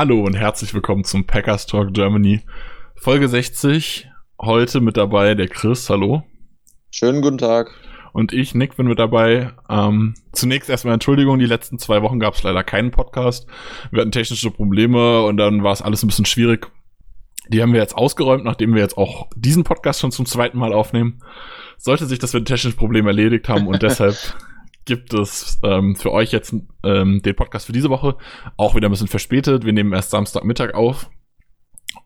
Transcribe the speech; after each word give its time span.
Hallo 0.00 0.24
und 0.24 0.32
herzlich 0.32 0.72
willkommen 0.72 1.04
zum 1.04 1.26
Packers 1.26 1.66
Talk 1.66 1.92
Germany. 1.92 2.40
Folge 2.96 3.28
60. 3.28 4.08
Heute 4.40 4.80
mit 4.80 4.96
dabei 4.96 5.34
der 5.34 5.46
Chris. 5.46 5.90
Hallo. 5.90 6.22
Schönen 6.90 7.20
guten 7.20 7.36
Tag. 7.36 7.70
Und 8.14 8.32
ich, 8.32 8.54
Nick, 8.54 8.78
bin 8.78 8.86
mit 8.86 8.98
dabei. 8.98 9.52
Ähm, 9.68 10.14
zunächst 10.32 10.70
erstmal 10.70 10.94
Entschuldigung, 10.94 11.38
die 11.38 11.44
letzten 11.44 11.78
zwei 11.78 12.00
Wochen 12.00 12.18
gab 12.18 12.32
es 12.32 12.42
leider 12.42 12.64
keinen 12.64 12.92
Podcast. 12.92 13.46
Wir 13.90 14.00
hatten 14.00 14.10
technische 14.10 14.50
Probleme 14.50 15.22
und 15.24 15.36
dann 15.36 15.64
war 15.64 15.72
es 15.74 15.82
alles 15.82 16.02
ein 16.02 16.06
bisschen 16.06 16.24
schwierig. 16.24 16.72
Die 17.48 17.60
haben 17.60 17.74
wir 17.74 17.80
jetzt 17.80 17.94
ausgeräumt, 17.94 18.44
nachdem 18.44 18.72
wir 18.72 18.80
jetzt 18.80 18.96
auch 18.96 19.28
diesen 19.36 19.64
Podcast 19.64 20.00
schon 20.00 20.12
zum 20.12 20.24
zweiten 20.24 20.56
Mal 20.56 20.72
aufnehmen. 20.72 21.22
Sollte 21.76 22.06
sich 22.06 22.18
das 22.18 22.32
mit 22.32 22.46
technischen 22.46 22.78
Problemen 22.78 23.08
erledigt 23.08 23.50
haben 23.50 23.66
und 23.66 23.82
deshalb 23.82 24.16
gibt 24.84 25.14
es 25.14 25.60
ähm, 25.62 25.94
für 25.96 26.12
euch 26.12 26.32
jetzt 26.32 26.54
ähm, 26.84 27.22
den 27.22 27.36
Podcast 27.36 27.66
für 27.66 27.72
diese 27.72 27.90
Woche 27.90 28.16
auch 28.56 28.74
wieder 28.74 28.88
ein 28.88 28.90
bisschen 28.90 29.08
verspätet. 29.08 29.64
Wir 29.64 29.72
nehmen 29.72 29.92
erst 29.92 30.10
Samstagmittag 30.10 30.74
auf 30.74 31.10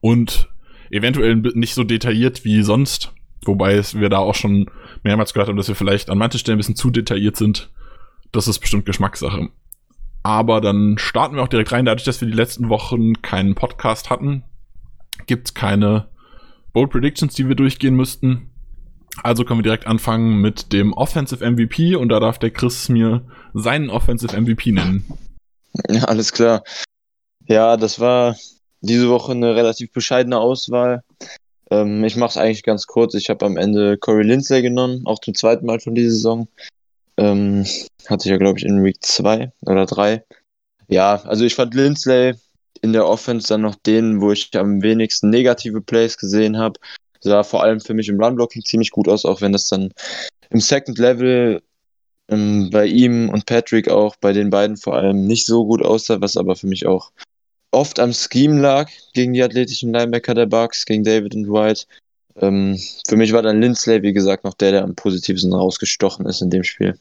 und 0.00 0.50
eventuell 0.90 1.36
nicht 1.36 1.74
so 1.74 1.84
detailliert 1.84 2.44
wie 2.44 2.62
sonst. 2.62 3.12
Wobei 3.44 3.82
wir 3.92 4.08
da 4.08 4.18
auch 4.18 4.34
schon 4.34 4.70
mehrmals 5.02 5.34
gehört 5.34 5.48
haben, 5.48 5.56
dass 5.56 5.68
wir 5.68 5.74
vielleicht 5.74 6.08
an 6.10 6.18
manchen 6.18 6.38
Stellen 6.38 6.56
ein 6.56 6.58
bisschen 6.58 6.76
zu 6.76 6.90
detailliert 6.90 7.36
sind. 7.36 7.70
Das 8.32 8.48
ist 8.48 8.58
bestimmt 8.58 8.86
Geschmackssache. 8.86 9.48
Aber 10.22 10.62
dann 10.62 10.96
starten 10.96 11.36
wir 11.36 11.42
auch 11.42 11.48
direkt 11.48 11.72
rein. 11.72 11.84
Dadurch, 11.84 12.04
dass 12.04 12.20
wir 12.20 12.28
die 12.28 12.34
letzten 12.34 12.70
Wochen 12.70 13.20
keinen 13.20 13.54
Podcast 13.54 14.08
hatten, 14.08 14.44
gibt 15.26 15.48
es 15.48 15.54
keine 15.54 16.08
Bold 16.72 16.90
Predictions, 16.90 17.34
die 17.34 17.46
wir 17.46 17.54
durchgehen 17.54 17.94
müssten. 17.94 18.50
Also 19.22 19.44
können 19.44 19.60
wir 19.60 19.64
direkt 19.64 19.86
anfangen 19.86 20.40
mit 20.40 20.72
dem 20.72 20.92
Offensive 20.92 21.48
MVP 21.48 21.94
und 21.96 22.08
da 22.08 22.20
darf 22.20 22.38
der 22.38 22.50
Chris 22.50 22.88
mir 22.88 23.22
seinen 23.52 23.90
Offensive 23.90 24.38
MVP 24.38 24.72
nennen. 24.72 25.04
Ja, 25.88 26.04
alles 26.04 26.32
klar. 26.32 26.62
Ja, 27.46 27.76
das 27.76 28.00
war 28.00 28.36
diese 28.80 29.08
Woche 29.08 29.32
eine 29.32 29.56
relativ 29.56 29.92
bescheidene 29.92 30.38
Auswahl. 30.38 31.02
Ähm, 31.70 32.04
ich 32.04 32.16
mache 32.16 32.30
es 32.30 32.36
eigentlich 32.36 32.62
ganz 32.62 32.86
kurz. 32.86 33.14
Ich 33.14 33.30
habe 33.30 33.44
am 33.46 33.56
Ende 33.56 33.96
Corey 33.98 34.24
Lindsay 34.24 34.62
genommen, 34.62 35.02
auch 35.04 35.18
zum 35.18 35.34
zweiten 35.34 35.66
Mal 35.66 35.80
schon 35.80 35.94
diese 35.94 36.10
Saison. 36.10 36.48
Ähm, 37.16 37.64
hatte 38.08 38.28
ich 38.28 38.30
ja, 38.30 38.36
glaube 38.36 38.58
ich, 38.58 38.64
in 38.64 38.84
Week 38.84 38.98
2 39.00 39.52
oder 39.62 39.86
3. 39.86 40.24
Ja, 40.88 41.22
also 41.24 41.44
ich 41.44 41.54
fand 41.54 41.74
Lindsley 41.74 42.34
in 42.82 42.92
der 42.92 43.06
Offense 43.06 43.48
dann 43.48 43.62
noch 43.62 43.76
den, 43.76 44.20
wo 44.20 44.32
ich 44.32 44.50
am 44.56 44.82
wenigsten 44.82 45.30
negative 45.30 45.80
Plays 45.80 46.18
gesehen 46.18 46.58
habe 46.58 46.78
sah 47.24 47.42
vor 47.42 47.62
allem 47.62 47.80
für 47.80 47.94
mich 47.94 48.08
im 48.08 48.22
Runblocking 48.22 48.64
ziemlich 48.64 48.90
gut 48.90 49.08
aus, 49.08 49.24
auch 49.24 49.40
wenn 49.40 49.52
das 49.52 49.68
dann 49.68 49.92
im 50.50 50.60
Second 50.60 50.98
Level 50.98 51.62
ähm, 52.28 52.70
bei 52.70 52.86
ihm 52.86 53.28
und 53.28 53.46
Patrick 53.46 53.88
auch, 53.88 54.16
bei 54.16 54.32
den 54.32 54.50
beiden 54.50 54.76
vor 54.76 54.94
allem 54.94 55.26
nicht 55.26 55.46
so 55.46 55.66
gut 55.66 55.82
aussah, 55.84 56.20
was 56.20 56.36
aber 56.36 56.54
für 56.56 56.68
mich 56.68 56.86
auch 56.86 57.10
oft 57.72 57.98
am 57.98 58.12
Scheme 58.12 58.60
lag 58.60 58.90
gegen 59.14 59.32
die 59.32 59.42
athletischen 59.42 59.92
Linebacker 59.92 60.34
der 60.34 60.46
Bucks, 60.46 60.86
gegen 60.86 61.02
David 61.02 61.34
und 61.34 61.48
White. 61.48 61.86
Ähm, 62.36 62.78
für 63.08 63.16
mich 63.16 63.32
war 63.32 63.42
dann 63.42 63.60
Lindsley, 63.60 64.02
wie 64.02 64.12
gesagt, 64.12 64.44
noch 64.44 64.54
der, 64.54 64.72
der 64.72 64.84
am 64.84 64.94
positivsten 64.94 65.52
rausgestochen 65.52 66.26
ist 66.26 66.40
in 66.40 66.50
dem 66.50 66.62
Spiel 66.62 66.98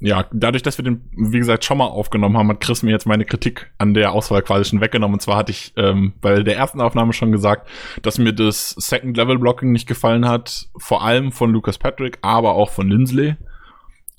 ja, 0.00 0.26
dadurch, 0.32 0.62
dass 0.62 0.78
wir 0.78 0.84
den, 0.84 1.08
wie 1.12 1.38
gesagt, 1.38 1.64
schon 1.64 1.78
mal 1.78 1.86
aufgenommen 1.86 2.36
haben, 2.36 2.48
hat 2.50 2.60
Chris 2.60 2.82
mir 2.82 2.92
jetzt 2.92 3.06
meine 3.06 3.24
Kritik 3.24 3.72
an 3.78 3.94
der 3.94 4.12
Auswahl 4.12 4.42
quasi 4.42 4.70
schon 4.70 4.80
weggenommen. 4.80 5.14
Und 5.14 5.20
zwar 5.20 5.36
hatte 5.36 5.50
ich 5.50 5.72
ähm, 5.76 6.12
bei 6.20 6.42
der 6.42 6.56
ersten 6.56 6.80
Aufnahme 6.80 7.12
schon 7.12 7.32
gesagt, 7.32 7.68
dass 8.02 8.18
mir 8.18 8.32
das 8.32 8.70
Second-Level-Blocking 8.70 9.72
nicht 9.72 9.88
gefallen 9.88 10.28
hat. 10.28 10.68
Vor 10.76 11.04
allem 11.04 11.32
von 11.32 11.52
Lucas 11.52 11.78
Patrick, 11.78 12.18
aber 12.22 12.52
auch 12.52 12.70
von 12.70 12.88
Lindsley. 12.88 13.36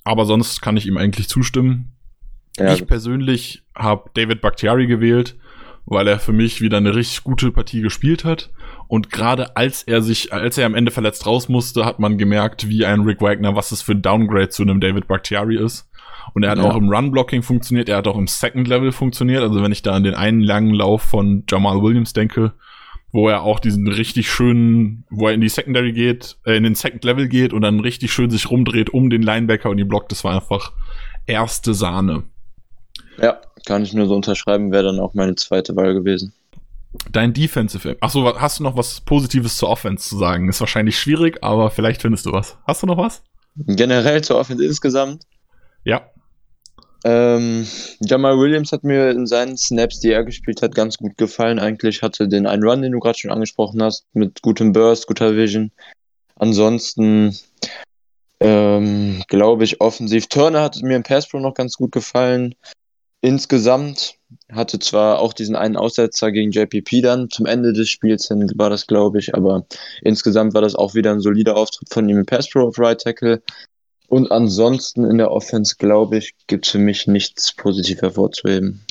Aber 0.04 0.26
sonst 0.26 0.60
kann 0.60 0.76
ich 0.76 0.86
ihm 0.86 0.98
eigentlich 0.98 1.28
zustimmen. 1.28 1.92
Ja. 2.58 2.74
Ich 2.74 2.86
persönlich 2.86 3.62
habe 3.74 4.10
David 4.12 4.42
Bakhtiari 4.42 4.86
gewählt, 4.86 5.38
weil 5.86 6.06
er 6.08 6.18
für 6.18 6.32
mich 6.32 6.60
wieder 6.60 6.76
eine 6.76 6.94
richtig 6.94 7.24
gute 7.24 7.52
Partie 7.52 7.80
gespielt 7.80 8.24
hat. 8.24 8.50
Und 8.90 9.08
gerade 9.08 9.56
als 9.56 9.84
er 9.84 10.02
sich, 10.02 10.32
als 10.32 10.58
er 10.58 10.66
am 10.66 10.74
Ende 10.74 10.90
verletzt 10.90 11.24
raus 11.24 11.48
musste, 11.48 11.84
hat 11.84 12.00
man 12.00 12.18
gemerkt, 12.18 12.68
wie 12.68 12.84
ein 12.84 13.02
Rick 13.02 13.20
Wagner, 13.20 13.54
was 13.54 13.70
es 13.70 13.82
für 13.82 13.92
ein 13.92 14.02
Downgrade 14.02 14.48
zu 14.48 14.64
einem 14.64 14.80
David 14.80 15.06
Bakhtiari 15.06 15.56
ist. 15.56 15.88
Und 16.34 16.42
er 16.42 16.50
hat 16.50 16.58
ja. 16.58 16.64
auch 16.64 16.74
im 16.74 16.88
Run-Blocking 16.88 17.44
funktioniert, 17.44 17.88
er 17.88 17.98
hat 17.98 18.08
auch 18.08 18.18
im 18.18 18.26
Second-Level 18.26 18.90
funktioniert. 18.90 19.42
Also 19.42 19.62
wenn 19.62 19.70
ich 19.70 19.82
da 19.82 19.92
an 19.92 20.02
den 20.02 20.14
einen 20.16 20.40
langen 20.40 20.74
Lauf 20.74 21.02
von 21.02 21.44
Jamal 21.48 21.80
Williams 21.80 22.14
denke, 22.14 22.52
wo 23.12 23.28
er 23.28 23.42
auch 23.42 23.60
diesen 23.60 23.86
richtig 23.86 24.28
schönen, 24.28 25.04
wo 25.08 25.28
er 25.28 25.34
in 25.34 25.40
die 25.40 25.48
Secondary 25.48 25.92
geht, 25.92 26.38
äh, 26.44 26.56
in 26.56 26.64
den 26.64 26.74
Second 26.74 27.04
Level 27.04 27.28
geht 27.28 27.52
und 27.52 27.62
dann 27.62 27.78
richtig 27.78 28.12
schön 28.12 28.28
sich 28.28 28.50
rumdreht 28.50 28.90
um 28.90 29.08
den 29.08 29.22
Linebacker 29.22 29.70
und 29.70 29.76
die 29.76 29.84
blockt, 29.84 30.10
das 30.10 30.24
war 30.24 30.34
einfach 30.34 30.72
erste 31.26 31.74
Sahne. 31.74 32.24
Ja, 33.22 33.40
kann 33.66 33.84
ich 33.84 33.94
nur 33.94 34.08
so 34.08 34.16
unterschreiben, 34.16 34.72
wäre 34.72 34.82
dann 34.82 34.98
auch 34.98 35.14
meine 35.14 35.36
zweite 35.36 35.76
Wahl 35.76 35.94
gewesen. 35.94 36.32
Dein 37.10 37.32
Defensive. 37.32 37.96
Achso, 38.00 38.40
hast 38.40 38.58
du 38.58 38.64
noch 38.64 38.76
was 38.76 39.00
Positives 39.00 39.56
zur 39.56 39.68
Offense 39.68 40.08
zu 40.08 40.18
sagen? 40.18 40.48
Ist 40.48 40.60
wahrscheinlich 40.60 40.98
schwierig, 40.98 41.38
aber 41.42 41.70
vielleicht 41.70 42.02
findest 42.02 42.26
du 42.26 42.32
was. 42.32 42.58
Hast 42.66 42.82
du 42.82 42.86
noch 42.86 42.98
was? 42.98 43.22
Generell 43.56 44.22
zur 44.22 44.38
Offense 44.38 44.64
insgesamt? 44.64 45.24
Ja. 45.84 46.10
Ähm, 47.04 47.66
Jamal 48.00 48.38
Williams 48.38 48.72
hat 48.72 48.84
mir 48.84 49.10
in 49.10 49.26
seinen 49.26 49.56
Snaps, 49.56 50.00
die 50.00 50.10
er 50.10 50.24
gespielt 50.24 50.62
hat, 50.62 50.74
ganz 50.74 50.98
gut 50.98 51.16
gefallen. 51.16 51.58
Eigentlich 51.58 52.02
hatte 52.02 52.28
den 52.28 52.46
einen 52.46 52.64
Run, 52.64 52.82
den 52.82 52.92
du 52.92 52.98
gerade 52.98 53.18
schon 53.18 53.30
angesprochen 53.30 53.82
hast, 53.82 54.04
mit 54.12 54.42
gutem 54.42 54.72
Burst, 54.72 55.06
guter 55.06 55.34
Vision. 55.36 55.70
Ansonsten 56.36 57.36
ähm, 58.40 59.22
glaube 59.28 59.64
ich 59.64 59.80
offensiv. 59.80 60.26
Turner 60.26 60.62
hat 60.62 60.82
mir 60.82 60.96
im 60.96 61.02
Pass 61.02 61.28
Pro 61.28 61.38
noch 61.38 61.54
ganz 61.54 61.76
gut 61.76 61.92
gefallen. 61.92 62.54
Insgesamt 63.20 64.14
hatte 64.52 64.78
zwar 64.78 65.18
auch 65.18 65.32
diesen 65.32 65.56
einen 65.56 65.76
Aussetzer 65.76 66.32
gegen 66.32 66.50
JPP 66.50 67.02
dann 67.02 67.30
zum 67.30 67.46
Ende 67.46 67.72
des 67.72 67.88
Spiels 67.88 68.28
hin, 68.28 68.50
war 68.56 68.70
das, 68.70 68.86
glaube 68.86 69.18
ich, 69.18 69.34
aber 69.34 69.66
insgesamt 70.02 70.54
war 70.54 70.62
das 70.62 70.74
auch 70.74 70.94
wieder 70.94 71.12
ein 71.12 71.20
solider 71.20 71.56
Auftritt 71.56 71.88
von 71.92 72.08
ihm 72.08 72.18
im 72.18 72.26
Pass 72.26 72.48
Pro 72.48 72.68
auf 72.68 72.78
Right 72.78 73.00
Tackle. 73.00 73.42
Und 74.08 74.32
ansonsten 74.32 75.04
in 75.04 75.18
der 75.18 75.30
Offense, 75.30 75.76
glaube 75.78 76.18
ich, 76.18 76.34
gibt 76.48 76.66
es 76.66 76.72
für 76.72 76.78
mich 76.78 77.06
nichts 77.06 77.54
positiv 77.54 78.02
hervorzuheben. 78.02 78.84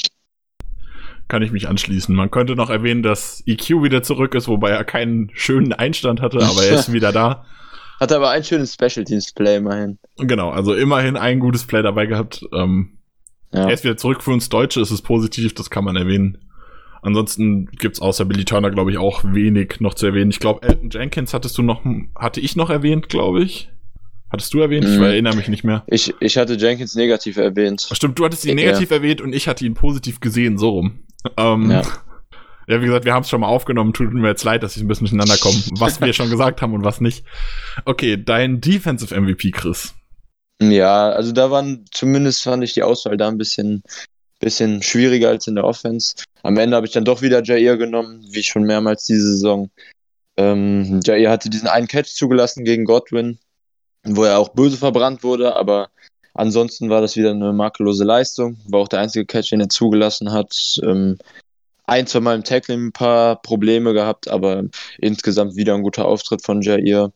Kann 1.28 1.44
ich 1.44 1.52
mich 1.52 1.68
anschließen. 1.68 2.16
Man 2.16 2.32
könnte 2.32 2.56
noch 2.56 2.70
erwähnen, 2.70 3.04
dass 3.04 3.44
EQ 3.46 3.84
wieder 3.84 4.02
zurück 4.02 4.34
ist, 4.34 4.48
wobei 4.48 4.70
er 4.70 4.84
keinen 4.86 5.30
schönen 5.34 5.74
Einstand 5.74 6.22
hatte, 6.22 6.40
aber 6.40 6.64
er 6.64 6.80
ist 6.80 6.92
wieder 6.94 7.12
da. 7.12 7.46
Hatte 8.00 8.16
aber 8.16 8.30
ein 8.30 8.46
schönes 8.46 8.74
Special 8.74 9.04
Teams 9.04 9.34
Play 9.34 9.58
immerhin. 9.58 10.00
Genau, 10.18 10.52
also 10.52 10.74
immerhin 10.74 11.18
ein 11.18 11.40
gutes 11.40 11.68
Play 11.68 11.84
dabei 11.84 12.06
gehabt. 12.06 12.46
Ähm, 12.54 12.99
ja. 13.52 13.68
Er 13.68 13.74
ist 13.74 13.84
wieder 13.84 13.98
zurück 13.98 14.24
für 14.24 14.32
uns 14.32 14.50
Deutsche, 14.50 14.82
ist 14.82 14.92
es 14.92 15.02
positiv, 15.02 15.54
das 15.54 15.70
kann 15.70 15.84
man 15.84 15.96
erwähnen. 15.96 16.38
Ansonsten 17.02 17.68
gibt's 17.68 18.02
außer 18.02 18.26
Billy 18.26 18.46
Turner, 18.46 18.72
glaube 18.72 18.92
ich, 18.92 18.98
auch 18.98 19.24
wenig 19.24 19.80
noch 19.80 19.94
zu 19.94 20.06
erwähnen. 20.06 20.32
Ich 20.32 20.40
glaube, 20.40 20.68
Elton 20.68 20.90
Jenkins 20.90 21.34
hattest 21.34 21.58
du 21.58 21.64
noch, 21.64 21.82
hatte 22.16 22.42
ich 22.42 22.56
noch 22.56 22.70
erwähnt, 22.70 23.10
glaube 23.10 23.42
ich. 23.44 23.70
Hattest 24.30 24.54
du 24.54 24.60
erwähnt? 24.60 24.86
Ich 24.86 25.00
mm. 25.00 25.04
erinnere 25.04 25.36
mich 25.36 25.48
nicht 25.48 25.64
mehr. 25.64 25.84
Ich, 25.88 26.14
ich 26.20 26.38
hatte 26.38 26.54
Jenkins 26.54 26.94
negativ 26.96 27.38
erwähnt. 27.38 27.88
Stimmt, 27.92 28.20
du 28.20 28.26
hattest 28.26 28.46
ihn 28.46 28.56
negativ 28.56 28.92
ja. 28.92 28.98
erwähnt 28.98 29.22
und 29.22 29.34
ich 29.34 29.48
hatte 29.48 29.66
ihn 29.66 29.74
positiv 29.74 30.20
gesehen, 30.20 30.58
so 30.58 30.70
rum. 30.70 31.00
Ähm, 31.36 31.72
ja. 31.72 31.82
ja, 32.68 32.82
wie 32.82 32.86
gesagt, 32.86 33.06
wir 33.06 33.14
haben 33.14 33.24
es 33.24 33.30
schon 33.30 33.42
mal 33.42 33.48
aufgenommen. 33.48 33.94
Tut 33.94 34.14
mir 34.14 34.28
jetzt 34.28 34.44
leid, 34.44 34.62
dass 34.62 34.76
ich 34.76 34.84
ein 34.84 34.88
bisschen 34.88 35.08
durcheinander 35.08 35.38
komme, 35.38 35.58
was 35.80 36.00
wir 36.00 36.14
schon 36.14 36.30
gesagt 36.30 36.62
haben 36.62 36.74
und 36.74 36.84
was 36.84 37.02
nicht. 37.02 37.26
Okay, 37.86 38.22
dein 38.24 38.62
Defensive 38.62 39.20
MVP, 39.20 39.50
Chris. 39.52 39.96
Ja, 40.62 41.10
also 41.12 41.32
da 41.32 41.52
waren 41.52 41.86
zumindest 41.92 42.44
fand 42.44 42.64
ich 42.64 42.74
die 42.74 42.84
Auswahl 42.84 43.16
da 43.16 43.30
ein 43.30 43.38
bisschen, 43.38 43.82
bisschen 44.40 44.82
schwieriger 44.82 45.30
als 45.30 45.48
in 45.48 45.56
der 45.56 45.64
Offense. 45.64 46.16
Am 46.44 46.58
Ende 46.58 46.76
habe 46.76 46.86
ich 46.86 46.94
dann 46.94 47.06
doch 47.06 47.22
wieder 47.22 47.44
Jair 47.44 47.78
genommen, 47.78 48.26
wie 48.30 48.44
schon 48.44 48.64
mehrmals 48.64 49.06
diese 49.06 49.32
Saison. 49.32 49.70
Ähm, 50.36 51.00
Jair 51.04 51.30
hatte 51.30 51.50
diesen 51.50 51.68
einen 51.68 51.88
Catch 51.88 52.14
zugelassen 52.14 52.66
gegen 52.66 52.86
Godwin, 52.86 53.40
wo 54.04 54.24
er 54.24 54.38
auch 54.38 54.50
böse 54.50 54.78
verbrannt 54.78 55.24
wurde, 55.24 55.56
aber 55.56 55.90
ansonsten 56.34 56.90
war 56.90 57.02
das 57.02 57.16
wieder 57.16 57.32
eine 57.32 57.54
makellose 57.54 58.04
Leistung. 58.04 58.58
War 58.68 58.82
auch 58.82 58.88
der 58.90 59.00
einzige 59.00 59.26
Catch, 59.26 59.52
den 59.52 59.62
er 59.62 59.70
zugelassen 59.70 60.32
hat. 60.32 60.80
Ähm, 60.84 61.18
ein, 61.86 62.06
zwei 62.06 62.20
Mal 62.20 62.36
im 62.36 62.44
Tackling 62.44 62.88
ein 62.88 62.92
paar 62.92 63.42
Probleme 63.42 63.94
gehabt, 63.94 64.28
aber 64.28 64.64
insgesamt 65.00 65.56
wieder 65.56 65.74
ein 65.74 65.84
guter 65.84 66.06
Auftritt 66.06 66.44
von 66.44 66.62
Jair. 66.62 67.12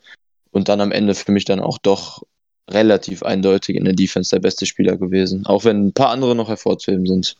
Und 0.52 0.70
dann 0.70 0.82
am 0.82 0.92
Ende 0.92 1.14
für 1.14 1.32
mich 1.32 1.46
dann 1.46 1.60
auch 1.60 1.78
doch 1.78 2.24
relativ 2.70 3.24
eindeutig 3.24 3.76
in 3.76 3.86
der 3.86 3.94
Defense 3.94 4.36
der 4.36 4.42
beste 4.42 4.66
Spieler 4.66 4.98
gewesen, 4.98 5.46
auch 5.46 5.66
wenn 5.66 5.88
ein 5.88 5.94
paar 5.94 6.10
andere 6.10 6.36
noch 6.36 6.50
hervorzuheben 6.50 7.06
sind. 7.06 7.36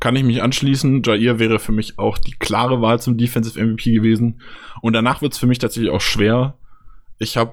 kann 0.00 0.16
ich 0.16 0.24
mich 0.24 0.42
anschließen. 0.42 1.02
Jair 1.04 1.38
wäre 1.38 1.58
für 1.58 1.72
mich 1.72 1.98
auch 1.98 2.18
die 2.18 2.32
klare 2.32 2.82
Wahl 2.82 3.00
zum 3.00 3.16
Defensive 3.16 3.62
MVP 3.62 3.92
gewesen. 3.92 4.40
Und 4.80 4.94
danach 4.94 5.22
wird 5.22 5.32
es 5.32 5.38
für 5.38 5.46
mich 5.46 5.58
tatsächlich 5.58 5.92
auch 5.92 6.00
schwer. 6.00 6.58
Ich 7.18 7.36
habe 7.36 7.52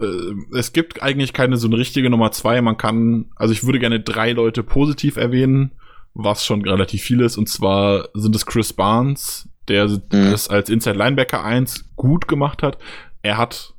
äh, 0.00 0.56
es 0.56 0.72
gibt 0.72 1.02
eigentlich 1.02 1.32
keine 1.32 1.56
so 1.56 1.66
eine 1.66 1.78
richtige 1.78 2.10
Nummer 2.10 2.32
zwei. 2.32 2.60
Man 2.60 2.76
kann, 2.76 3.26
also 3.36 3.52
ich 3.52 3.64
würde 3.64 3.78
gerne 3.78 4.00
drei 4.00 4.32
Leute 4.32 4.62
positiv 4.62 5.16
erwähnen, 5.16 5.72
was 6.14 6.44
schon 6.44 6.62
relativ 6.62 7.02
viel 7.02 7.20
ist. 7.20 7.36
Und 7.36 7.48
zwar 7.48 8.08
sind 8.14 8.34
es 8.34 8.46
Chris 8.46 8.72
Barnes, 8.72 9.48
der 9.68 9.88
mhm. 9.88 10.32
es 10.32 10.48
als 10.48 10.68
Inside 10.68 10.96
Linebacker 10.96 11.44
1 11.44 11.96
gut 11.96 12.28
gemacht 12.28 12.62
hat. 12.62 12.78
Er 13.22 13.36
hat, 13.36 13.73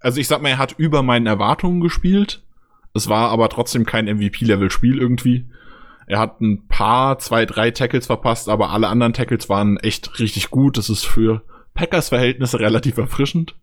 also 0.00 0.20
ich 0.20 0.28
sag 0.28 0.42
mal, 0.42 0.50
er 0.50 0.58
hat 0.58 0.74
über 0.78 1.02
meinen 1.02 1.26
Erwartungen 1.26 1.80
gespielt. 1.80 2.42
Es 2.94 3.08
war 3.08 3.30
aber 3.30 3.48
trotzdem 3.48 3.84
kein 3.84 4.06
MVP-Level-Spiel 4.06 4.98
irgendwie. 4.98 5.46
Er 6.06 6.18
hat 6.20 6.40
ein 6.40 6.66
paar, 6.68 7.18
zwei, 7.18 7.44
drei 7.46 7.70
Tackles 7.70 8.06
verpasst, 8.06 8.48
aber 8.48 8.70
alle 8.70 8.88
anderen 8.88 9.12
Tackles 9.12 9.48
waren 9.48 9.76
echt 9.78 10.18
richtig 10.20 10.50
gut. 10.50 10.78
Das 10.78 10.88
ist 10.88 11.04
für 11.04 11.42
Packers 11.74 12.08
Verhältnisse 12.10 12.60
relativ 12.60 12.96
erfrischend. 12.96 13.56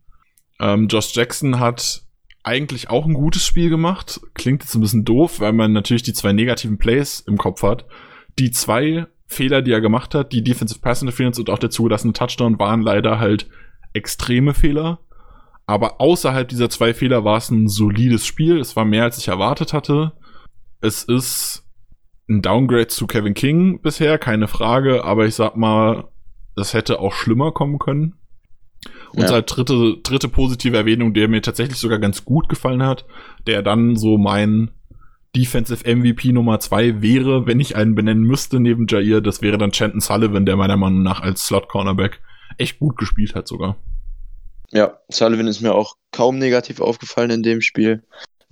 Ähm, 0.59 0.87
Josh 0.87 1.15
Jackson 1.15 1.59
hat 1.59 2.03
eigentlich 2.43 2.89
auch 2.89 3.05
ein 3.05 3.13
gutes 3.13 3.45
Spiel 3.45 3.69
gemacht. 3.69 4.19
Klingt 4.33 4.63
jetzt 4.63 4.75
ein 4.75 4.81
bisschen 4.81 5.05
doof, 5.05 5.39
weil 5.39 5.53
man 5.53 5.71
natürlich 5.71 6.03
die 6.03 6.13
zwei 6.13 6.33
negativen 6.33 6.77
Plays 6.77 7.21
im 7.21 7.37
Kopf 7.37 7.63
hat. 7.63 7.85
Die 8.37 8.51
zwei 8.51 9.07
Fehler, 9.25 9.61
die 9.61 9.71
er 9.71 9.81
gemacht 9.81 10.13
hat, 10.13 10.33
die 10.33 10.43
Defensive 10.43 10.79
Pass 10.79 11.01
Interference 11.01 11.39
und 11.39 11.49
auch 11.49 11.59
der 11.59 11.69
zugelassene 11.69 12.13
Touchdown 12.13 12.59
waren 12.59 12.81
leider 12.81 13.19
halt 13.19 13.47
extreme 13.93 14.53
Fehler. 14.53 14.99
Aber 15.65 16.01
außerhalb 16.01 16.47
dieser 16.47 16.69
zwei 16.69 16.93
Fehler 16.93 17.23
war 17.23 17.37
es 17.37 17.49
ein 17.49 17.67
solides 17.67 18.25
Spiel. 18.25 18.59
Es 18.59 18.75
war 18.75 18.85
mehr, 18.85 19.03
als 19.03 19.17
ich 19.17 19.29
erwartet 19.29 19.73
hatte. 19.73 20.13
Es 20.81 21.03
ist 21.03 21.63
ein 22.29 22.41
Downgrade 22.41 22.87
zu 22.87 23.07
Kevin 23.07 23.33
King 23.33 23.81
bisher, 23.81 24.17
keine 24.17 24.47
Frage, 24.47 25.03
aber 25.03 25.25
ich 25.25 25.35
sag 25.35 25.55
mal, 25.55 26.05
das 26.55 26.73
hätte 26.73 26.99
auch 26.99 27.13
schlimmer 27.13 27.51
kommen 27.51 27.79
können. 27.79 28.15
Und 29.13 29.23
ja. 29.23 29.31
halt 29.31 29.55
dritte, 29.55 29.97
dritte 30.03 30.27
positive 30.27 30.75
Erwähnung, 30.75 31.13
der 31.13 31.27
mir 31.27 31.41
tatsächlich 31.41 31.77
sogar 31.77 31.99
ganz 31.99 32.25
gut 32.25 32.49
gefallen 32.49 32.83
hat, 32.83 33.05
der 33.47 33.61
dann 33.61 33.95
so 33.95 34.17
mein 34.17 34.71
Defensive 35.35 35.83
MVP 35.87 36.31
Nummer 36.31 36.59
zwei 36.59 37.01
wäre, 37.01 37.47
wenn 37.47 37.59
ich 37.59 37.75
einen 37.75 37.95
benennen 37.95 38.23
müsste 38.23 38.59
neben 38.59 38.85
Jair, 38.87 39.21
das 39.21 39.41
wäre 39.41 39.57
dann 39.57 39.71
Chanton 39.71 40.01
Sullivan, 40.01 40.45
der 40.45 40.57
meiner 40.57 40.77
Meinung 40.77 41.03
nach 41.03 41.21
als 41.21 41.45
Slot 41.45 41.69
Cornerback 41.69 42.21
echt 42.57 42.79
gut 42.79 42.97
gespielt 42.97 43.33
hat 43.33 43.47
sogar. 43.47 43.77
Ja, 44.73 44.99
Sullivan 45.09 45.47
ist 45.47 45.61
mir 45.61 45.73
auch 45.73 45.95
kaum 46.11 46.39
negativ 46.39 46.81
aufgefallen 46.81 47.29
in 47.29 47.43
dem 47.43 47.61
Spiel 47.61 48.03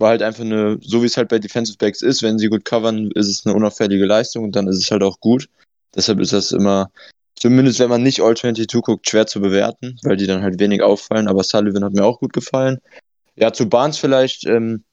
war 0.02 0.10
halt 0.10 0.22
einfach 0.22 0.44
eine, 0.44 0.78
so 0.82 1.00
wie 1.00 1.06
es 1.06 1.16
halt 1.16 1.28
bei 1.28 1.38
Defensive 1.38 1.78
Backs 1.78 2.02
ist, 2.02 2.22
wenn 2.22 2.38
sie 2.38 2.48
gut 2.48 2.66
covern, 2.66 3.10
ist 3.14 3.28
es 3.28 3.46
eine 3.46 3.54
unauffällige 3.54 4.04
Leistung 4.04 4.44
und 4.44 4.54
dann 4.54 4.68
ist 4.68 4.76
es 4.76 4.90
halt 4.90 5.02
auch 5.02 5.20
gut. 5.20 5.48
Deshalb 5.94 6.20
ist 6.20 6.34
das 6.34 6.52
immer, 6.52 6.90
zumindest 7.36 7.78
wenn 7.78 7.88
man 7.88 8.02
nicht 8.02 8.20
All 8.20 8.36
22 8.36 8.82
guckt, 8.82 9.08
schwer 9.08 9.26
zu 9.26 9.40
bewerten, 9.40 9.98
weil 10.02 10.18
die 10.18 10.26
dann 10.26 10.42
halt 10.42 10.60
wenig 10.60 10.82
auffallen. 10.82 11.28
Aber 11.28 11.44
Sullivan 11.44 11.84
hat 11.84 11.92
mir 11.92 12.04
auch 12.04 12.18
gut 12.18 12.32
gefallen. 12.32 12.78
Ja, 13.36 13.52
zu 13.52 13.68
Barnes 13.68 13.96
vielleicht, 13.96 14.44
ähm, 14.44 14.84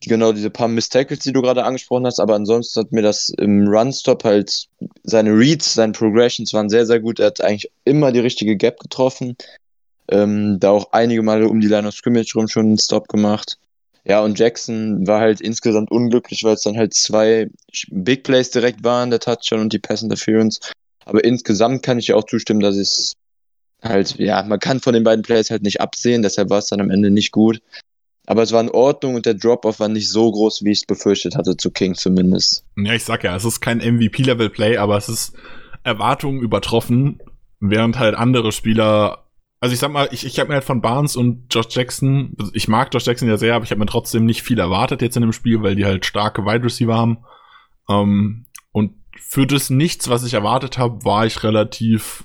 genau 0.00 0.32
diese 0.32 0.50
paar 0.50 0.68
Miss-Tackles, 0.68 1.20
die 1.20 1.32
du 1.32 1.42
gerade 1.42 1.64
angesprochen 1.64 2.06
hast, 2.06 2.20
aber 2.20 2.34
ansonsten 2.34 2.80
hat 2.80 2.92
mir 2.92 3.02
das 3.02 3.30
im 3.30 3.66
Run-Stop 3.66 4.22
halt, 4.24 4.68
seine 5.02 5.30
Reads, 5.30 5.74
seine 5.74 5.92
Progressions 5.92 6.52
waren 6.52 6.68
sehr, 6.68 6.86
sehr 6.86 7.00
gut. 7.00 7.20
Er 7.20 7.26
hat 7.26 7.40
eigentlich 7.40 7.70
immer 7.84 8.12
die 8.12 8.20
richtige 8.20 8.56
Gap 8.56 8.78
getroffen. 8.80 9.36
Ähm, 10.14 10.60
da 10.60 10.70
auch 10.70 10.92
einige 10.92 11.22
Male 11.22 11.48
um 11.48 11.60
die 11.60 11.66
Line 11.66 11.88
of 11.88 11.94
Scrimmage 11.94 12.34
rum 12.36 12.46
schon 12.46 12.66
einen 12.66 12.78
Stop 12.78 13.08
gemacht. 13.08 13.58
Ja, 14.04 14.20
und 14.20 14.38
Jackson 14.38 15.06
war 15.06 15.20
halt 15.20 15.40
insgesamt 15.40 15.90
unglücklich, 15.90 16.44
weil 16.44 16.54
es 16.54 16.62
dann 16.62 16.76
halt 16.76 16.94
zwei 16.94 17.50
Big 17.90 18.22
Plays 18.22 18.50
direkt 18.50 18.84
waren, 18.84 19.10
der 19.10 19.18
Touchdown 19.18 19.60
und 19.60 19.72
die 19.72 19.78
Pass 19.80 20.02
Interference. 20.02 20.60
Aber 21.04 21.24
insgesamt 21.24 21.82
kann 21.82 21.98
ich 21.98 22.08
ja 22.08 22.16
auch 22.16 22.26
zustimmen, 22.26 22.60
dass 22.60 22.76
es 22.76 23.16
halt, 23.82 24.16
ja, 24.18 24.42
man 24.44 24.60
kann 24.60 24.78
von 24.80 24.94
den 24.94 25.02
beiden 25.02 25.22
Plays 25.22 25.50
halt 25.50 25.62
nicht 25.62 25.80
absehen, 25.80 26.22
deshalb 26.22 26.48
war 26.48 26.58
es 26.58 26.68
dann 26.68 26.80
am 26.80 26.90
Ende 26.90 27.10
nicht 27.10 27.32
gut. 27.32 27.60
Aber 28.26 28.42
es 28.42 28.52
war 28.52 28.60
in 28.60 28.70
Ordnung 28.70 29.16
und 29.16 29.26
der 29.26 29.34
Drop-Off 29.34 29.80
war 29.80 29.88
nicht 29.88 30.10
so 30.10 30.30
groß, 30.30 30.64
wie 30.64 30.70
ich 30.70 30.80
es 30.80 30.86
befürchtet 30.86 31.36
hatte, 31.36 31.56
zu 31.56 31.70
King 31.70 31.94
zumindest. 31.94 32.64
Ja, 32.76 32.94
ich 32.94 33.04
sag 33.04 33.24
ja, 33.24 33.34
es 33.34 33.44
ist 33.44 33.60
kein 33.60 33.78
MVP-Level-Play, 33.78 34.76
aber 34.78 34.96
es 34.96 35.08
ist 35.08 35.34
Erwartungen 35.82 36.40
übertroffen, 36.40 37.20
während 37.60 37.98
halt 37.98 38.14
andere 38.14 38.52
Spieler 38.52 39.23
also 39.64 39.72
ich 39.72 39.80
sag 39.80 39.92
mal, 39.92 40.08
ich, 40.10 40.26
ich 40.26 40.38
habe 40.38 40.48
mir 40.48 40.56
halt 40.56 40.64
von 40.64 40.82
Barnes 40.82 41.16
und 41.16 41.46
Josh 41.48 41.68
Jackson, 41.70 42.36
also 42.38 42.50
ich 42.52 42.68
mag 42.68 42.92
Josh 42.92 43.06
Jackson 43.06 43.30
ja 43.30 43.38
sehr, 43.38 43.54
aber 43.54 43.64
ich 43.64 43.70
habe 43.70 43.78
mir 43.78 43.86
trotzdem 43.86 44.26
nicht 44.26 44.42
viel 44.42 44.58
erwartet 44.58 45.00
jetzt 45.00 45.16
in 45.16 45.22
dem 45.22 45.32
Spiel, 45.32 45.62
weil 45.62 45.74
die 45.74 45.86
halt 45.86 46.04
starke 46.04 46.44
Wide 46.44 46.62
Receiver 46.62 46.94
haben. 46.94 47.24
Ähm, 47.88 48.44
und 48.72 48.92
für 49.18 49.46
das 49.46 49.70
nichts, 49.70 50.10
was 50.10 50.22
ich 50.22 50.34
erwartet 50.34 50.76
habe, 50.76 51.02
war 51.06 51.24
ich 51.24 51.42
relativ 51.42 52.24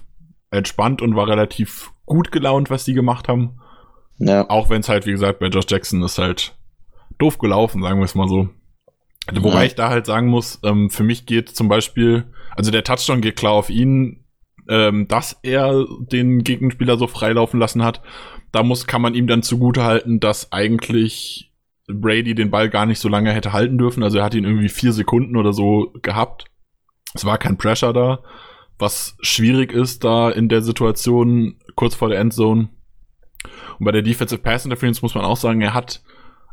entspannt 0.51 1.01
und 1.01 1.15
war 1.15 1.29
relativ 1.29 1.93
gut 2.05 2.33
gelaunt, 2.33 2.69
was 2.69 2.83
die 2.83 2.93
gemacht 2.93 3.29
haben. 3.29 3.61
Ja. 4.17 4.49
Auch 4.49 4.69
wenn 4.69 4.81
es 4.81 4.89
halt, 4.89 5.05
wie 5.05 5.11
gesagt, 5.11 5.39
bei 5.39 5.47
Josh 5.47 5.67
Jackson 5.69 6.03
ist 6.03 6.17
halt 6.17 6.57
doof 7.19 7.37
gelaufen, 7.37 7.81
sagen 7.81 7.99
wir 7.99 8.05
es 8.05 8.15
mal 8.15 8.27
so. 8.27 8.49
Wobei 9.31 9.59
ja. 9.59 9.63
ich 9.63 9.75
da 9.75 9.87
halt 9.87 10.05
sagen 10.05 10.27
muss, 10.27 10.59
ähm, 10.65 10.89
für 10.89 11.03
mich 11.03 11.25
geht 11.25 11.47
zum 11.47 11.69
Beispiel, 11.69 12.25
also 12.57 12.69
der 12.69 12.83
Touchdown 12.83 13.21
geht 13.21 13.37
klar 13.37 13.53
auf 13.53 13.69
ihn, 13.69 14.25
ähm, 14.69 15.07
dass 15.07 15.39
er 15.41 15.85
den 15.99 16.43
Gegenspieler 16.43 16.97
so 16.97 17.07
freilaufen 17.07 17.59
lassen 17.59 17.83
hat. 17.83 18.01
Da 18.51 18.63
muss, 18.63 18.87
kann 18.87 19.01
man 19.01 19.15
ihm 19.15 19.27
dann 19.27 19.43
zugute 19.43 19.83
halten, 19.83 20.19
dass 20.19 20.51
eigentlich 20.51 21.51
Brady 21.87 22.35
den 22.35 22.51
Ball 22.51 22.69
gar 22.69 22.85
nicht 22.85 22.99
so 22.99 23.09
lange 23.09 23.33
hätte 23.33 23.51
halten 23.51 23.77
dürfen. 23.77 24.03
Also 24.03 24.19
er 24.19 24.23
hat 24.23 24.35
ihn 24.35 24.45
irgendwie 24.45 24.69
vier 24.69 24.93
Sekunden 24.93 25.35
oder 25.35 25.53
so 25.53 25.91
gehabt. 26.01 26.45
Es 27.15 27.25
war 27.25 27.39
kein 27.39 27.57
Pressure 27.57 27.93
da, 27.93 28.19
was 28.77 29.17
schwierig 29.21 29.73
ist 29.73 30.03
da 30.03 30.29
in 30.29 30.47
der 30.47 30.61
Situation 30.61 31.55
kurz 31.75 31.95
vor 31.95 32.09
der 32.09 32.19
Endzone. 32.19 32.69
Und 33.79 33.85
bei 33.85 33.91
der 33.91 34.03
Defensive 34.03 34.41
Pass 34.41 34.65
Interference 34.65 35.01
muss 35.01 35.15
man 35.15 35.25
auch 35.25 35.37
sagen, 35.37 35.61
er 35.61 35.73
hat 35.73 36.03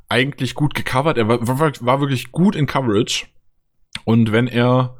eigentlich 0.09 0.55
gut 0.55 0.75
gecovert. 0.75 1.19
Er 1.19 1.29
war, 1.29 1.47
war, 1.47 1.73
war 1.81 2.01
wirklich 2.01 2.33
gut 2.33 2.57
in 2.57 2.67
Coverage. 2.67 3.27
Und 4.05 4.33
wenn 4.33 4.47
er 4.47 4.97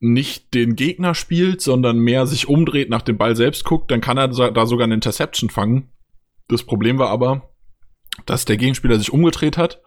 nicht 0.00 0.54
den 0.54 0.76
Gegner 0.76 1.14
spielt, 1.14 1.60
sondern 1.60 1.98
mehr 1.98 2.26
sich 2.26 2.48
umdreht, 2.48 2.88
nach 2.88 3.02
dem 3.02 3.18
Ball 3.18 3.34
selbst 3.34 3.64
guckt, 3.64 3.90
dann 3.90 4.00
kann 4.00 4.16
er 4.16 4.28
da 4.28 4.66
sogar 4.66 4.84
eine 4.84 4.94
Interception 4.94 5.50
fangen. 5.50 5.90
Das 6.48 6.62
Problem 6.62 6.98
war 6.98 7.10
aber, 7.10 7.50
dass 8.26 8.44
der 8.44 8.56
Gegenspieler 8.56 8.98
sich 8.98 9.12
umgedreht 9.12 9.56
hat 9.56 9.80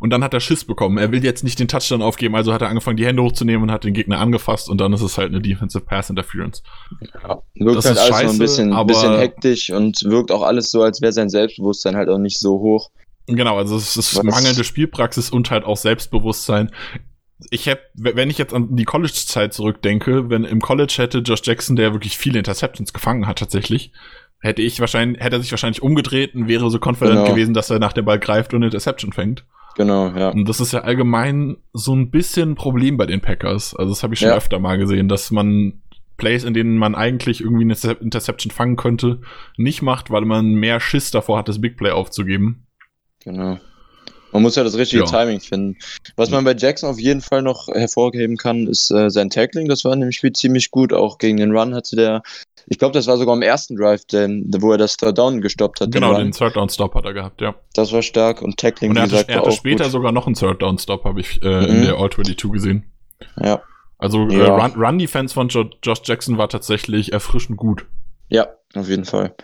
und 0.00 0.10
dann 0.10 0.24
hat 0.24 0.34
er 0.34 0.40
Schiss 0.40 0.64
bekommen. 0.64 0.98
Er 0.98 1.12
will 1.12 1.24
jetzt 1.24 1.44
nicht 1.44 1.58
den 1.58 1.68
Touchdown 1.68 2.02
aufgeben, 2.02 2.34
also 2.34 2.52
hat 2.52 2.62
er 2.62 2.68
angefangen, 2.68 2.96
die 2.96 3.06
Hände 3.06 3.22
hochzunehmen 3.22 3.64
und 3.64 3.72
hat 3.72 3.84
den 3.84 3.94
Gegner 3.94 4.18
angefasst 4.20 4.68
und 4.68 4.80
dann 4.80 4.92
ist 4.92 5.02
es 5.02 5.18
halt 5.18 5.28
eine 5.28 5.40
Defensive 5.40 5.84
Pass 5.84 6.10
Interference. 6.10 6.62
Ja, 7.22 7.42
wirkt 7.54 7.76
das 7.78 7.84
halt 7.86 7.96
ist 7.96 8.02
alles 8.02 8.08
scheiße, 8.08 8.28
so 8.28 8.32
ein 8.32 8.38
bisschen, 8.38 8.72
aber 8.72 8.86
bisschen 8.86 9.16
hektisch 9.18 9.70
und 9.70 10.02
wirkt 10.04 10.32
auch 10.32 10.42
alles 10.42 10.70
so, 10.70 10.82
als 10.82 11.00
wäre 11.00 11.12
sein 11.12 11.28
Selbstbewusstsein 11.28 11.96
halt 11.96 12.08
auch 12.08 12.18
nicht 12.18 12.38
so 12.38 12.58
hoch. 12.58 12.90
Genau, 13.26 13.58
also 13.58 13.76
es 13.76 13.96
ist 13.96 14.16
Was? 14.16 14.24
mangelnde 14.24 14.64
Spielpraxis 14.64 15.28
und 15.28 15.50
halt 15.50 15.64
auch 15.64 15.76
Selbstbewusstsein 15.76 16.70
ich 17.50 17.68
habe, 17.68 17.80
wenn 17.94 18.30
ich 18.30 18.38
jetzt 18.38 18.52
an 18.52 18.74
die 18.74 18.84
College-Zeit 18.84 19.52
zurückdenke, 19.52 20.28
wenn 20.28 20.44
im 20.44 20.60
College 20.60 20.94
hätte 20.96 21.18
Josh 21.18 21.42
Jackson, 21.44 21.76
der 21.76 21.92
wirklich 21.92 22.18
viele 22.18 22.38
Interceptions 22.38 22.92
gefangen 22.92 23.26
hat 23.26 23.38
tatsächlich, 23.38 23.92
hätte 24.40 24.62
ich 24.62 24.80
wahrscheinlich, 24.80 25.22
hätte 25.22 25.36
er 25.36 25.42
sich 25.42 25.50
wahrscheinlich 25.50 25.82
umgedreht 25.82 26.34
und 26.34 26.48
wäre 26.48 26.70
so 26.70 26.78
confident 26.78 27.20
genau. 27.20 27.30
gewesen, 27.30 27.54
dass 27.54 27.70
er 27.70 27.78
nach 27.78 27.92
dem 27.92 28.04
Ball 28.04 28.18
greift 28.18 28.52
und 28.52 28.58
eine 28.58 28.66
Interception 28.66 29.12
fängt. 29.12 29.44
Genau, 29.76 30.08
ja. 30.08 30.30
Und 30.30 30.48
das 30.48 30.60
ist 30.60 30.72
ja 30.72 30.80
allgemein 30.80 31.58
so 31.72 31.94
ein 31.94 32.10
bisschen 32.10 32.52
ein 32.52 32.54
Problem 32.56 32.96
bei 32.96 33.06
den 33.06 33.20
Packers. 33.20 33.76
Also 33.76 33.92
das 33.92 34.02
habe 34.02 34.14
ich 34.14 34.20
schon 34.20 34.30
ja. 34.30 34.36
öfter 34.36 34.58
mal 34.58 34.76
gesehen, 34.76 35.08
dass 35.08 35.30
man 35.30 35.82
Plays, 36.16 36.42
in 36.42 36.52
denen 36.52 36.76
man 36.76 36.96
eigentlich 36.96 37.40
irgendwie 37.40 37.62
eine 37.62 37.96
Interception 38.00 38.50
fangen 38.50 38.74
könnte, 38.74 39.20
nicht 39.56 39.82
macht, 39.82 40.10
weil 40.10 40.24
man 40.24 40.54
mehr 40.54 40.80
Schiss 40.80 41.12
davor 41.12 41.38
hat, 41.38 41.48
das 41.48 41.60
Big 41.60 41.76
Play 41.76 41.92
aufzugeben. 41.92 42.66
Genau. 43.22 43.60
Man 44.32 44.42
muss 44.42 44.56
ja 44.56 44.64
das 44.64 44.76
richtige 44.76 45.04
ja. 45.04 45.08
Timing 45.08 45.40
finden. 45.40 45.78
Was 46.16 46.30
man 46.30 46.44
bei 46.44 46.54
Jackson 46.54 46.90
auf 46.90 46.98
jeden 46.98 47.20
Fall 47.20 47.42
noch 47.42 47.68
hervorheben 47.68 48.36
kann, 48.36 48.66
ist 48.66 48.90
äh, 48.90 49.10
sein 49.10 49.30
Tackling. 49.30 49.68
Das 49.68 49.84
war 49.84 49.92
in 49.92 50.00
dem 50.00 50.12
Spiel 50.12 50.32
ziemlich 50.32 50.70
gut. 50.70 50.92
Auch 50.92 51.18
gegen 51.18 51.38
den 51.38 51.56
Run 51.56 51.74
hatte 51.74 51.96
der, 51.96 52.22
ich 52.66 52.78
glaube, 52.78 52.92
das 52.92 53.06
war 53.06 53.16
sogar 53.16 53.34
im 53.34 53.42
ersten 53.42 53.76
Drive, 53.76 54.04
den, 54.04 54.50
wo 54.58 54.72
er 54.72 54.78
das 54.78 54.96
Third 54.96 55.16
Down 55.16 55.40
gestoppt 55.40 55.80
hat. 55.80 55.90
Genau, 55.92 56.14
den, 56.14 56.26
den 56.26 56.32
Third 56.32 56.56
Down 56.56 56.68
Stop 56.68 56.94
hat 56.94 57.04
er 57.04 57.14
gehabt, 57.14 57.40
ja. 57.40 57.54
Das 57.74 57.92
war 57.92 58.02
stark 58.02 58.42
und 58.42 58.58
Tackling, 58.58 58.90
und 58.90 58.96
er 58.96 59.04
hatte, 59.04 59.12
gesagt, 59.12 59.30
er 59.30 59.38
hatte 59.38 59.52
später 59.52 59.84
gut. 59.84 59.92
sogar 59.92 60.12
noch 60.12 60.26
einen 60.26 60.34
Third 60.34 60.60
Down 60.60 60.78
Stop, 60.78 61.04
habe 61.04 61.20
ich 61.20 61.42
äh, 61.42 61.46
mhm. 61.46 61.66
in 61.66 61.82
der 61.82 61.94
All-22 61.94 62.52
gesehen. 62.52 62.84
Ja. 63.42 63.62
Also 63.98 64.28
äh, 64.28 64.38
ja. 64.38 64.56
Run, 64.56 64.72
Run 64.76 64.98
Defense 64.98 65.34
von 65.34 65.48
jo 65.48 65.64
Josh 65.82 66.00
Jackson 66.04 66.38
war 66.38 66.48
tatsächlich 66.48 67.12
erfrischend 67.12 67.56
gut. 67.56 67.86
Ja, 68.28 68.48
auf 68.74 68.88
jeden 68.88 69.04
Fall. 69.04 69.34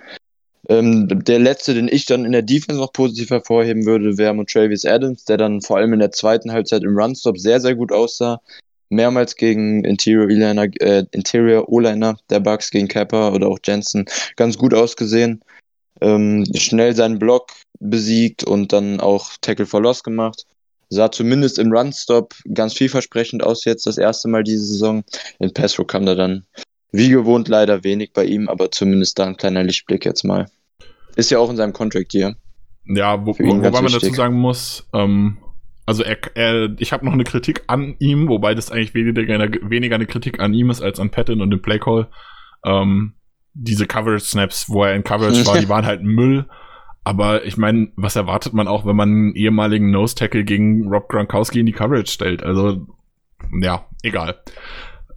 Ähm, 0.69 1.09
der 1.09 1.39
letzte, 1.39 1.75
den 1.75 1.89
ich 1.89 2.07
dann 2.07 2.25
in 2.25 2.33
der 2.33 2.43
Defense 2.43 2.81
noch 2.81 2.93
positiv 2.93 3.31
hervorheben 3.31 3.85
würde, 3.85 4.17
wäre 4.17 4.45
Travis 4.47 4.85
Adams, 4.85 5.25
der 5.25 5.37
dann 5.37 5.61
vor 5.61 5.77
allem 5.77 5.93
in 5.93 5.99
der 5.99 6.13
zweiten 6.13 6.53
Halbzeit 6.53 6.83
im 6.83 6.97
Runstop 6.97 7.39
sehr, 7.39 7.61
sehr 7.61 7.75
gut 7.75 7.93
aussah. 7.93 8.41
Mehrmals 8.89 9.37
gegen 9.37 9.85
Interior 9.85 10.25
O-Liner, 10.25 10.69
äh, 10.81 11.05
Interior 11.11 11.69
O-Liner 11.69 12.17
der 12.31 12.41
Bucks 12.41 12.71
gegen 12.71 12.89
Kappa 12.89 13.33
oder 13.33 13.49
auch 13.49 13.59
Jensen 13.65 14.07
ganz 14.37 14.57
gut 14.57 14.73
ausgesehen. 14.73 15.43
Ähm, 16.01 16.45
schnell 16.55 16.95
seinen 16.95 17.19
Block 17.19 17.51
besiegt 17.81 18.45
und 18.45 18.73
dann 18.73 19.01
auch 19.01 19.33
Tackle 19.41 19.67
for 19.67 19.83
Loss 19.83 20.03
gemacht. 20.03 20.47
sah 20.91 21.11
zumindest 21.11 21.59
im 21.59 21.73
Run-Stop 21.73 22.35
ganz 22.53 22.75
vielversprechend 22.75 23.43
aus 23.43 23.65
jetzt 23.65 23.87
das 23.87 23.99
erste 23.99 24.29
Mal 24.29 24.45
diese 24.45 24.65
Saison. 24.65 25.03
In 25.41 25.53
Passro 25.53 25.85
kam 25.85 26.07
da 26.07 26.15
dann 26.15 26.45
wie 26.93 27.09
gewohnt 27.09 27.49
leider 27.49 27.83
wenig 27.83 28.13
bei 28.13 28.25
ihm, 28.25 28.49
aber 28.49 28.71
zumindest 28.71 29.19
da 29.19 29.27
ein 29.27 29.37
kleiner 29.37 29.65
Lichtblick 29.65 30.05
jetzt 30.05 30.23
mal. 30.23 30.47
Ist 31.17 31.31
ja 31.31 31.39
auch 31.39 31.51
in 31.51 31.57
seinem 31.57 31.73
Contract 31.73 32.13
hier. 32.13 32.37
Ja, 32.87 33.25
wo, 33.25 33.39
wo, 33.39 33.63
wobei 33.63 33.83
man 33.83 33.93
dazu 33.93 34.13
sagen 34.13 34.35
muss, 34.35 34.89
ähm, 34.93 35.39
also 35.87 36.03
er, 36.03 36.19
er, 36.35 36.71
ich 36.79 36.93
habe 36.93 37.05
noch 37.05 37.13
eine 37.13 37.25
Kritik 37.25 37.65
an 37.67 37.97
ihm, 37.99 38.29
wobei 38.29 38.55
das 38.55 38.71
eigentlich 38.71 38.95
weniger 38.95 39.35
eine, 39.35 39.51
weniger 39.63 39.95
eine 39.97 40.07
Kritik 40.07 40.41
an 40.41 40.55
ihm 40.55 40.71
ist 40.71 40.83
als 40.83 40.99
an 40.99 41.11
Patton 41.11 41.41
und 41.41 41.51
dem 41.51 41.63
Playcall. 41.63 42.09
Ähm, 42.65 43.15
diese 43.53 43.87
Coverage-Snaps, 43.87 44.69
wo 44.69 44.85
er 44.85 44.95
in 44.95 45.05
Coverage 45.05 45.47
war, 45.47 45.59
die 45.59 45.69
waren 45.69 45.87
halt 45.87 46.03
Müll. 46.03 46.47
Aber 47.05 47.45
ich 47.45 47.59
meine, 47.59 47.93
was 47.97 48.17
erwartet 48.17 48.55
man 48.55 48.67
auch, 48.67 48.87
wenn 48.87 48.97
man 48.97 49.11
einen 49.11 49.35
ehemaligen 49.35 49.91
Nose-Tackle 49.91 50.45
gegen 50.45 50.89
Rob 50.89 51.09
Gronkowski 51.09 51.61
in 51.61 51.67
die 51.67 51.73
Coverage 51.73 52.11
stellt? 52.11 52.43
Also, 52.43 52.87
ja, 53.61 53.87
egal. 54.03 54.37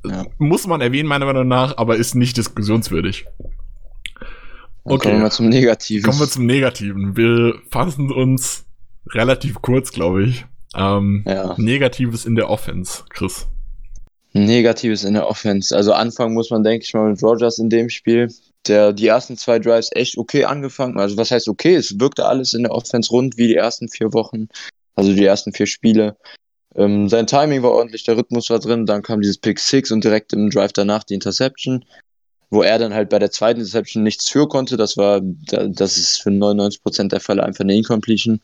Ja. 0.06 0.26
Muss 0.38 0.68
man 0.68 0.82
erwähnen, 0.82 1.08
meiner 1.08 1.26
Meinung 1.26 1.48
nach, 1.48 1.78
aber 1.78 1.96
ist 1.96 2.14
nicht 2.14 2.36
diskussionswürdig. 2.36 3.26
Okay. 4.90 5.10
Kommen 5.10 5.22
wir 5.22 5.32
zum 5.32 5.50
Negativen. 5.50 6.04
Kommen 6.04 6.20
wir 6.20 6.30
zum 6.30 6.46
Negativen. 6.46 7.18
Wir 7.18 7.56
fassen 7.70 8.12
uns 8.12 8.66
relativ 9.10 9.62
kurz, 9.62 9.92
glaube 9.92 10.24
ich. 10.24 10.46
Ähm, 10.76 11.24
ja. 11.28 11.56
Negatives 11.58 12.26
in 12.26 12.36
der 12.36 12.50
Offense, 12.50 13.04
Chris. 13.10 13.48
Negatives 14.34 15.04
in 15.04 15.16
der 15.16 15.28
Offense. 15.28 15.76
Also 15.76 15.94
anfangen 15.94 16.34
muss 16.34 16.52
man, 16.52 16.64
denke 16.64 16.86
ich 16.86 16.94
mal, 16.94 17.10
mit 17.10 17.22
Rogers 17.22 17.58
in 17.58 17.70
dem 17.70 17.90
Spiel. 17.90 18.30
Der 18.68 18.94
die 18.94 19.08
ersten 19.08 19.38
zwei 19.38 19.60
Drives 19.60 19.90
echt 19.94 20.18
okay 20.18 20.46
angefangen. 20.46 21.00
Also 21.00 21.18
was 21.18 21.32
heißt 21.32 21.48
okay? 21.48 21.76
Es 21.76 22.00
wirkte 22.00 22.26
alles 22.26 22.54
in 22.54 22.64
der 22.64 22.72
Offense 22.72 23.10
rund 23.12 23.38
wie 23.38 23.48
die 23.48 23.56
ersten 23.56 23.90
vier 23.90 24.14
Wochen. 24.14 24.48
Also 24.96 25.14
die 25.14 25.26
ersten 25.26 25.54
vier 25.54 25.68
Spiele. 25.68 26.18
Ähm, 26.76 27.10
sein 27.10 27.28
Timing 27.28 27.64
war 27.64 27.72
ordentlich, 27.72 28.04
der 28.04 28.18
Rhythmus 28.18 28.50
war 28.50 28.60
drin. 28.60 28.86
Dann 28.86 29.04
kam 29.04 29.22
dieses 29.22 29.38
Pick 29.38 29.60
6 29.60 29.92
und 29.92 30.04
direkt 30.04 30.34
im 30.34 30.50
Drive 30.50 30.74
danach 30.74 31.04
die 31.04 31.16
Interception. 31.16 31.86
Wo 32.50 32.62
er 32.62 32.80
dann 32.80 32.94
halt 32.94 33.10
bei 33.10 33.20
der 33.20 33.32
zweiten 33.32 33.60
Interception 33.60 34.04
nichts 34.04 34.30
für 34.30 34.48
konnte. 34.48 34.78
Das 34.78 34.96
war, 34.96 35.22
das 35.22 35.98
ist 35.98 36.22
für 36.22 36.30
99% 36.30 37.10
der 37.10 37.20
Fälle 37.20 37.44
einfach 37.44 37.64
eine 37.64 37.76
Incompletion. 37.76 38.40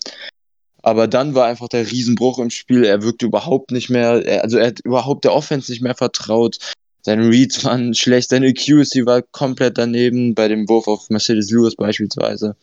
Aber 0.82 1.08
dann 1.08 1.34
war 1.34 1.48
einfach 1.48 1.70
der 1.70 1.90
Riesenbruch 1.90 2.40
im 2.40 2.50
Spiel. 2.50 2.84
Er 2.84 3.02
wirkte 3.02 3.26
überhaupt 3.26 3.72
nicht 3.72 3.90
mehr, 3.90 4.42
also 4.44 4.58
er 4.58 4.68
hat 4.68 4.82
überhaupt 4.82 5.24
der 5.24 5.34
Offense 5.34 5.72
nicht 5.72 5.82
mehr 5.82 5.96
vertraut. 5.96 6.58
Seine 7.02 7.30
Reads 7.30 7.64
waren 7.64 7.94
schlecht, 7.94 8.30
seine 8.30 8.48
Accuracy 8.48 9.06
war 9.06 9.22
komplett 9.22 9.78
daneben, 9.78 10.36
bei 10.36 10.48
dem 10.50 10.68
Wurf 10.68 10.88
auf 10.88 11.10
Mercedes 11.10 11.50
Lewis 11.52 11.76
beispielsweise. 11.76 12.56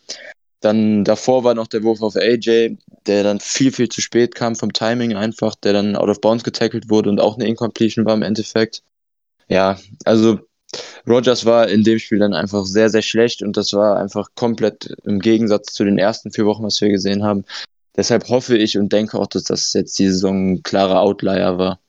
Dann 0.60 1.04
davor 1.04 1.44
war 1.44 1.54
noch 1.54 1.66
der 1.66 1.82
Wurf 1.82 2.02
auf 2.02 2.16
AJ, 2.16 2.76
der 3.06 3.22
dann 3.22 3.40
viel, 3.40 3.72
viel 3.72 3.88
zu 3.88 4.02
spät 4.02 4.34
kam 4.34 4.56
vom 4.56 4.72
Timing 4.74 5.14
einfach, 5.14 5.54
der 5.54 5.72
dann 5.72 5.96
out 5.96 6.10
of 6.10 6.20
bounds 6.20 6.44
getackelt 6.44 6.90
wurde 6.90 7.08
und 7.08 7.20
auch 7.20 7.36
eine 7.36 7.46
Incompletion 7.46 8.04
war 8.04 8.14
im 8.14 8.22
Endeffekt. 8.22 8.82
Ja, 9.48 9.78
also 10.04 10.40
Rogers 11.08 11.44
war 11.46 11.68
in 11.68 11.82
dem 11.82 11.98
Spiel 11.98 12.18
dann 12.18 12.34
einfach 12.34 12.64
sehr, 12.64 12.90
sehr 12.90 13.02
schlecht 13.02 13.42
und 13.42 13.56
das 13.56 13.72
war 13.72 13.98
einfach 13.98 14.28
komplett 14.34 14.94
im 15.04 15.18
Gegensatz 15.18 15.72
zu 15.72 15.84
den 15.84 15.98
ersten 15.98 16.30
vier 16.30 16.46
Wochen, 16.46 16.64
was 16.64 16.80
wir 16.80 16.88
gesehen 16.88 17.24
haben. 17.24 17.44
Deshalb 17.96 18.28
hoffe 18.28 18.56
ich 18.56 18.78
und 18.78 18.92
denke 18.92 19.18
auch, 19.18 19.26
dass 19.26 19.44
das 19.44 19.72
jetzt 19.72 19.98
die 19.98 20.08
Saison 20.08 20.52
ein 20.52 20.62
klarer 20.62 21.00
Outlier 21.00 21.58
war. 21.58 21.80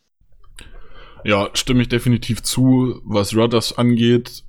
Ja, 1.24 1.50
stimme 1.54 1.84
ich 1.84 1.90
definitiv 1.90 2.42
zu, 2.42 3.00
was 3.06 3.36
Rodgers 3.36 3.78
angeht. 3.78 4.44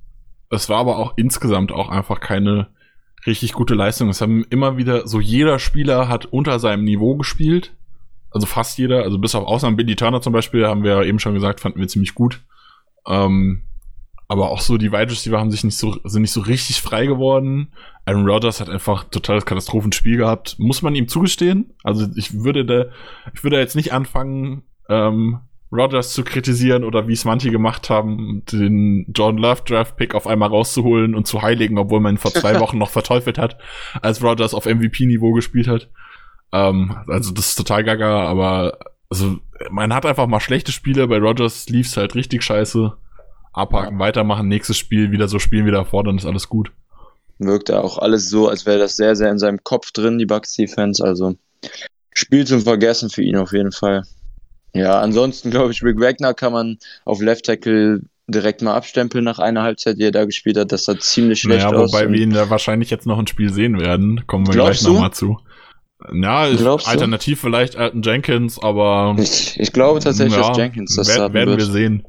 Es 0.49 0.69
war 0.69 0.79
aber 0.79 0.97
auch 0.97 1.13
insgesamt 1.17 1.71
auch 1.71 1.89
einfach 1.89 2.19
keine 2.19 2.67
richtig 3.25 3.53
gute 3.53 3.75
Leistung. 3.75 4.09
Es 4.09 4.21
haben 4.21 4.45
immer 4.49 4.77
wieder, 4.77 5.07
so 5.07 5.19
jeder 5.19 5.59
Spieler 5.59 6.09
hat 6.09 6.25
unter 6.25 6.59
seinem 6.59 6.83
Niveau 6.83 7.15
gespielt. 7.15 7.73
Also 8.31 8.47
fast 8.47 8.79
jeder, 8.79 9.03
also 9.03 9.19
bis 9.19 9.35
auf 9.35 9.45
Ausnahmen 9.45 9.77
Billy 9.77 9.95
Turner 9.95 10.21
zum 10.21 10.33
Beispiel, 10.33 10.65
haben 10.65 10.83
wir 10.83 10.91
ja 10.91 11.03
eben 11.03 11.19
schon 11.19 11.35
gesagt, 11.35 11.59
fanden 11.59 11.79
wir 11.79 11.87
ziemlich 11.87 12.15
gut. 12.15 12.41
Ähm, 13.07 13.63
aber 14.27 14.49
auch 14.49 14.61
so 14.61 14.77
die 14.77 14.91
Wide 14.91 15.11
Receiver 15.11 15.39
haben 15.39 15.51
sich 15.51 15.63
nicht 15.63 15.77
so, 15.77 15.97
sind 16.03 16.21
nicht 16.21 16.31
so 16.31 16.41
richtig 16.41 16.81
frei 16.81 17.05
geworden. 17.05 17.71
Aaron 18.05 18.27
Rodgers 18.27 18.59
hat 18.59 18.69
einfach 18.69 19.05
totales 19.05 19.45
Katastrophenspiel 19.45 20.17
gehabt. 20.17 20.55
Muss 20.59 20.81
man 20.81 20.95
ihm 20.95 21.07
zugestehen? 21.07 21.73
Also 21.83 22.07
ich 22.15 22.43
würde 22.43 22.65
da, 22.65 22.85
ich 23.33 23.43
würde 23.43 23.59
jetzt 23.59 23.75
nicht 23.75 23.93
anfangen, 23.93 24.63
ähm, 24.89 25.39
Rodgers 25.71 26.13
zu 26.13 26.23
kritisieren 26.23 26.83
oder 26.83 27.07
wie 27.07 27.13
es 27.13 27.25
manche 27.25 27.49
gemacht 27.49 27.89
haben, 27.89 28.43
den 28.51 29.07
John 29.13 29.37
Love 29.37 29.63
Draft 29.65 29.97
Pick 29.97 30.13
auf 30.13 30.27
einmal 30.27 30.49
rauszuholen 30.49 31.15
und 31.15 31.25
zu 31.25 31.41
heiligen, 31.41 31.79
obwohl 31.79 31.99
man 31.99 32.15
ihn 32.15 32.19
vor 32.19 32.31
zwei 32.31 32.59
Wochen 32.59 32.77
noch 32.77 32.91
verteufelt 32.91 33.37
hat, 33.37 33.57
als 34.01 34.23
Rodgers 34.23 34.53
auf 34.53 34.65
MVP-Niveau 34.65 35.33
gespielt 35.33 35.67
hat. 35.67 35.89
Ähm, 36.51 36.95
also 37.07 37.33
das 37.33 37.49
ist 37.49 37.55
total 37.55 37.83
gaga, 37.83 38.27
aber 38.27 38.77
also 39.09 39.37
man 39.71 39.93
hat 39.93 40.05
einfach 40.05 40.27
mal 40.27 40.39
schlechte 40.39 40.71
Spiele. 40.71 41.07
Bei 41.07 41.17
Rodgers 41.17 41.67
lief's 41.69 41.97
halt 41.97 42.13
richtig 42.15 42.43
scheiße 42.43 42.95
abhaken, 43.53 43.95
ja. 43.95 43.99
weitermachen, 43.99 44.47
nächstes 44.47 44.77
Spiel 44.77 45.11
wieder 45.11 45.27
so 45.27 45.39
spielen 45.39 45.65
wie 45.65 45.71
davor, 45.71 46.03
dann 46.03 46.17
ist 46.17 46.25
alles 46.25 46.49
gut. 46.49 46.71
Wirkte 47.39 47.83
auch 47.83 47.97
alles 47.97 48.29
so, 48.29 48.47
als 48.47 48.65
wäre 48.65 48.79
das 48.79 48.95
sehr, 48.95 49.15
sehr 49.15 49.31
in 49.31 49.39
seinem 49.39 49.63
Kopf 49.63 49.91
drin, 49.91 50.17
die 50.17 50.25
Bucks 50.25 50.55
Defense. 50.55 51.03
Also 51.03 51.35
Spiel 52.13 52.45
zum 52.45 52.61
Vergessen 52.61 53.09
für 53.09 53.23
ihn 53.23 53.37
auf 53.37 53.53
jeden 53.53 53.71
Fall. 53.71 54.03
Ja, 54.73 54.99
ansonsten 54.99 55.51
glaube 55.51 55.71
ich, 55.71 55.83
Rick 55.83 55.99
Wagner 55.99 56.33
kann 56.33 56.53
man 56.53 56.77
auf 57.05 57.21
Left 57.21 57.45
Tackle 57.45 58.01
direkt 58.27 58.61
mal 58.61 58.73
abstempeln 58.73 59.23
nach 59.23 59.39
einer 59.39 59.63
Halbzeit, 59.63 59.97
die 59.97 60.03
er 60.03 60.11
da 60.11 60.25
gespielt 60.25 60.57
hat. 60.57 60.71
Das 60.71 60.85
sah 60.85 60.97
ziemlich 60.97 61.41
schlecht 61.41 61.65
naja, 61.65 61.77
aus. 61.77 61.91
Wobei 61.91 62.09
wir 62.09 62.19
ihn 62.19 62.31
da 62.31 62.49
wahrscheinlich 62.49 62.89
jetzt 62.89 63.05
noch 63.05 63.19
ein 63.19 63.27
Spiel 63.27 63.51
sehen 63.51 63.79
werden. 63.79 64.25
Kommen 64.27 64.47
wir 64.47 64.53
gleich 64.53 64.81
nochmal 64.83 65.11
zu. 65.11 65.37
Ja, 66.11 66.49
Glaubst 66.49 66.87
alternativ 66.87 67.39
vielleicht 67.39 67.77
Alton 67.77 68.01
Jenkins, 68.01 68.61
aber. 68.61 69.15
Ich, 69.19 69.59
ich 69.59 69.71
glaube 69.71 69.99
tatsächlich, 69.99 70.35
ja, 70.35 70.49
dass 70.49 70.57
Jenkins 70.57 70.95
das 70.95 71.07
werden, 71.07 71.33
werden 71.33 71.57
wir 71.57 71.65
sehen. 71.65 72.03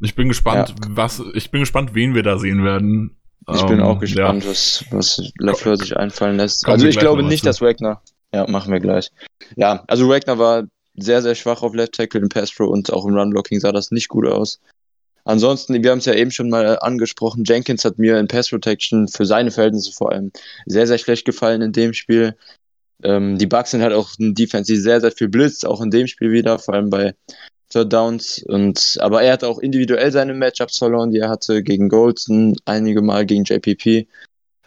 Ich 0.00 0.14
bin 0.14 0.28
gespannt, 0.28 0.70
ja. 0.70 0.86
was, 0.90 1.22
ich 1.34 1.50
bin 1.50 1.60
gespannt, 1.60 1.94
wen 1.94 2.14
wir 2.14 2.22
da 2.22 2.38
sehen 2.38 2.64
werden. 2.64 3.16
Ich 3.52 3.62
ähm, 3.62 3.68
bin 3.68 3.80
auch 3.80 3.98
gespannt, 3.98 4.44
ja. 4.44 4.50
was, 4.50 4.84
was 4.90 5.32
Lafleur 5.38 5.76
sich 5.76 5.96
einfallen 5.96 6.36
lässt. 6.36 6.64
Kommen 6.64 6.74
also 6.74 6.86
ich 6.86 6.98
glaube 6.98 7.22
nicht, 7.22 7.40
zu. 7.40 7.46
dass 7.46 7.60
Wagner, 7.60 8.02
ja, 8.34 8.46
machen 8.48 8.72
wir 8.72 8.80
gleich. 8.80 9.10
Ja, 9.56 9.84
also 9.86 10.08
Wagner 10.08 10.38
war 10.38 10.64
sehr, 10.94 11.22
sehr 11.22 11.34
schwach 11.34 11.62
auf 11.62 11.74
Left 11.74 11.94
Tackle 11.94 12.20
im 12.20 12.28
Pass 12.28 12.52
Pro 12.52 12.64
und 12.66 12.92
auch 12.92 13.06
im 13.06 13.14
Run 13.14 13.30
Blocking 13.30 13.60
sah 13.60 13.72
das 13.72 13.90
nicht 13.90 14.08
gut 14.08 14.26
aus. 14.26 14.60
Ansonsten, 15.24 15.82
wir 15.82 15.90
haben 15.90 15.98
es 15.98 16.04
ja 16.04 16.14
eben 16.14 16.30
schon 16.30 16.50
mal 16.50 16.78
angesprochen, 16.80 17.44
Jenkins 17.44 17.84
hat 17.84 17.98
mir 17.98 18.18
in 18.18 18.28
Pass 18.28 18.50
Protection 18.50 19.08
für 19.08 19.26
seine 19.26 19.50
Verhältnisse 19.50 19.92
vor 19.92 20.12
allem 20.12 20.30
sehr, 20.66 20.86
sehr 20.86 20.98
schlecht 20.98 21.24
gefallen 21.24 21.62
in 21.62 21.72
dem 21.72 21.92
Spiel. 21.94 22.36
Ähm, 23.02 23.36
die 23.36 23.46
Bucks 23.46 23.72
sind 23.72 23.82
halt 23.82 23.92
auch 23.92 24.10
ein 24.18 24.34
Defense, 24.34 24.72
die 24.72 24.78
sehr, 24.78 25.00
sehr 25.00 25.12
viel 25.12 25.28
blitzt, 25.28 25.66
auch 25.66 25.80
in 25.80 25.90
dem 25.90 26.06
Spiel 26.06 26.32
wieder, 26.32 26.58
vor 26.58 26.74
allem 26.74 26.90
bei 26.90 27.14
Downs. 27.72 28.42
Und, 28.46 28.98
aber 29.00 29.22
er 29.22 29.32
hat 29.32 29.44
auch 29.44 29.58
individuell 29.58 30.12
seine 30.12 30.34
Matchups 30.34 30.78
verloren, 30.78 31.10
die 31.10 31.18
er 31.18 31.28
hatte 31.28 31.62
gegen 31.62 31.88
Goldston, 31.88 32.56
einige 32.64 33.02
Mal 33.02 33.26
gegen 33.26 33.44
JPP. 33.44 34.06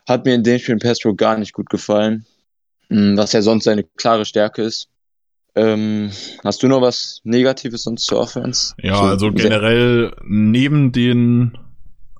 Hat 0.07 0.25
mir 0.25 0.35
in 0.35 0.43
dem 0.43 0.59
Spiel 0.59 0.73
in 0.73 0.79
Pestro 0.79 1.15
gar 1.15 1.37
nicht 1.37 1.53
gut 1.53 1.69
gefallen, 1.69 2.25
hm, 2.89 3.15
was 3.17 3.33
ja 3.33 3.41
sonst 3.41 3.65
seine 3.65 3.83
klare 3.83 4.25
Stärke 4.25 4.63
ist. 4.63 4.89
Ähm, 5.55 6.11
hast 6.43 6.61
du 6.61 6.67
noch 6.67 6.81
was 6.81 7.21
Negatives 7.23 7.83
sonst 7.83 8.05
zur 8.05 8.19
Offense? 8.19 8.73
Ja, 8.81 8.95
so, 8.95 9.01
also 9.03 9.31
generell 9.31 10.13
neben 10.23 10.91
den 10.91 11.57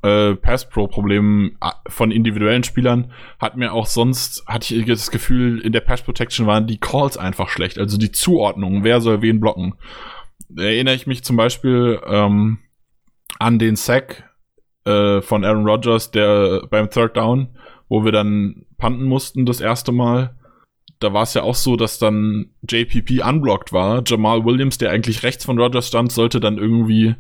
äh, 0.01 0.35
Pass-Pro-Problemen 0.35 1.57
äh, 1.61 1.69
von 1.87 2.11
individuellen 2.11 2.63
Spielern 2.63 3.11
hat 3.39 3.57
mir 3.57 3.73
auch 3.73 3.85
sonst, 3.85 4.43
hatte 4.47 4.73
ich 4.75 4.85
das 4.85 5.11
Gefühl, 5.11 5.59
in 5.59 5.73
der 5.73 5.81
Pass-Protection 5.81 6.47
waren 6.47 6.67
die 6.67 6.79
Calls 6.79 7.17
einfach 7.17 7.49
schlecht. 7.49 7.77
Also 7.77 7.97
die 7.97 8.11
Zuordnung, 8.11 8.83
wer 8.83 9.01
soll 9.01 9.21
wen 9.21 9.39
blocken 9.39 9.75
erinnere 10.55 10.95
ich 10.95 11.07
mich 11.07 11.23
zum 11.23 11.35
Beispiel 11.35 11.99
ähm, 12.05 12.59
an 13.37 13.59
den 13.59 13.75
Sack 13.75 14.29
äh, 14.85 15.21
von 15.21 15.43
Aaron 15.45 15.67
Rodgers, 15.67 16.11
der 16.11 16.63
beim 16.69 16.89
Third 16.89 17.17
Down, 17.17 17.49
wo 17.87 18.03
wir 18.03 18.11
dann 18.11 18.65
panten 18.77 19.05
mussten 19.05 19.45
das 19.45 19.61
erste 19.61 19.91
Mal. 19.91 20.35
Da 20.99 21.13
war 21.13 21.23
es 21.23 21.33
ja 21.33 21.43
auch 21.43 21.55
so, 21.55 21.75
dass 21.75 21.99
dann 21.99 22.51
JPP 22.69 23.23
unblocked 23.25 23.71
war. 23.71 24.03
Jamal 24.05 24.43
Williams, 24.43 24.77
der 24.77 24.91
eigentlich 24.91 25.23
rechts 25.23 25.45
von 25.45 25.59
Rodgers 25.59 25.87
stand, 25.87 26.11
sollte 26.11 26.39
dann 26.39 26.57
irgendwie 26.57 27.15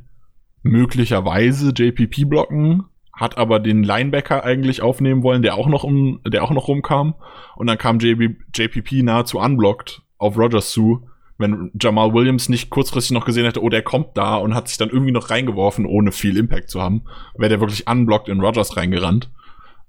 möglicherweise 0.63 1.71
JPP 1.71 2.27
blocken, 2.27 2.85
hat 3.13 3.37
aber 3.37 3.59
den 3.59 3.83
Linebacker 3.83 4.43
eigentlich 4.43 4.81
aufnehmen 4.81 5.23
wollen, 5.23 5.41
der 5.41 5.55
auch 5.55 5.67
noch 5.67 5.83
um, 5.83 6.19
der 6.27 6.43
auch 6.43 6.51
noch 6.51 6.67
rumkam. 6.67 7.15
Und 7.55 7.67
dann 7.67 7.77
kam 7.77 7.99
JB, 7.99 8.35
JPP 8.53 9.03
nahezu 9.03 9.39
unblocked 9.39 10.01
auf 10.17 10.37
Rodgers 10.37 10.71
zu 10.71 11.08
wenn 11.39 11.71
Jamal 11.81 12.13
Williams 12.13 12.49
nicht 12.49 12.69
kurzfristig 12.69 13.11
noch 13.11 13.25
gesehen 13.25 13.45
hätte, 13.45 13.63
oh, 13.63 13.69
der 13.69 13.81
kommt 13.81 14.17
da 14.17 14.35
und 14.35 14.53
hat 14.53 14.67
sich 14.67 14.77
dann 14.77 14.89
irgendwie 14.89 15.13
noch 15.13 15.29
reingeworfen, 15.29 15.85
ohne 15.85 16.11
viel 16.11 16.37
Impact 16.37 16.69
zu 16.69 16.81
haben, 16.81 17.03
wäre 17.35 17.49
der 17.49 17.61
wirklich 17.61 17.89
unblocked 17.89 18.27
in 18.27 18.41
Rogers 18.41 18.75
reingerannt. 18.75 19.31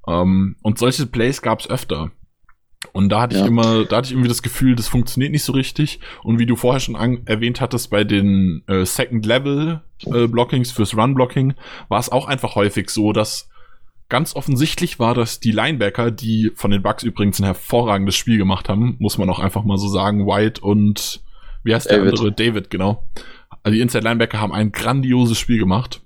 Ähm, 0.06 0.56
und 0.62 0.78
solche 0.78 1.06
Plays 1.06 1.42
gab 1.42 1.60
es 1.60 1.68
öfter. 1.68 2.12
Und 2.92 3.10
da 3.10 3.22
hatte 3.22 3.36
ja. 3.36 3.42
ich 3.42 3.48
immer, 3.48 3.84
da 3.84 3.96
hatte 3.96 4.06
ich 4.06 4.12
irgendwie 4.12 4.28
das 4.28 4.42
Gefühl, 4.42 4.76
das 4.76 4.88
funktioniert 4.88 5.32
nicht 5.32 5.42
so 5.42 5.52
richtig. 5.52 5.98
Und 6.22 6.38
wie 6.38 6.46
du 6.46 6.54
vorher 6.54 6.80
schon 6.80 6.94
erwähnt 7.26 7.60
hattest, 7.60 7.90
bei 7.90 8.04
den 8.04 8.62
äh, 8.68 8.86
Second 8.86 9.26
Level 9.26 9.82
äh, 10.06 10.28
Blockings 10.28 10.70
fürs 10.70 10.96
Run 10.96 11.14
Blocking 11.14 11.54
war 11.88 11.98
es 11.98 12.10
auch 12.10 12.26
einfach 12.26 12.54
häufig 12.54 12.90
so, 12.90 13.12
dass 13.12 13.50
ganz 14.08 14.34
offensichtlich 14.36 14.98
war, 14.98 15.14
dass 15.14 15.40
die 15.40 15.52
Linebacker, 15.52 16.10
die 16.10 16.52
von 16.54 16.70
den 16.70 16.82
Bucks 16.82 17.02
übrigens 17.02 17.40
ein 17.40 17.44
hervorragendes 17.44 18.16
Spiel 18.16 18.38
gemacht 18.38 18.68
haben, 18.68 18.96
muss 18.98 19.18
man 19.18 19.28
auch 19.30 19.40
einfach 19.40 19.64
mal 19.64 19.78
so 19.78 19.88
sagen, 19.88 20.26
White 20.26 20.60
und 20.60 21.22
Wie 21.62 21.74
heißt 21.74 21.90
David. 21.90 22.12
der 22.12 22.20
andere? 22.20 22.32
David, 22.32 22.70
genau. 22.70 23.04
Also 23.62 23.74
die 23.74 23.80
Inside 23.80 24.04
Linebacker 24.04 24.40
haben 24.40 24.52
ein 24.52 24.72
grandioses 24.72 25.38
Spiel 25.38 25.58
gemacht. 25.58 26.00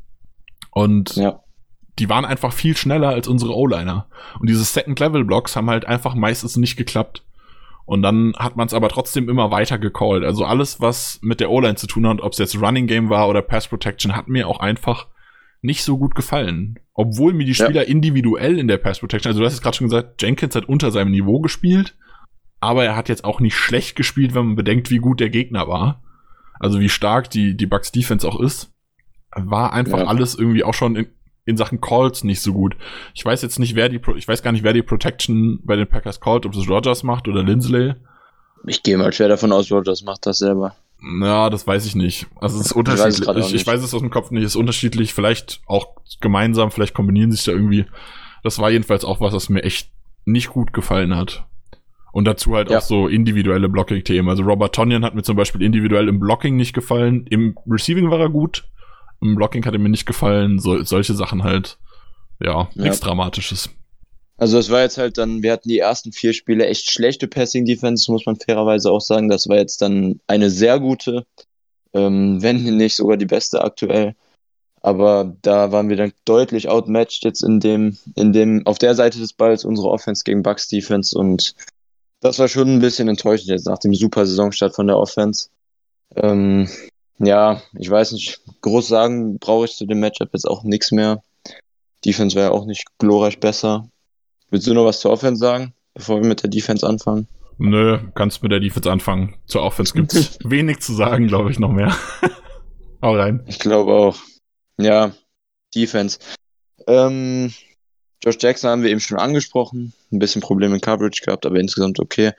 Und 0.71 1.17
ja. 1.17 1.41
die 1.99 2.09
waren 2.09 2.25
einfach 2.25 2.53
viel 2.53 2.77
schneller 2.77 3.11
als 3.11 3.29
unsere 3.29 3.55
O-Liner. 3.55 4.07
Und 4.41 4.49
diese 4.49 4.65
Second-Level-Blocks 4.65 5.55
haben 5.57 5.71
halt 5.71 5.87
einfach 5.87 6.15
meistens 6.15 6.57
nicht 6.57 6.77
geklappt. 6.77 7.23
Und 7.87 8.03
dann 8.03 8.35
hat 8.37 8.57
man 8.57 8.67
es 8.67 8.75
aber 8.75 8.89
trotzdem 8.89 9.29
immer 9.29 9.51
weiter 9.51 9.79
gecallt. 9.79 10.25
Also 10.25 10.45
alles, 10.45 10.81
was 10.81 11.21
mit 11.23 11.41
der 11.41 11.51
O-Line 11.51 11.77
zu 11.77 11.87
tun 11.87 12.09
hat, 12.09 12.21
ob 12.21 12.33
es 12.33 12.39
jetzt 12.39 12.61
Running 12.61 12.87
Game 12.87 13.11
war 13.11 13.29
oder 13.29 13.43
Pass 13.43 13.69
Protection, 13.69 14.17
hat 14.17 14.27
mir 14.27 14.49
auch 14.49 14.61
einfach 14.61 15.07
nicht 15.61 15.85
so 15.85 15.99
gut 15.99 16.15
gefallen. 16.15 16.79
Obwohl 16.95 17.35
mir 17.35 17.45
die 17.45 17.55
Spieler 17.55 17.83
ja. 17.83 17.89
individuell 17.89 18.59
in 18.59 18.69
der 18.69 18.79
Pass 18.79 19.01
Protection, 19.01 19.31
also 19.31 19.41
du 19.41 19.47
hast 19.47 19.55
es 19.55 19.63
gerade 19.63 19.77
schon 19.77 19.87
gesagt, 19.87 20.21
Jenkins 20.23 20.55
hat 20.55 20.67
unter 20.69 20.91
seinem 20.91 21.11
Niveau 21.11 21.41
gespielt, 21.41 21.95
aber 22.65 22.85
er 22.85 22.97
hat 22.97 23.09
jetzt 23.09 23.25
auch 23.25 23.41
nicht 23.41 23.55
schlecht 23.55 23.97
gespielt, 23.97 24.35
wenn 24.35 24.47
man 24.47 24.57
bedenkt, 24.57 24.91
wie 24.91 24.99
gut 24.99 25.21
der 25.21 25.31
Gegner 25.31 25.69
war. 25.69 26.03
Also 26.59 26.81
wie 26.81 26.89
stark 26.89 27.31
die, 27.31 27.57
die 27.57 27.67
Bucks 27.67 27.93
Defense 27.93 28.27
auch 28.27 28.41
ist. 28.41 28.71
War 29.35 29.73
einfach 29.73 29.99
ja. 29.99 30.07
alles 30.07 30.35
irgendwie 30.35 30.65
auch 30.65 30.75
schon 30.75 30.97
in, 30.97 31.07
in 31.45 31.57
Sachen 31.57 31.81
Calls 31.81 32.25
nicht 32.25 32.41
so 32.41 32.53
gut. 32.53 32.77
Ich 33.15 33.25
weiß 33.25 33.43
jetzt 33.43 33.59
nicht, 33.59 33.75
wer 33.75 33.89
die, 33.89 34.01
ich 34.17 34.29
weiß 34.29 34.43
gar 34.43 34.53
nicht, 34.53 34.65
wer 34.65 34.73
die 34.73 34.83
Protection 34.83 35.61
bei 35.65 35.77
den 35.77 35.89
Packers 35.89 36.21
callt, 36.21 36.47
ob 36.47 36.55
es 36.55 36.69
Rogers 36.69 37.03
macht 37.03 37.29
oder 37.29 37.43
Lindsley. 37.43 37.95
Ich 38.67 38.83
gehe 38.83 38.97
mal 38.97 39.13
schwer 39.13 39.29
davon 39.29 39.53
aus, 39.53 39.71
Rogers 39.71 40.03
macht 40.03 40.27
das 40.27 40.39
selber. 40.39 40.75
Ja, 41.21 41.51
das 41.51 41.67
weiß 41.67 41.85
ich 41.87 41.95
nicht. 41.95 42.27
Also 42.41 42.59
es 42.59 42.67
ist 42.67 42.73
unterschiedlich. 42.73 43.21
Ich 43.21 43.27
weiß, 43.27 43.49
ich, 43.49 43.55
ich 43.55 43.67
weiß 43.67 43.83
es 43.83 43.93
aus 43.93 44.01
dem 44.01 44.11
Kopf 44.11 44.31
nicht. 44.31 44.43
Es 44.43 44.53
ist 44.53 44.57
unterschiedlich. 44.57 45.13
Vielleicht 45.13 45.61
auch 45.67 45.89
gemeinsam. 46.21 46.71
Vielleicht 46.71 46.95
kombinieren 46.95 47.31
sich 47.31 47.45
da 47.45 47.53
irgendwie. 47.53 47.85
Das 48.43 48.59
war 48.59 48.71
jedenfalls 48.71 49.05
auch 49.05 49.21
was, 49.21 49.35
was 49.35 49.51
mir 49.51 49.65
echt 49.65 49.91
nicht 50.25 50.49
gut 50.49 50.73
gefallen 50.73 51.15
hat. 51.15 51.47
Und 52.15 52.27
dazu 52.27 52.55
halt 52.55 52.71
ja. 52.71 52.79
auch 52.79 52.81
so 52.81 53.09
individuelle 53.09 53.69
Blocking-Themen. 53.69 54.29
Also 54.29 54.45
Robert 54.45 54.73
Tonyan 54.73 55.05
hat 55.05 55.17
mir 55.17 55.25
zum 55.25 55.35
Beispiel 55.35 55.63
individuell 55.63 56.07
im 56.07 56.21
Blocking 56.21 56.55
nicht 56.55 56.73
gefallen. 56.73 57.27
Im 57.29 57.59
Receiving 57.69 58.09
war 58.09 58.21
er 58.21 58.29
gut. 58.29 58.69
Im 59.21 59.35
Blocking 59.35 59.65
hat 59.65 59.73
er 59.73 59.81
mir 59.81 59.89
nicht 59.89 60.07
gefallen. 60.07 60.61
So, 60.61 60.85
solche 60.85 61.15
Sachen 61.15 61.43
halt. 61.43 61.77
Ja, 62.41 62.69
ja. 62.73 62.83
nichts 62.85 63.01
Dramatisches. 63.01 63.69
Also 64.37 64.59
es 64.59 64.71
war 64.71 64.83
jetzt 64.83 64.97
halt 64.97 65.19
dann, 65.19 65.43
wir 65.43 65.51
hatten 65.51 65.69
die 65.69 65.81
ersten 65.81 66.13
vier 66.13 66.35
Spiele 66.35 66.67
echt 66.67 66.89
schlechte 66.89 67.27
Passing-Defense, 67.27 68.13
muss 68.13 68.27
man 68.27 68.37
fairerweise 68.37 68.93
auch 68.93 69.01
sagen. 69.01 69.29
Das 69.29 69.49
war 69.49 69.57
jetzt 69.57 69.83
dann 69.83 70.21
eine 70.29 70.51
sehr 70.51 70.79
gute, 70.79 71.27
ähm, 71.95 72.41
wenn 72.41 72.63
nicht 72.77 72.95
sogar 72.95 73.17
die 73.17 73.27
beste 73.27 73.61
aktuell. 73.61 74.15
Aber 74.83 75.35
da 75.43 75.73
waren 75.73 75.89
wir 75.89 75.97
dann 75.97 76.13
deutlich 76.25 76.69
outmatched 76.69 77.25
jetzt 77.25 77.43
in 77.43 77.59
dem, 77.59 77.99
in 78.15 78.33
dem, 78.33 78.65
auf 78.67 78.79
der 78.79 78.95
Seite 78.95 79.19
des 79.19 79.33
Balls 79.33 79.65
unsere 79.65 79.89
Offense 79.89 80.23
gegen 80.23 80.45
Bucks 80.45 80.69
Defense 80.69 81.19
und 81.19 81.57
das 82.25 82.39
war 82.39 82.49
schon 82.49 82.69
ein 82.69 82.81
bisschen 82.81 83.07
enttäuschend 83.09 83.51
jetzt 83.51 83.67
nach 83.67 83.79
dem 83.79 83.95
super 83.95 84.25
Saisonstart 84.25 84.75
von 84.75 84.87
der 84.87 84.97
Offense. 84.97 85.51
Ähm, 86.17 86.67
ja, 87.19 87.61
ich 87.79 87.91
weiß 87.91 88.13
nicht, 88.13 88.41
groß 88.63 88.89
sagen 88.89 89.39
brauche 89.39 89.67
ich 89.67 89.77
zu 89.77 89.85
dem 89.85 90.01
Matchup 90.01 90.31
jetzt 90.33 90.49
auch 90.49 90.65
nichts 90.65 90.91
mehr. 90.91 91.23
Defense 92.03 92.35
wäre 92.35 92.53
auch 92.53 92.65
nicht 92.65 92.87
glorreich 92.99 93.41
besser. 93.41 93.89
Willst 94.49 94.67
du 94.67 94.73
noch 94.73 94.87
was 94.87 95.01
zur 95.01 95.11
Offense 95.11 95.39
sagen, 95.39 95.75
bevor 95.93 96.23
wir 96.23 96.27
mit 96.27 96.43
der 96.43 96.49
Defense 96.49 96.87
anfangen? 96.87 97.29
Nö, 97.59 97.99
kannst 98.15 98.43
mit 98.43 98.53
der 98.53 98.61
Defense 98.61 98.91
anfangen. 98.91 99.35
Zur 99.45 99.63
Offense 99.63 99.93
gibt's 99.93 100.39
wenig 100.45 100.81
zu 100.81 100.95
sagen, 100.95 101.27
glaube 101.27 101.51
ich, 101.51 101.59
noch 101.59 101.73
mehr. 101.73 101.95
Hau 103.03 103.17
rein. 103.17 103.43
Ich 103.47 103.59
glaube 103.59 103.93
auch. 103.93 104.17
Ja, 104.79 105.13
Defense. 105.75 106.19
Ähm, 106.87 107.53
Josh 108.25 108.39
Jackson 108.41 108.71
haben 108.71 108.83
wir 108.83 108.91
eben 108.91 109.01
schon 109.01 109.19
angesprochen. 109.19 109.93
Ein 110.11 110.19
bisschen 110.19 110.41
Probleme 110.41 110.77
in 110.77 110.81
Coverage 110.81 111.23
gehabt, 111.23 111.45
aber 111.45 111.57
insgesamt 111.61 112.01
okay. 112.01 112.33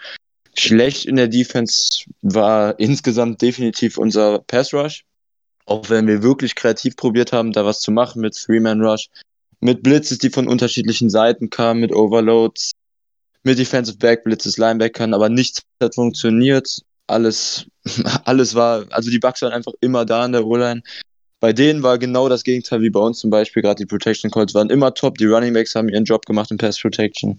Schlecht 0.58 1.06
in 1.06 1.15
der 1.15 1.27
Defense 1.27 2.06
war 2.22 2.80
insgesamt 2.80 3.42
definitiv 3.42 3.98
unser 3.98 4.39
Pass 4.39 4.74
Rush. 4.74 5.06
Auch 5.65 5.89
wenn 5.89 6.08
wir 6.08 6.24
wirklich 6.24 6.56
kreativ 6.56 6.96
probiert 6.96 7.34
haben, 7.34 7.51
da 7.51 7.65
was 7.65 7.82
zu 7.82 7.92
machen 7.92 8.22
mit 8.22 8.36
Three-Man 8.36 8.82
Rush, 8.82 9.10
mit 9.60 9.84
Blitzes, 9.84 10.18
die 10.18 10.30
von 10.30 10.48
unterschiedlichen 10.48 11.10
Seiten 11.10 11.50
kamen, 11.50 11.82
mit 11.82 11.92
Overloads, 11.92 12.72
mit 13.44 13.60
Defensive 13.60 13.98
Back 13.98 14.24
Blitzes, 14.24 14.58
Linebackern, 14.58 15.13
aber 15.13 15.30
nichts 15.30 15.62
hat 15.82 15.95
funktioniert. 15.95 16.82
Alles, 17.08 17.67
alles 18.26 18.56
war, 18.56 18.86
also 18.89 19.12
die 19.12 19.19
Bugs 19.19 19.41
waren 19.43 19.54
einfach 19.54 19.74
immer 19.82 20.06
da 20.06 20.26
in 20.26 20.32
der 20.32 20.45
O-Line. 20.45 20.82
Bei 21.45 21.53
denen 21.53 21.84
war 21.84 21.99
genau 21.99 22.27
das 22.27 22.43
Gegenteil 22.43 22.81
wie 22.81 22.89
bei 22.89 22.99
uns 22.99 23.19
zum 23.19 23.29
Beispiel. 23.29 23.62
Gerade 23.62 23.75
die 23.75 23.86
Protection 23.86 24.31
Calls 24.31 24.55
waren 24.55 24.71
immer 24.71 24.95
top. 24.95 25.19
Die 25.19 25.27
Running 25.27 25.53
Backs 25.53 25.75
haben 25.75 25.89
ihren 25.89 26.03
Job 26.03 26.25
gemacht 26.25 26.49
in 26.49 26.58
Pass 26.58 26.81
Protection. 26.81 27.38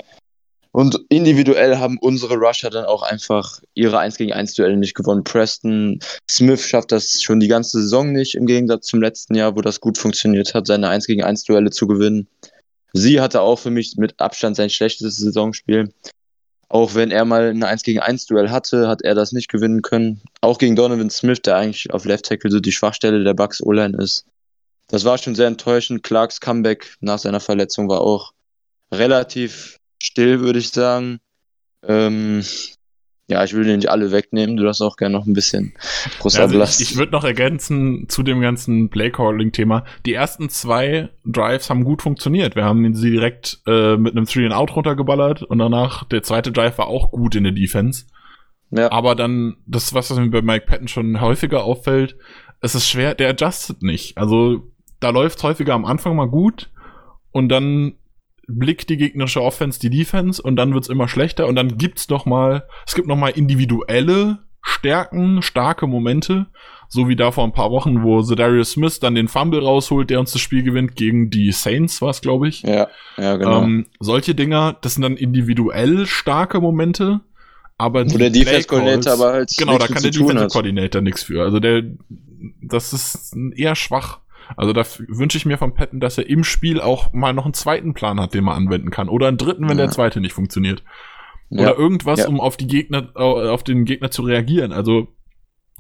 Und 0.71 1.01
individuell 1.09 1.79
haben 1.79 1.99
unsere 2.01 2.37
Rusher 2.37 2.71
dann 2.71 2.85
auch 2.85 3.03
einfach 3.03 3.61
ihre 3.75 3.99
1 3.99 4.17
gegen 4.17 4.33
1 4.33 4.55
Duelle 4.55 4.77
nicht 4.77 4.95
gewonnen. 4.95 5.25
Preston 5.25 5.99
Smith 6.31 6.69
schafft 6.69 6.93
das 6.93 7.21
schon 7.21 7.41
die 7.41 7.49
ganze 7.49 7.81
Saison 7.81 8.13
nicht, 8.13 8.37
im 8.37 8.47
Gegensatz 8.47 8.87
zum 8.87 9.03
letzten 9.03 9.35
Jahr, 9.35 9.57
wo 9.57 9.61
das 9.61 9.81
gut 9.81 9.99
funktioniert 9.99 10.55
hat, 10.55 10.69
seine 10.69 10.89
1 10.89 11.09
gegen 11.09 11.25
1 11.25 11.43
Duelle 11.43 11.71
zu 11.71 11.89
gewinnen. 11.89 12.29
Sie 12.93 13.21
hatte 13.21 13.41
auch 13.41 13.59
für 13.59 13.71
mich 13.71 13.97
mit 13.97 14.21
Abstand 14.21 14.55
sein 14.55 14.71
schlechtes 14.71 15.17
Saisonspiel. 15.17 15.93
Auch 16.69 16.95
wenn 16.95 17.11
er 17.11 17.25
mal 17.25 17.51
ein 17.51 17.63
1 17.63 17.83
gegen 17.83 18.01
1 18.01 18.27
Duell 18.27 18.51
hatte, 18.51 18.89
hat 18.89 19.03
er 19.03 19.15
das 19.15 19.33
nicht 19.33 19.49
gewinnen 19.49 19.83
können. 19.83 20.23
Auch 20.41 20.59
gegen 20.59 20.75
Donovan 20.75 21.11
Smith, 21.11 21.43
der 21.43 21.57
eigentlich 21.57 21.93
auf 21.93 22.05
Left 22.05 22.27
Tackle 22.27 22.51
so 22.51 22.59
die 22.59 22.73
Schwachstelle 22.73 23.23
der 23.23 23.35
Bucks 23.35 23.63
O-Line 23.63 23.97
ist. 24.03 24.25
Das 24.89 25.05
war 25.05 25.19
schon 25.19 25.35
sehr 25.35 25.47
enttäuschend. 25.47 26.03
Clarks 26.03 26.41
Comeback 26.41 26.97
nach 27.01 27.19
seiner 27.19 27.41
Verletzung 27.41 27.89
war 27.89 28.01
auch 28.01 28.33
relativ 28.93 29.79
still, 30.03 30.41
würde 30.41 30.59
ich 30.59 30.71
sagen. 30.71 31.21
Ähm, 31.83 32.45
ja, 33.29 33.43
ich 33.43 33.55
will 33.55 33.65
den 33.65 33.77
nicht 33.77 33.91
alle 33.91 34.13
wegnehmen. 34.13 34.57
Du 34.57 34.63
darfst 34.63 34.81
auch 34.81 34.97
gerne 34.97 35.17
noch 35.19 35.27
ein 35.27 35.33
bisschen 35.33 35.75
großer 36.21 36.43
also 36.43 36.63
Ich, 36.63 36.81
ich 36.81 36.97
würde 36.97 37.11
noch 37.13 37.25
ergänzen 37.25 38.09
zu 38.09 38.23
dem 38.23 38.41
ganzen 38.41 38.89
Playcalling-Thema. 38.89 39.85
Die 40.05 40.15
ersten 40.15 40.49
zwei 40.49 41.09
Drives 41.25 41.69
haben 41.69 41.83
gut 41.83 42.03
funktioniert. 42.03 42.55
Wir 42.55 42.65
haben 42.65 42.95
sie 42.95 43.11
direkt 43.11 43.59
äh, 43.67 43.97
mit 43.97 44.17
einem 44.17 44.27
Three-and-Out 44.27 44.77
runtergeballert 44.77 45.43
und 45.43 45.59
danach 45.59 46.05
der 46.05 46.23
zweite 46.23 46.53
Drive 46.53 46.79
war 46.79 46.87
auch 46.87 47.11
gut 47.11 47.35
in 47.35 47.43
der 47.43 47.53
Defense. 47.53 48.05
Ja. 48.71 48.93
Aber 48.93 49.17
dann, 49.17 49.57
das, 49.67 49.93
was 49.93 50.15
mir 50.15 50.31
bei 50.31 50.43
Mike 50.43 50.67
Patton 50.67 50.89
schon 50.89 51.21
häufiger 51.21 51.65
auffällt, 51.65 52.17
es 52.61 52.75
ist 52.75 52.89
schwer, 52.89 53.15
der 53.15 53.31
adjustet 53.31 53.83
nicht. 53.83 54.19
Also 54.19 54.71
da 55.01 55.11
läuft 55.11 55.43
häufiger 55.43 55.75
am 55.75 55.85
Anfang 55.85 56.15
mal 56.15 56.29
gut 56.29 56.71
und 57.33 57.49
dann 57.49 57.95
blickt 58.49 58.89
die 58.89 58.97
gegnerische 58.97 59.43
Offense 59.43 59.81
die 59.81 59.91
Defense 59.91 60.41
und 60.41 60.57
dann 60.57 60.73
wird's 60.75 60.89
immer 60.89 61.09
schlechter 61.09 61.47
und 61.47 61.57
dann 61.57 61.79
gibt's 61.79 62.09
noch 62.09 62.27
mal, 62.27 62.65
es 62.87 62.95
gibt 62.95 63.09
noch 63.09 63.17
mal 63.17 63.29
individuelle 63.29 64.39
Stärken, 64.63 65.43
starke 65.43 65.87
Momente, 65.87 66.47
so 66.89 67.09
wie 67.09 67.17
da 67.17 67.31
vor 67.31 67.45
ein 67.45 67.53
paar 67.53 67.71
Wochen, 67.71 68.03
wo 68.03 68.23
Zedarius 68.23 68.73
Smith 68.73 69.01
dann 69.01 69.15
den 69.15 69.29
Fumble 69.29 69.63
rausholt, 69.63 70.11
der 70.11 70.21
uns 70.21 70.33
das 70.33 70.41
Spiel 70.41 70.63
gewinnt 70.63 70.97
gegen 70.97 71.31
die 71.31 71.53
Saints, 71.53 72.03
was 72.03 72.21
glaube 72.21 72.49
ich. 72.49 72.63
Ja, 72.63 72.89
ja 73.17 73.37
genau. 73.37 73.63
Ähm, 73.63 73.87
solche 74.01 74.35
Dinger, 74.35 74.77
das 74.81 74.95
sind 74.95 75.03
dann 75.03 75.17
individuell 75.17 76.07
starke 76.07 76.61
Momente, 76.61 77.21
aber 77.79 78.11
wo 78.11 78.19
der 78.19 78.31
Defense 78.31 78.67
Coordinator 78.67 79.13
aber 79.13 79.33
halt 79.33 79.55
genau, 79.57 79.79
da 79.79 79.87
kann 79.87 80.03
der 80.03 80.11
Defense 80.11 80.49
Coordinator 80.49 81.03
nichts 81.03 81.25
für. 81.25 81.43
Also 81.43 81.61
der, 81.61 81.83
das 82.63 82.93
ist 82.93 83.37
eher 83.55 83.75
schwach. 83.75 84.21
Also 84.57 84.73
da 84.73 84.85
wünsche 85.09 85.39
ich 85.39 85.47
mir 85.47 85.59
von 85.59 85.75
Patton, 85.75 86.01
dass 86.01 86.19
er 86.19 86.29
im 86.29 86.45
Spiel 86.45 86.81
auch 86.81 87.13
mal 87.13 87.33
noch 87.33 87.45
einen 87.45 87.55
zweiten 87.55 87.95
Plan 87.95 88.21
hat, 88.21 88.35
den 88.35 88.45
man 88.45 88.57
anwenden 88.57 88.91
kann. 88.91 89.09
Oder 89.09 89.29
einen 89.29 89.39
dritten, 89.39 89.69
wenn 89.69 89.79
ja. 89.79 89.85
der 89.85 89.91
zweite 89.91 90.21
nicht 90.21 90.33
funktioniert. 90.33 90.85
Oder 91.51 91.63
ja. 91.63 91.77
irgendwas, 91.77 92.21
ja. 92.21 92.29
um 92.29 92.41
auf 92.41 92.57
die 92.57 92.67
Gegner, 92.67 93.11
auf 93.15 93.65
den 93.65 93.85
Gegner 93.85 94.11
zu 94.11 94.23
reagieren. 94.23 94.73
Also 94.73 95.09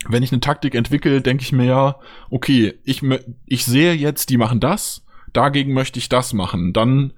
wenn 0.09 0.22
ich 0.22 0.33
eine 0.33 0.40
Taktik 0.40 0.74
entwickle, 0.74 1.20
denke 1.20 1.42
ich 1.42 1.52
mir 1.52 1.64
ja, 1.64 2.00
okay, 2.31 2.74
ich, 2.85 3.02
ich 3.46 3.64
sehe 3.64 3.94
jetzt, 3.94 4.31
die 4.31 4.37
machen 4.37 4.61
das, 4.61 5.05
dagegen 5.33 5.72
möchte 5.72 5.98
ich 5.98 6.09
das 6.09 6.33
machen. 6.33 6.72
Dann 6.72 7.12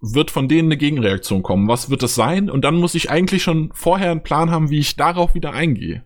wird 0.00 0.30
von 0.30 0.48
denen 0.48 0.68
eine 0.68 0.76
Gegenreaktion 0.76 1.42
kommen. 1.42 1.68
Was 1.68 1.90
wird 1.90 2.02
das 2.02 2.14
sein? 2.14 2.50
Und 2.50 2.64
dann 2.64 2.76
muss 2.76 2.94
ich 2.94 3.10
eigentlich 3.10 3.42
schon 3.42 3.70
vorher 3.72 4.10
einen 4.10 4.22
Plan 4.22 4.50
haben, 4.50 4.70
wie 4.70 4.78
ich 4.78 4.96
darauf 4.96 5.34
wieder 5.34 5.52
eingehe. 5.52 6.04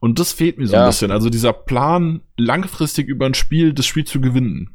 Und 0.00 0.18
das 0.18 0.32
fehlt 0.32 0.58
mir 0.58 0.66
so 0.66 0.74
ja. 0.74 0.84
ein 0.84 0.88
bisschen. 0.88 1.10
Also 1.10 1.28
dieser 1.28 1.52
Plan, 1.52 2.22
langfristig 2.36 3.06
über 3.06 3.26
ein 3.26 3.34
Spiel, 3.34 3.72
das 3.72 3.86
Spiel 3.86 4.04
zu 4.04 4.20
gewinnen. 4.20 4.70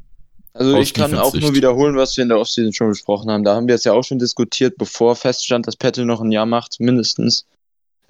Also 0.53 0.77
ich 0.77 0.93
kann 0.93 1.13
auch 1.15 1.33
nur 1.33 1.53
wiederholen, 1.53 1.97
was 1.97 2.15
wir 2.15 2.21
in 2.21 2.29
der 2.29 2.39
Offseason 2.39 2.71
schon 2.71 2.87
besprochen 2.87 3.29
haben. 3.29 3.43
Da 3.43 3.55
haben 3.55 3.67
wir 3.67 3.75
es 3.75 3.83
ja 3.83 3.91
auch 3.91 4.03
schon 4.03 4.19
diskutiert, 4.19 4.77
bevor 4.77 5.17
feststand, 5.17 5.67
dass 5.67 5.75
Pette 5.75 6.05
noch 6.05 6.21
ein 6.21 6.31
Jahr 6.31 6.45
macht, 6.45 6.79
mindestens. 6.79 7.45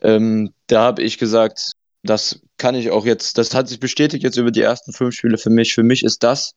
Ähm, 0.03 0.53
da 0.67 0.83
habe 0.83 1.01
ich 1.01 1.17
gesagt, 1.17 1.71
das 2.03 2.41
kann 2.57 2.75
ich 2.75 2.91
auch 2.91 3.05
jetzt, 3.05 3.39
das 3.39 3.55
hat 3.55 3.67
sich 3.67 3.79
bestätigt 3.79 4.23
jetzt 4.23 4.37
über 4.37 4.51
die 4.51 4.61
ersten 4.61 4.93
fünf 4.93 5.15
Spiele 5.15 5.39
für 5.39 5.49
mich. 5.49 5.73
Für 5.73 5.81
mich 5.81 6.03
ist 6.03 6.21
das, 6.21 6.53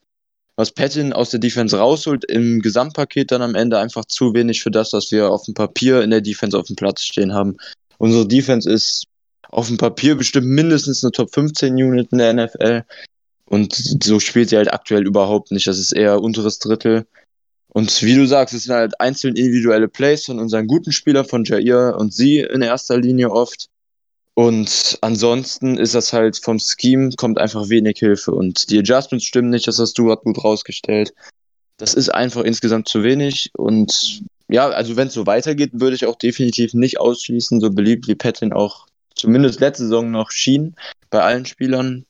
was 0.57 0.73
Patton 0.73 1.14
aus 1.14 1.31
der 1.31 1.40
Defense 1.40 1.79
rausholt, 1.79 2.25
im 2.25 2.61
Gesamtpaket 2.61 3.31
dann 3.31 3.40
am 3.40 3.55
Ende 3.55 3.79
einfach 3.79 4.05
zu 4.05 4.35
wenig 4.35 4.62
für 4.62 4.71
das, 4.71 4.92
was 4.92 5.11
wir 5.11 5.31
auf 5.31 5.44
dem 5.44 5.55
Papier 5.55 6.03
in 6.03 6.11
der 6.11 6.21
Defense 6.21 6.59
auf 6.59 6.66
dem 6.66 6.77
Platz 6.77 7.03
stehen 7.03 7.33
haben. 7.33 7.57
Unsere 7.97 8.27
Defense 8.27 8.71
ist 8.71 9.07
auf 9.49 9.69
dem 9.69 9.77
Papier 9.77 10.15
bestimmt 10.15 10.47
mindestens 10.47 11.03
eine 11.03 11.13
Top 11.13 11.33
15 11.33 11.75
Unit 11.75 12.13
in 12.13 12.19
der 12.19 12.35
NFL. 12.35 12.85
Und 13.47 13.75
so 14.03 14.21
spielt 14.21 14.51
sie 14.51 14.57
halt 14.57 14.73
aktuell 14.73 15.07
überhaupt 15.07 15.51
nicht. 15.53 15.67
Das 15.67 15.79
ist 15.79 15.93
eher 15.93 16.21
unteres 16.21 16.59
Drittel. 16.59 17.07
Und 17.69 18.03
wie 18.03 18.15
du 18.15 18.27
sagst, 18.27 18.55
es 18.55 18.65
sind 18.65 18.75
halt 18.75 19.01
einzelne 19.01 19.39
individuelle 19.39 19.89
Plays 19.89 20.25
von 20.25 20.39
unseren 20.39 20.67
guten 20.67 20.93
Spielern, 20.93 21.25
von 21.25 21.45
Jair 21.45 21.97
und 21.99 22.13
sie 22.13 22.41
in 22.41 22.63
erster 22.63 22.99
Linie 22.99 23.31
oft. 23.31 23.69
Und 24.35 24.99
ansonsten 25.01 25.77
ist 25.79 25.95
das 25.95 26.13
halt 26.13 26.39
vom 26.39 26.61
Scheme 26.61 27.11
kommt 27.17 27.39
einfach 27.39 27.69
wenig 27.69 27.99
Hilfe 27.99 28.31
und 28.31 28.71
die 28.71 28.79
Adjustments 28.79 29.25
stimmen 29.25 29.51
nicht, 29.51 29.67
das 29.67 29.81
hast 29.81 29.99
du 29.99 30.05
gerade 30.07 30.23
gut 30.23 30.45
rausgestellt. 30.45 31.13
Das 31.77 31.95
ist 31.95 32.09
einfach 32.11 32.45
insgesamt 32.45 32.89
zu 32.89 33.03
wenig 33.03 33.51
und 33.57 34.23
ja, 34.49 34.69
also 34.69 34.97
wenn 34.97 35.09
es 35.09 35.15
so 35.15 35.27
weitergeht, 35.27 35.71
würde 35.73 35.97
ich 35.97 36.07
auch 36.07 36.15
definitiv 36.15 36.73
nicht 36.73 37.01
ausschließen, 37.01 37.61
so 37.61 37.71
beliebt 37.71 38.07
wie 38.07 38.15
Patton 38.15 38.53
auch 38.53 38.87
zumindest 39.19 39.61
letzte 39.61 39.85
Saison 39.85 40.11
noch 40.11 40.31
schien 40.31 40.75
bei 41.11 41.21
allen 41.21 41.45
Spielern 41.45 42.07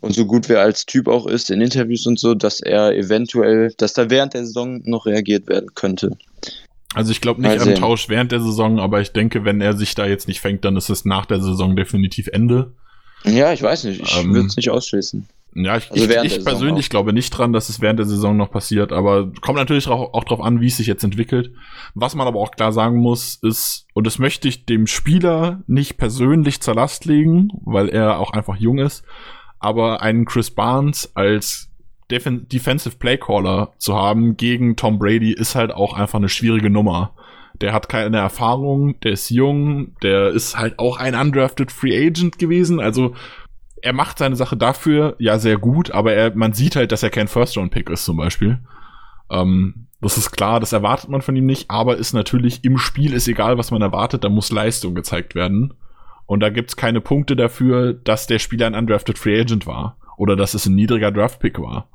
und 0.00 0.14
so 0.14 0.26
gut 0.26 0.48
wer 0.48 0.60
als 0.60 0.84
Typ 0.84 1.08
auch 1.08 1.26
ist 1.26 1.50
in 1.50 1.62
Interviews 1.62 2.06
und 2.06 2.18
so, 2.18 2.34
dass 2.34 2.60
er 2.60 2.94
eventuell, 2.94 3.72
dass 3.78 3.94
da 3.94 4.10
während 4.10 4.34
der 4.34 4.44
Saison 4.44 4.82
noch 4.84 5.06
reagiert 5.06 5.48
werden 5.48 5.70
könnte. 5.74 6.10
Also 6.94 7.10
ich 7.10 7.20
glaube 7.20 7.40
nicht 7.40 7.60
am 7.60 7.74
Tausch 7.74 8.08
während 8.08 8.30
der 8.30 8.40
Saison, 8.40 8.78
aber 8.78 9.00
ich 9.00 9.12
denke, 9.12 9.44
wenn 9.44 9.60
er 9.60 9.76
sich 9.76 9.94
da 9.94 10.06
jetzt 10.06 10.28
nicht 10.28 10.40
fängt, 10.40 10.64
dann 10.64 10.76
ist 10.76 10.90
es 10.90 11.04
nach 11.04 11.26
der 11.26 11.40
Saison 11.40 11.74
definitiv 11.74 12.28
Ende. 12.28 12.72
Ja, 13.24 13.52
ich 13.52 13.62
weiß 13.62 13.84
nicht. 13.84 14.02
Ich 14.02 14.16
ähm, 14.18 14.34
würde 14.34 14.46
es 14.46 14.56
nicht 14.56 14.70
ausschließen. 14.70 15.26
Ja, 15.54 15.76
ich, 15.76 15.90
also 15.92 16.04
ich, 16.04 16.38
ich 16.38 16.44
persönlich 16.44 16.90
glaube 16.90 17.12
nicht 17.12 17.30
dran, 17.30 17.52
dass 17.52 17.68
es 17.68 17.80
während 17.80 18.00
der 18.00 18.06
Saison 18.06 18.36
noch 18.36 18.50
passiert, 18.50 18.92
aber 18.92 19.30
kommt 19.40 19.58
natürlich 19.58 19.86
auch, 19.86 20.12
auch 20.12 20.24
drauf 20.24 20.40
an, 20.40 20.60
wie 20.60 20.66
es 20.66 20.76
sich 20.76 20.88
jetzt 20.88 21.04
entwickelt. 21.04 21.52
Was 21.94 22.16
man 22.16 22.26
aber 22.26 22.40
auch 22.40 22.50
klar 22.50 22.72
sagen 22.72 22.98
muss, 22.98 23.36
ist, 23.40 23.86
und 23.94 24.04
das 24.06 24.18
möchte 24.18 24.48
ich 24.48 24.66
dem 24.66 24.88
Spieler 24.88 25.62
nicht 25.68 25.96
persönlich 25.96 26.60
zur 26.60 26.74
Last 26.74 27.04
legen, 27.04 27.50
weil 27.64 27.88
er 27.88 28.18
auch 28.18 28.32
einfach 28.32 28.56
jung 28.56 28.78
ist, 28.78 29.04
aber 29.60 30.02
einen 30.02 30.24
Chris 30.24 30.50
Barnes 30.50 31.12
als 31.14 31.70
Defen 32.10 32.48
Defensive 32.48 32.96
Playcaller 32.96 33.72
zu 33.78 33.94
haben 33.94 34.36
gegen 34.36 34.76
Tom 34.76 34.98
Brady 34.98 35.32
ist 35.32 35.54
halt 35.54 35.72
auch 35.72 35.94
einfach 35.94 36.18
eine 36.18 36.28
schwierige 36.28 36.68
Nummer. 36.68 37.14
Der 37.60 37.72
hat 37.72 37.88
keine 37.88 38.16
Erfahrung, 38.16 38.98
der 39.00 39.12
ist 39.12 39.30
jung, 39.30 39.94
der 40.02 40.30
ist 40.30 40.58
halt 40.58 40.80
auch 40.80 40.98
ein 40.98 41.14
undrafted 41.14 41.70
Free 41.70 42.06
Agent 42.06 42.38
gewesen, 42.38 42.80
also 42.80 43.14
er 43.84 43.92
macht 43.92 44.18
seine 44.18 44.34
Sache 44.34 44.56
dafür 44.56 45.14
ja 45.18 45.38
sehr 45.38 45.58
gut, 45.58 45.90
aber 45.90 46.14
er, 46.14 46.34
man 46.34 46.54
sieht 46.54 46.74
halt, 46.74 46.90
dass 46.90 47.02
er 47.02 47.10
kein 47.10 47.28
First-Round-Pick 47.28 47.90
ist 47.90 48.06
zum 48.06 48.16
Beispiel. 48.16 48.60
Ähm, 49.30 49.88
das 50.00 50.16
ist 50.16 50.30
klar, 50.30 50.58
das 50.58 50.72
erwartet 50.72 51.10
man 51.10 51.20
von 51.20 51.36
ihm 51.36 51.44
nicht, 51.44 51.70
aber 51.70 51.96
ist 51.98 52.14
natürlich 52.14 52.64
im 52.64 52.78
Spiel 52.78 53.12
ist 53.12 53.28
egal, 53.28 53.58
was 53.58 53.70
man 53.70 53.82
erwartet, 53.82 54.24
da 54.24 54.30
muss 54.30 54.50
Leistung 54.50 54.94
gezeigt 54.94 55.34
werden. 55.34 55.74
Und 56.24 56.40
da 56.40 56.48
gibt's 56.48 56.76
keine 56.76 57.02
Punkte 57.02 57.36
dafür, 57.36 57.92
dass 57.92 58.26
der 58.26 58.38
Spieler 58.38 58.66
ein 58.66 58.74
undrafted 58.74 59.18
Free 59.18 59.38
Agent 59.38 59.66
war 59.66 59.98
oder 60.16 60.34
dass 60.34 60.54
es 60.54 60.64
ein 60.64 60.74
niedriger 60.74 61.12
Draft-Pick 61.12 61.60
war. 61.60 61.88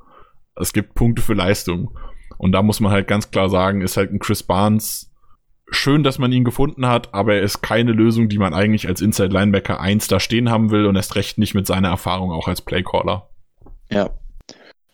Es 0.55 0.73
gibt 0.73 0.93
Punkte 0.93 1.23
für 1.23 1.33
Leistung. 1.33 1.97
Und 2.37 2.51
da 2.51 2.61
muss 2.61 2.79
man 2.79 2.91
halt 2.91 3.07
ganz 3.07 3.31
klar 3.31 3.49
sagen, 3.49 3.81
ist 3.81 3.97
halt 3.97 4.11
ein 4.11 4.19
Chris 4.19 4.43
Barnes 4.43 5.08
schön, 5.71 6.03
dass 6.03 6.19
man 6.19 6.31
ihn 6.31 6.43
gefunden 6.43 6.87
hat, 6.87 7.13
aber 7.13 7.35
er 7.35 7.43
ist 7.43 7.61
keine 7.61 7.91
Lösung, 7.91 8.29
die 8.29 8.37
man 8.37 8.53
eigentlich 8.53 8.87
als 8.87 9.01
Inside 9.01 9.33
Linebacker 9.33 9.79
1 9.79 10.07
da 10.07 10.19
stehen 10.19 10.49
haben 10.49 10.71
will 10.71 10.85
und 10.85 10.95
erst 10.95 11.15
recht 11.15 11.37
nicht 11.37 11.53
mit 11.53 11.67
seiner 11.67 11.89
Erfahrung 11.89 12.31
auch 12.31 12.47
als 12.47 12.61
Playcaller. 12.61 13.29
Ja. 13.89 14.09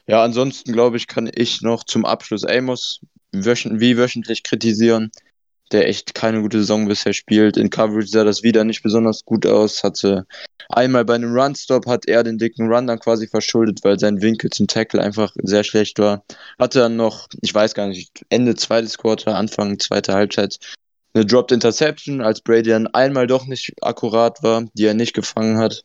Ja, 0.08 0.24
ansonsten 0.24 0.72
glaube 0.72 0.98
ich, 0.98 1.08
kann 1.08 1.30
ich 1.34 1.62
noch 1.62 1.84
zum 1.84 2.06
Abschluss 2.06 2.46
Amos 2.46 3.02
wöchent 3.32 3.80
wie 3.80 3.98
wöchentlich 3.98 4.44
kritisieren 4.44 5.12
der 5.72 5.88
echt 5.88 6.14
keine 6.14 6.42
gute 6.42 6.60
Saison 6.60 6.88
bisher 6.88 7.14
spielt. 7.14 7.58
In 7.58 7.70
Coverage 7.70 8.08
sah 8.08 8.24
das 8.24 8.44
wieder 8.44 8.64
nicht 8.64 8.84
besonders 8.84 9.26
gut 9.26 9.46
aus. 9.46 9.84
Hatte 9.84 10.26
einmal 10.70 11.06
bei 11.06 11.16
einem 11.16 11.36
Run-Stop 11.38 11.88
hat 11.88 12.08
er 12.08 12.24
den 12.24 12.38
dicken 12.38 12.68
Run 12.68 12.88
dann 12.88 13.00
quasi 13.00 13.28
verschuldet, 13.28 13.80
weil 13.84 14.00
sein 14.00 14.22
Winkel 14.22 14.50
zum 14.50 14.68
Tackle 14.68 15.02
einfach 15.02 15.34
sehr 15.44 15.64
schlecht 15.64 16.00
war. 16.00 16.24
Hatte 16.60 16.80
dann 16.80 16.96
noch, 16.96 17.28
ich 17.42 17.54
weiß 17.54 17.74
gar 17.74 17.88
nicht, 17.88 18.26
Ende 18.30 18.56
zweites 18.56 18.98
Quarter, 18.98 19.36
Anfang 19.36 19.80
zweiter 19.80 20.14
Halbzeit 20.14 20.60
eine 21.16 21.26
Dropped 21.26 21.52
Interception, 21.52 22.22
als 22.22 22.42
Brady 22.42 22.70
dann 22.70 22.88
einmal 22.88 23.26
doch 23.26 23.48
nicht 23.48 23.74
akkurat 23.82 24.44
war, 24.44 24.66
die 24.74 24.86
er 24.86 24.94
nicht 24.94 25.14
gefangen 25.14 25.58
hat. 25.58 25.84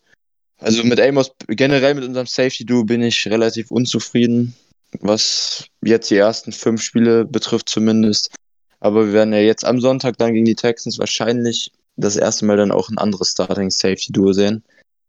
Also 0.58 0.82
mit 0.84 1.00
Amos, 1.00 1.32
generell 1.46 1.94
mit 1.94 2.04
unserem 2.04 2.26
Safety-Duo 2.26 2.84
bin 2.84 3.02
ich 3.02 3.26
relativ 3.28 3.70
unzufrieden, 3.70 4.54
was 5.00 5.66
jetzt 5.82 6.10
die 6.10 6.16
ersten 6.16 6.52
fünf 6.52 6.82
Spiele 6.82 7.24
betrifft 7.24 7.68
zumindest. 7.68 8.34
Aber 8.80 9.06
wir 9.06 9.12
werden 9.12 9.32
ja 9.32 9.40
jetzt 9.40 9.64
am 9.64 9.80
Sonntag 9.80 10.18
dann 10.18 10.34
gegen 10.34 10.44
die 10.44 10.56
Texans 10.56 10.98
wahrscheinlich 10.98 11.70
das 12.00 12.16
erste 12.16 12.46
Mal 12.46 12.56
dann 12.56 12.72
auch 12.72 12.88
ein 12.88 12.98
anderes 12.98 13.30
Starting 13.32 13.70
Safety 13.70 14.12
Duo 14.12 14.32
sehen. 14.32 14.64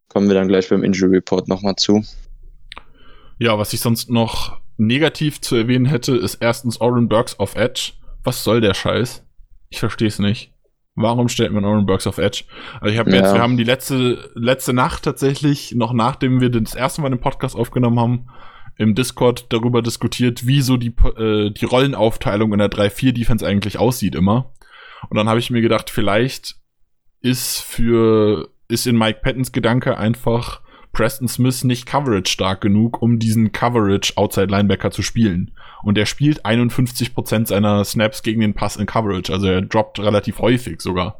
Kommen 0.10 0.28
wir 0.28 0.36
dann 0.36 0.48
gleich 0.48 0.70
beim 0.70 0.84
Injury 0.84 1.16
Report 1.16 1.48
nochmal 1.48 1.76
zu. 1.76 2.04
Ja, 3.40 3.58
was 3.58 3.74
ich 3.74 3.80
sonst 3.80 4.10
noch 4.10 4.60
negativ 4.78 5.42
zu 5.42 5.56
erwähnen 5.56 5.86
hätte, 5.86 6.16
ist 6.16 6.36
erstens 6.36 6.82
Oren 6.82 7.08
Burks 7.08 7.40
auf 7.40 7.56
Edge. 7.56 7.94
Was 8.24 8.44
soll 8.44 8.62
der 8.62 8.74
Scheiß? 8.74 9.26
Ich 9.70 9.80
verstehe 9.80 10.10
es 10.10 10.20
nicht. 10.20 10.52
Warum 10.96 11.30
stellt 11.30 11.54
man 11.54 11.64
Oren 11.64 11.86
Burks 11.86 12.08
auf 12.08 12.18
Edge? 12.18 12.44
Also 12.82 12.94
ich 12.94 13.00
habe 13.00 13.10
ja. 13.12 13.18
jetzt, 13.18 13.34
wir 13.34 13.42
haben 13.42 13.58
die 13.58 13.64
letzte 13.64 14.32
letzte 14.36 14.74
Nacht 14.74 15.04
tatsächlich 15.04 15.74
noch 15.74 15.94
nachdem 15.94 16.42
wir 16.42 16.50
das 16.50 16.76
erste 16.76 17.02
Mal 17.02 17.10
den 17.10 17.22
Podcast 17.22 17.56
aufgenommen 17.56 18.00
haben, 18.00 18.28
im 18.78 18.96
Discord 18.96 19.46
darüber 19.50 19.82
diskutiert, 19.82 20.46
wie 20.46 20.62
so 20.62 20.78
die, 20.78 20.94
äh, 21.18 21.52
die 21.52 21.66
Rollenaufteilung 21.66 22.52
in 22.52 22.60
der 22.60 22.70
3-4-Defense 22.70 23.46
eigentlich 23.46 23.78
aussieht 23.78 24.16
immer. 24.16 24.54
Und 25.10 25.18
dann 25.18 25.30
habe 25.30 25.40
ich 25.40 25.50
mir 25.50 25.62
gedacht, 25.62 25.90
vielleicht 25.90 26.56
ist 27.22 27.60
für, 27.62 28.50
ist 28.68 28.88
in 28.88 28.98
Mike 28.98 29.20
Pattons 29.22 29.52
Gedanke 29.52 29.98
einfach 29.98 30.62
Preston 30.94 31.28
Smith 31.28 31.64
nicht 31.64 31.86
coverage 31.86 32.32
stark 32.32 32.62
genug, 32.62 33.02
um 33.02 33.18
diesen 33.18 33.52
Coverage 33.52 34.14
Outside 34.18 34.48
Linebacker 34.48 34.92
zu 34.92 35.02
spielen. 35.02 35.52
Und 35.84 35.98
er 35.98 36.06
spielt 36.06 36.46
51% 36.46 37.48
seiner 37.48 37.84
Snaps 37.86 38.24
gegen 38.24 38.42
den 38.42 38.54
Pass 38.54 38.76
in 38.76 38.86
Coverage, 38.86 39.32
also 39.32 39.48
er 39.48 39.62
droppt 39.62 40.00
relativ 40.00 40.40
häufig 40.40 40.82
sogar. 40.82 41.18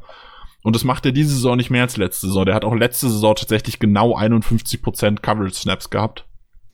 Und 0.62 0.76
das 0.76 0.84
macht 0.84 1.04
er 1.06 1.12
diese 1.12 1.34
Saison 1.34 1.56
nicht 1.56 1.70
mehr 1.70 1.82
als 1.82 1.96
letzte 1.96 2.28
Saison. 2.28 2.44
Der 2.44 2.54
hat 2.54 2.64
auch 2.64 2.74
letzte 2.74 3.08
Saison 3.08 3.34
tatsächlich 3.34 3.80
genau 3.80 4.16
51% 4.16 5.20
Coverage 5.20 5.54
Snaps 5.54 5.90
gehabt. 5.90 6.24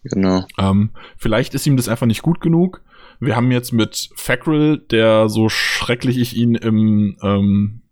Genau. 0.04 0.44
Ähm, 0.58 0.90
vielleicht 1.16 1.54
ist 1.54 1.66
ihm 1.66 1.76
das 1.76 1.88
einfach 1.88 2.06
nicht 2.06 2.22
gut 2.22 2.40
genug. 2.40 2.82
Wir 3.20 3.34
haben 3.34 3.50
jetzt 3.50 3.72
mit 3.72 4.10
Fackrell, 4.14 4.78
der 4.78 5.28
so 5.28 5.48
schrecklich 5.48 6.18
ich 6.18 6.36
ihn 6.36 6.54
im, 6.54 7.16
ähm, 7.22 7.82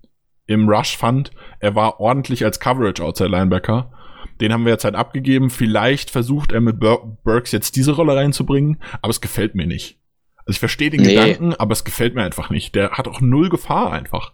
im 0.47 0.69
Rush 0.69 0.97
fand, 0.97 1.31
er 1.61 1.75
war 1.75 2.01
ordentlich 2.01 2.45
als 2.45 2.61
Coverage 2.61 3.03
Outside 3.03 3.31
Linebacker. 3.31 3.93
Den 4.41 4.53
haben 4.53 4.65
wir 4.65 4.73
jetzt 4.73 4.85
halt 4.85 4.95
abgegeben. 4.95 5.51
Vielleicht 5.51 6.11
versucht 6.11 6.53
er 6.53 6.61
mit 6.61 6.79
Bur 6.79 7.19
Burks 7.25 7.53
jetzt 7.53 7.77
diese 7.77 7.93
Rolle 7.93 8.17
reinzubringen, 8.17 8.79
aber 9.03 9.11
es 9.11 9.21
gefällt 9.21 9.55
mir 9.55 9.67
nicht. 9.67 9.99
Also 10.39 10.51
ich 10.51 10.59
verstehe 10.59 10.91
den 10.91 11.03
nee. 11.03 11.15
Gedanken, 11.15 11.55
aber 11.55 11.73
es 11.73 11.85
gefällt 11.85 12.15
mir 12.15 12.23
einfach 12.23 12.51
nicht. 12.51 12.75
Der 12.75 12.93
hat 12.93 13.09
auch 13.09 13.21
null 13.21 13.49
Gefahr 13.49 13.93
einfach. 13.93 14.33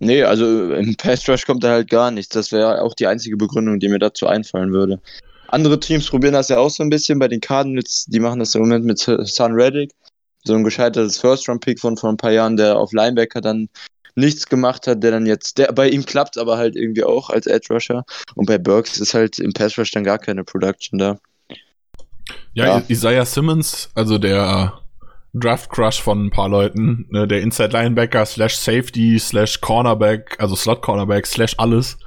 Nee, 0.00 0.22
also 0.22 0.74
im 0.74 0.94
Pass 0.96 1.28
Rush 1.28 1.46
kommt 1.46 1.64
er 1.64 1.70
halt 1.70 1.90
gar 1.90 2.10
nichts. 2.10 2.34
Das 2.34 2.52
wäre 2.52 2.82
auch 2.82 2.94
die 2.94 3.06
einzige 3.06 3.36
Begründung, 3.36 3.80
die 3.80 3.88
mir 3.88 3.98
dazu 3.98 4.26
einfallen 4.26 4.72
würde. 4.72 5.00
Andere 5.48 5.80
Teams 5.80 6.08
probieren 6.08 6.34
das 6.34 6.48
ja 6.48 6.58
auch 6.58 6.70
so 6.70 6.82
ein 6.82 6.90
bisschen. 6.90 7.18
Bei 7.18 7.28
den 7.28 7.40
Cardinals, 7.40 8.04
die 8.06 8.20
machen 8.20 8.38
das 8.38 8.54
im 8.54 8.62
Moment 8.62 8.84
mit 8.84 8.98
Sun 8.98 9.52
Reddick. 9.52 9.90
So 10.44 10.54
ein 10.54 10.62
gescheitertes 10.62 11.18
First-Round-Pick 11.18 11.80
von 11.80 11.96
vor 11.96 12.10
ein 12.10 12.16
paar 12.16 12.30
Jahren, 12.30 12.56
der 12.56 12.78
auf 12.78 12.92
Linebacker 12.92 13.40
dann 13.40 13.68
nichts 14.18 14.46
gemacht 14.46 14.86
hat, 14.86 15.02
der 15.02 15.10
dann 15.10 15.26
jetzt, 15.26 15.58
der 15.58 15.72
bei 15.72 15.88
ihm 15.88 16.04
klappt 16.04 16.38
aber 16.38 16.58
halt 16.58 16.76
irgendwie 16.76 17.04
auch 17.04 17.30
als 17.30 17.46
Edge 17.46 17.72
Rusher. 17.72 18.04
Und 18.34 18.46
bei 18.46 18.58
Burks 18.58 18.98
ist 18.98 19.14
halt 19.14 19.38
im 19.38 19.52
Pass 19.52 19.78
Rush 19.78 19.90
dann 19.90 20.04
gar 20.04 20.18
keine 20.18 20.44
Production 20.44 20.98
da. 20.98 21.18
Ja, 22.52 22.78
ja. 22.78 22.82
Isaiah 22.88 23.24
Simmons, 23.24 23.90
also 23.94 24.18
der 24.18 24.80
Draft 25.34 25.70
Crush 25.70 26.00
von 26.00 26.26
ein 26.26 26.30
paar 26.30 26.48
Leuten, 26.48 27.06
ne, 27.10 27.26
der 27.26 27.40
Inside 27.40 27.70
Linebacker 27.70 28.26
slash 28.26 28.56
Safety 28.56 29.18
slash 29.18 29.60
Cornerback, 29.60 30.36
also 30.38 30.56
Slot 30.56 30.82
Cornerback 30.82 31.26
slash 31.26 31.54
alles. 31.58 31.98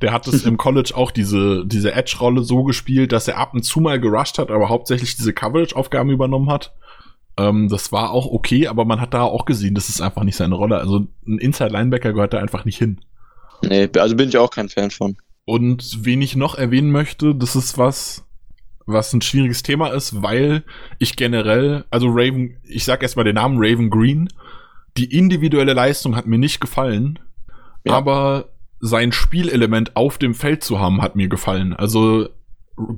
Der 0.00 0.12
hat 0.12 0.26
es 0.28 0.44
im 0.46 0.56
College 0.56 0.92
auch 0.94 1.10
diese, 1.10 1.64
diese 1.66 1.92
Edge-Rolle 1.92 2.44
so 2.44 2.62
gespielt, 2.62 3.12
dass 3.12 3.28
er 3.28 3.38
ab 3.38 3.54
und 3.54 3.62
zu 3.62 3.80
mal 3.80 3.98
gerusht 3.98 4.38
hat, 4.38 4.50
aber 4.50 4.68
hauptsächlich 4.68 5.16
diese 5.16 5.32
Coverage-Aufgaben 5.32 6.10
übernommen 6.10 6.50
hat. 6.50 6.72
Ähm, 7.38 7.68
das 7.68 7.92
war 7.92 8.10
auch 8.10 8.26
okay, 8.26 8.66
aber 8.66 8.84
man 8.84 9.00
hat 9.00 9.14
da 9.14 9.22
auch 9.22 9.44
gesehen, 9.44 9.74
das 9.74 9.88
ist 9.88 10.00
einfach 10.00 10.24
nicht 10.24 10.36
seine 10.36 10.56
Rolle. 10.56 10.78
Also 10.78 11.06
ein 11.26 11.38
Inside-Linebacker 11.38 12.12
gehört 12.12 12.34
da 12.34 12.38
einfach 12.38 12.64
nicht 12.64 12.78
hin. 12.78 13.00
Nee, 13.62 13.88
also 13.96 14.16
bin 14.16 14.28
ich 14.28 14.36
auch 14.36 14.50
kein 14.50 14.68
Fan 14.68 14.90
von. 14.90 15.16
Und 15.44 16.04
wen 16.04 16.20
ich 16.20 16.36
noch 16.36 16.56
erwähnen 16.56 16.90
möchte, 16.90 17.34
das 17.34 17.56
ist 17.56 17.78
was, 17.78 18.26
was 18.86 19.12
ein 19.12 19.22
schwieriges 19.22 19.62
Thema 19.62 19.88
ist, 19.88 20.22
weil 20.22 20.64
ich 20.98 21.16
generell, 21.16 21.84
also 21.90 22.08
Raven, 22.10 22.58
ich 22.64 22.84
sag 22.84 23.02
erstmal 23.02 23.24
den 23.24 23.36
Namen 23.36 23.56
Raven 23.58 23.88
Green, 23.88 24.28
die 24.96 25.16
individuelle 25.16 25.72
Leistung 25.72 26.16
hat 26.16 26.26
mir 26.26 26.38
nicht 26.38 26.60
gefallen, 26.60 27.18
ja. 27.84 27.94
aber 27.94 28.48
sein 28.80 29.12
Spielelement 29.12 29.96
auf 29.96 30.18
dem 30.18 30.34
Feld 30.34 30.62
zu 30.62 30.80
haben, 30.80 31.02
hat 31.02 31.16
mir 31.16 31.28
gefallen. 31.28 31.72
Also 31.72 32.28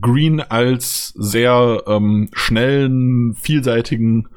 Green 0.01 0.41
als 0.41 1.13
sehr 1.17 1.83
ähm, 1.87 2.31
schnellen, 2.33 3.35
vielseitigen 3.35 4.29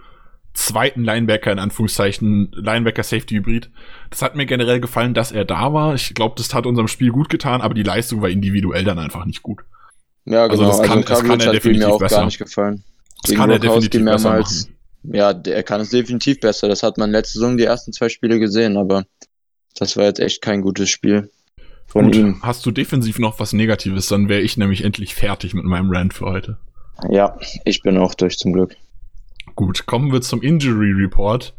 zweiten 0.53 1.03
Linebacker 1.03 1.51
in 1.51 1.59
Anführungszeichen, 1.59 2.51
Linebacker-Safety-Hybrid. 2.53 3.71
Das 4.09 4.21
hat 4.21 4.35
mir 4.35 4.45
generell 4.45 4.79
gefallen, 4.79 5.13
dass 5.13 5.31
er 5.31 5.45
da 5.45 5.73
war. 5.73 5.95
Ich 5.95 6.13
glaube, 6.13 6.35
das 6.37 6.53
hat 6.53 6.65
unserem 6.65 6.87
Spiel 6.87 7.11
gut 7.11 7.29
getan, 7.29 7.61
aber 7.61 7.73
die 7.73 7.83
Leistung 7.83 8.21
war 8.21 8.29
individuell 8.29 8.83
dann 8.83 8.99
einfach 8.99 9.25
nicht 9.25 9.41
gut. 9.41 9.61
Ja, 10.25 10.47
genau. 10.47 10.63
Also 10.63 10.65
das 10.65 10.87
kann, 10.87 10.99
also 10.99 11.09
das 11.09 11.23
kann 11.23 11.39
er 11.39 11.51
definitiv 11.51 11.87
mir 11.87 11.93
auch 11.93 11.99
besser. 11.99 12.17
gar 12.17 12.25
nicht 12.25 12.37
gefallen. 12.37 12.83
Das 13.21 13.29
Gegen 13.29 13.41
kann 13.41 13.49
er 13.49 13.59
definitiv 13.59 14.05
besser 14.05 14.39
machen. 14.39 14.75
Ja, 15.11 15.31
er 15.31 15.63
kann 15.63 15.81
es 15.81 15.89
definitiv 15.89 16.39
besser. 16.39 16.69
Das 16.69 16.83
hat 16.83 16.97
man 16.97 17.11
letzte 17.11 17.39
Saison 17.39 17.57
die 17.57 17.65
ersten 17.65 17.91
zwei 17.91 18.09
Spiele 18.09 18.39
gesehen, 18.39 18.77
aber 18.77 19.05
das 19.75 19.97
war 19.97 20.05
jetzt 20.05 20.19
echt 20.19 20.41
kein 20.41 20.61
gutes 20.61 20.89
Spiel. 20.89 21.29
Von 21.93 22.05
Gut, 22.05 22.15
ihm. 22.15 22.39
hast 22.41 22.65
du 22.65 22.71
defensiv 22.71 23.19
noch 23.19 23.39
was 23.39 23.53
Negatives, 23.53 24.07
dann 24.07 24.27
wäre 24.29 24.41
ich 24.41 24.57
nämlich 24.57 24.83
endlich 24.83 25.15
fertig 25.15 25.53
mit 25.53 25.63
meinem 25.63 25.89
Rant 25.91 26.13
für 26.13 26.25
heute. 26.25 26.57
Ja, 27.09 27.37
ich 27.65 27.81
bin 27.81 27.97
auch 27.97 28.13
durch 28.13 28.37
zum 28.37 28.51
Glück. 28.53 28.75
Gut, 29.55 29.85
kommen 29.85 30.11
wir 30.11 30.21
zum 30.21 30.41
Injury 30.41 30.91
Report. 30.91 31.53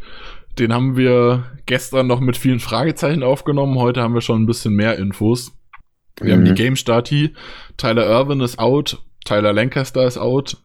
Den 0.59 0.73
haben 0.73 0.97
wir 0.97 1.45
gestern 1.67 2.07
noch 2.07 2.21
mit 2.21 2.37
vielen 2.37 2.61
Fragezeichen 2.61 3.23
aufgenommen. 3.23 3.79
Heute 3.79 4.03
haben 4.03 4.15
wir 4.15 4.21
schon 4.21 4.43
ein 4.43 4.47
bisschen 4.47 4.75
mehr 4.75 4.99
Infos. 4.99 5.53
Wir 6.21 6.33
haben 6.35 6.43
Mhm. 6.43 6.47
die 6.47 6.55
Game 6.55 6.77
Stati. 6.77 7.35
Tyler 7.77 8.07
Irvin 8.07 8.41
ist 8.41 8.59
out. 8.59 9.03
Tyler 9.25 9.53
Lancaster 9.53 10.07
ist 10.07 10.19
out. 10.19 10.59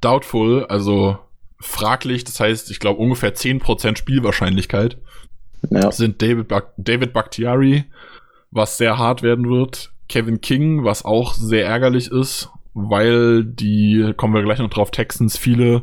Doubtful, 0.00 0.64
also 0.66 1.18
fraglich. 1.60 2.24
Das 2.24 2.40
heißt, 2.40 2.70
ich 2.70 2.80
glaube 2.80 3.00
ungefähr 3.00 3.34
10% 3.34 3.98
Spielwahrscheinlichkeit 3.98 4.98
Ja, 5.70 5.90
sind 5.92 6.22
David, 6.22 6.48
Bak 6.48 6.72
David 6.76 7.12
Bakhtiari, 7.12 7.84
was 8.50 8.78
sehr 8.78 8.98
hart 8.98 9.22
werden 9.22 9.48
wird. 9.48 9.92
Kevin 10.08 10.40
King, 10.40 10.84
was 10.84 11.04
auch 11.04 11.34
sehr 11.34 11.66
ärgerlich 11.66 12.10
ist, 12.10 12.50
weil 12.74 13.44
die, 13.44 14.12
kommen 14.16 14.34
wir 14.34 14.42
gleich 14.42 14.58
noch 14.58 14.70
drauf, 14.70 14.90
Texans 14.90 15.36
viele, 15.36 15.82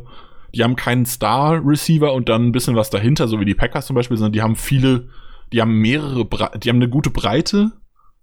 die 0.54 0.63
haben 0.63 0.75
keinen 0.75 1.06
Star-Receiver 1.06 2.13
und 2.13 2.30
dann 2.30 2.47
ein 2.47 2.51
bisschen 2.51 2.75
was 2.75 2.89
dahinter, 2.89 3.28
so 3.28 3.39
wie 3.39 3.45
die 3.45 3.54
Packers 3.54 3.86
zum 3.86 3.95
Beispiel, 3.95 4.17
sondern 4.17 4.34
die 4.34 4.41
haben 4.41 4.56
viele, 4.56 5.10
die 5.51 5.62
haben 5.62 5.73
mehrere, 5.80 6.25
Bre 6.25 6.51
die 6.58 6.69
haben 6.69 6.78
eine 6.78 6.89
gute 6.89 7.10
Breite 7.10 7.73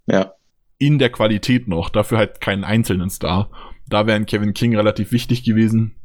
ja, 0.06 0.32
in 0.78 0.98
der 0.98 1.10
Qualität 1.10 1.68
noch, 1.68 1.90
dafür 1.90 2.18
halt 2.18 2.40
keinen 2.40 2.64
einzelnen 2.64 3.10
Star. 3.10 3.50
Da 3.86 4.06
wäre 4.06 4.16
ein 4.16 4.26
Kevin 4.26 4.54
King 4.54 4.74
relativ 4.74 5.12
wichtig 5.12 5.44
gewesen. 5.44 5.96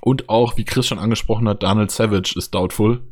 Und 0.00 0.28
auch, 0.28 0.56
wie 0.56 0.64
Chris 0.64 0.86
schon 0.86 0.98
angesprochen 0.98 1.48
hat, 1.48 1.62
Donald 1.62 1.90
Savage 1.90 2.34
ist 2.36 2.54
doubtful. 2.54 3.02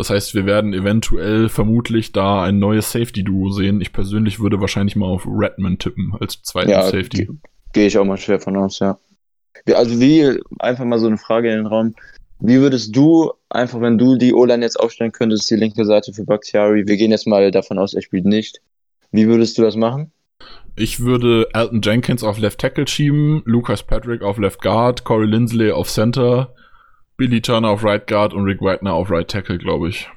Das 0.00 0.08
heißt, 0.08 0.34
wir 0.34 0.46
werden 0.46 0.72
eventuell 0.72 1.50
vermutlich 1.50 2.12
da 2.12 2.42
ein 2.42 2.58
neues 2.58 2.90
Safety-Duo 2.90 3.50
sehen. 3.50 3.82
Ich 3.82 3.92
persönlich 3.92 4.40
würde 4.40 4.58
wahrscheinlich 4.58 4.96
mal 4.96 5.04
auf 5.04 5.26
Redmond 5.26 5.82
tippen 5.82 6.14
als 6.18 6.40
zweiten 6.42 6.70
ja, 6.70 6.84
Safety. 6.84 7.26
ge- 7.26 7.28
gehe 7.74 7.86
ich 7.86 7.98
auch 7.98 8.06
mal 8.06 8.16
schwer 8.16 8.40
von 8.40 8.56
aus, 8.56 8.78
ja. 8.78 8.96
Also 9.74 10.00
wie, 10.00 10.40
einfach 10.58 10.86
mal 10.86 10.98
so 10.98 11.06
eine 11.06 11.18
Frage 11.18 11.50
in 11.50 11.58
den 11.58 11.66
Raum. 11.66 11.94
Wie 12.38 12.60
würdest 12.60 12.96
du, 12.96 13.30
einfach 13.50 13.82
wenn 13.82 13.98
du 13.98 14.16
die 14.16 14.32
O-Line 14.32 14.64
jetzt 14.64 14.80
aufstellen 14.80 15.12
könntest, 15.12 15.50
die 15.50 15.56
linke 15.56 15.84
Seite 15.84 16.14
für 16.14 16.24
Bakhtiari, 16.24 16.84
wir 16.86 16.96
gehen 16.96 17.10
jetzt 17.10 17.26
mal 17.26 17.50
davon 17.50 17.78
aus, 17.78 17.92
er 17.92 18.00
spielt 18.00 18.24
nicht. 18.24 18.62
Wie 19.12 19.28
würdest 19.28 19.58
du 19.58 19.62
das 19.62 19.76
machen? 19.76 20.12
Ich 20.76 21.00
würde 21.00 21.46
Alton 21.52 21.82
Jenkins 21.82 22.24
auf 22.24 22.38
Left 22.38 22.58
Tackle 22.58 22.88
schieben, 22.88 23.42
Lucas 23.44 23.82
Patrick 23.82 24.22
auf 24.22 24.38
Left 24.38 24.62
Guard, 24.62 25.04
Corey 25.04 25.26
Lindsley 25.26 25.72
auf 25.72 25.90
Center, 25.90 26.54
Billy 27.20 27.42
Turner 27.42 27.68
auf 27.68 27.84
Right 27.84 28.06
Guard 28.06 28.32
und 28.32 28.44
Rick 28.44 28.62
Wagner 28.62 28.94
auf 28.94 29.10
Right 29.10 29.28
Tackle, 29.28 29.58
glaube 29.58 29.90
ich. 29.90 30.08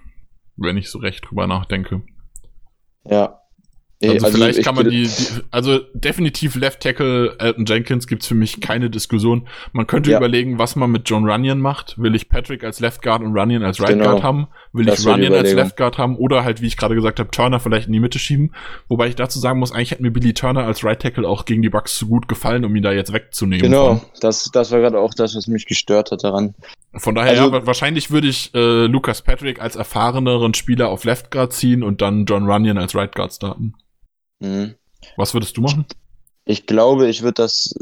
Wenn 0.56 0.78
ich 0.78 0.90
so 0.90 1.00
recht 1.00 1.30
drüber 1.30 1.48
nachdenke. 1.48 2.02
Ja. 3.04 3.42
Eh, 4.04 4.10
Also, 4.14 4.28
vielleicht 4.38 4.60
ich 4.60 4.66
kann 4.66 4.76
man 4.76 4.90
die, 4.90 5.04
die, 5.04 5.18
also 5.52 5.80
definitiv 5.94 6.56
Left 6.56 6.82
Tackle 6.82 7.36
Alton 7.40 7.66
Jenkins 7.66 8.06
gibt's 8.08 8.28
für 8.28 8.36
mich 8.36 8.60
keine 8.62 8.90
Diskussion. 8.90 9.48
Man 9.72 9.88
könnte 9.88 10.12
Ja. 10.12 10.18
überlegen, 10.18 10.60
was 10.60 10.76
man 10.76 10.92
mit 10.92 11.10
John 11.10 11.30
Runyon 11.30 11.60
macht. 11.60 11.98
Will 11.98 12.14
ich 12.16 12.28
Patrick 12.30 12.64
als 12.64 12.80
Left 12.80 13.02
Guard 13.02 13.22
und 13.24 13.38
Runyon 13.38 13.64
als 13.64 13.80
Right 13.80 13.92
Genau. 13.92 14.12
Guard 14.12 14.24
haben? 14.24 14.48
Will 14.74 14.86
Das 14.86 15.00
ich 15.00 15.08
Runyon 15.08 15.34
als. 15.34 15.54
Left 15.54 15.78
Guard 15.78 15.98
haben? 15.98 16.16
Oder 16.18 16.44
halt, 16.44 16.62
wie 16.62 16.68
ich 16.68 16.78
gerade 16.78 16.96
gesagt 16.96 17.20
habe, 17.20 17.32
Turner 17.32 17.60
vielleicht 17.60 17.88
in 17.88 17.94
die 17.94 18.00
Mitte 18.00 18.20
schieben? 18.20 18.54
Wobei 18.90 19.08
ich 19.08 19.16
dazu 19.16 19.40
sagen 19.40 19.60
muss, 19.60 19.72
eigentlich 19.72 19.92
hätte 19.92 20.04
mir 20.04 20.12
Billy 20.12 20.34
Turner 20.34 20.66
als 20.66 20.84
Right 20.84 21.00
Tackle 21.02 21.28
auch 21.28 21.46
gegen 21.46 21.62
die 21.62 21.70
Bucks 21.70 21.96
zu 21.98 22.08
gut 22.08 22.28
gefallen, 22.28 22.66
um 22.66 22.76
ihn 22.76 22.84
da 22.84 22.92
jetzt 22.92 23.14
wegzunehmen. 23.14 23.62
Genau, 23.64 23.96
Von, 23.98 24.02
das, 24.20 24.50
das 24.52 24.72
war 24.72 24.80
gerade 24.80 25.00
auch 25.00 25.14
das, 25.14 25.36
was 25.36 25.48
mich 25.48 25.66
gestört 25.66 26.12
hat 26.12 26.24
daran. 26.24 26.56
von 26.96 27.16
daher, 27.16 27.32
Also- 27.32 27.44
ja, 27.46 27.52
wa- 27.52 27.66
wahrscheinlich 27.66 28.12
würde 28.12 28.28
ich 28.28 28.54
äh, 28.54 28.86
Lucas 28.86 29.22
Patrick 29.22 29.62
als 29.62 29.76
erfahreneren 29.76 30.54
Spieler 30.54 30.90
auf 30.90 31.04
Left 31.06 31.32
Guard 31.32 31.54
ziehen 31.54 31.84
und 31.84 32.02
dann 32.02 32.26
John 32.26 32.46
Runyon 32.50 32.78
als 32.78 32.96
Right 32.96 33.14
Guard 33.16 33.34
starten. 33.34 33.74
Mhm. 34.44 34.76
Was 35.16 35.34
würdest 35.34 35.56
du 35.58 35.62
machen? 35.62 35.86
Ich 36.46 36.66
glaube, 36.66 37.08
ich 37.08 37.24
würde 37.24 37.36
das. 37.36 37.74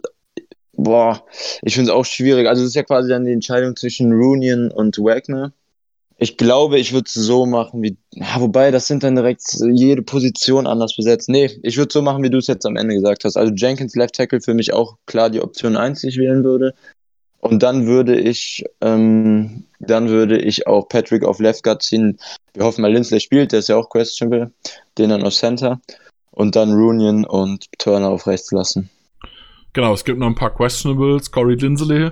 Boah, 0.74 1.26
ich 1.62 1.74
finde 1.76 1.91
es 1.91 1.95
auch 1.95 2.06
schwierig. 2.06 2.47
Also, 2.47 2.62
es 2.62 2.69
ist 2.69 2.76
ja 2.76 2.84
quasi 2.84 3.10
dann 3.10 3.26
die 3.26 3.32
Entscheidung 3.32 3.76
zwischen 3.76 4.12
Runion 4.12 4.71
und 4.71 4.97
Wagner. 5.00 5.54
Ich 6.17 6.38
glaube, 6.38 6.78
ich 6.78 6.93
würde 6.93 7.06
es 7.08 7.15
so 7.15 7.47
machen 7.47 7.82
wie. 7.82 7.97
Ja, 8.13 8.39
wobei, 8.39 8.69
das 8.69 8.86
sind 8.86 9.04
dann 9.04 9.15
direkt 9.15 9.43
jede 9.60 10.04
Position 10.04 10.67
anders 10.67 10.95
besetzt. 10.95 11.30
Nee, 11.30 11.60
ich 11.63 11.78
würde 11.78 11.91
so 11.91 12.02
machen, 12.02 12.24
wie 12.24 12.30
du 12.30 12.38
es 12.38 12.47
jetzt 12.47 12.65
am 12.65 12.78
Ende 12.78 12.93
gesagt 12.95 13.26
hast. 13.26 13.38
Also, 13.38 13.54
Jenkins 13.54 13.95
Left 13.95 14.15
Tackle 14.15 14.41
für 14.41 14.54
mich 14.54 14.71
auch 14.71 14.97
klar 15.08 15.30
die 15.30 15.41
Option 15.41 15.76
1, 15.76 16.02
die 16.02 16.10
ich 16.10 16.17
wählen 16.17 16.43
würde. 16.43 16.76
Und 17.39 17.63
dann 17.63 17.88
würde 17.88 18.19
ich, 18.19 18.63
ähm, 18.82 19.65
dann 19.80 20.10
würde 20.10 20.38
ich 20.38 20.67
auch 20.67 20.88
Patrick 20.88 21.24
auf 21.24 21.39
Left 21.39 21.63
Guard 21.63 21.82
ziehen. 21.82 22.19
Wir 22.54 22.63
hoffen 22.63 22.84
mal, 22.84 22.93
Lindsley 22.93 23.19
spielt, 23.19 23.52
der 23.52 23.60
ist 23.60 23.69
ja 23.69 23.78
auch 23.78 23.89
questionable. 23.89 24.52
Den 25.00 25.10
dann 25.10 25.24
auf 25.24 25.34
Center. 25.34 25.82
Und 26.32 26.56
dann 26.56 26.72
Runion 26.72 27.26
und 27.26 27.67
Turner 27.78 28.10
auf 28.10 28.28
rechts 28.28 28.52
lassen. 28.52 28.89
Genau, 29.74 29.94
es 29.94 30.06
gibt 30.06 30.20
noch 30.20 30.28
ein 30.28 30.36
paar 30.36 30.54
Questionables. 30.54 31.32
Corey 31.32 31.56
Lindsley 31.56 32.12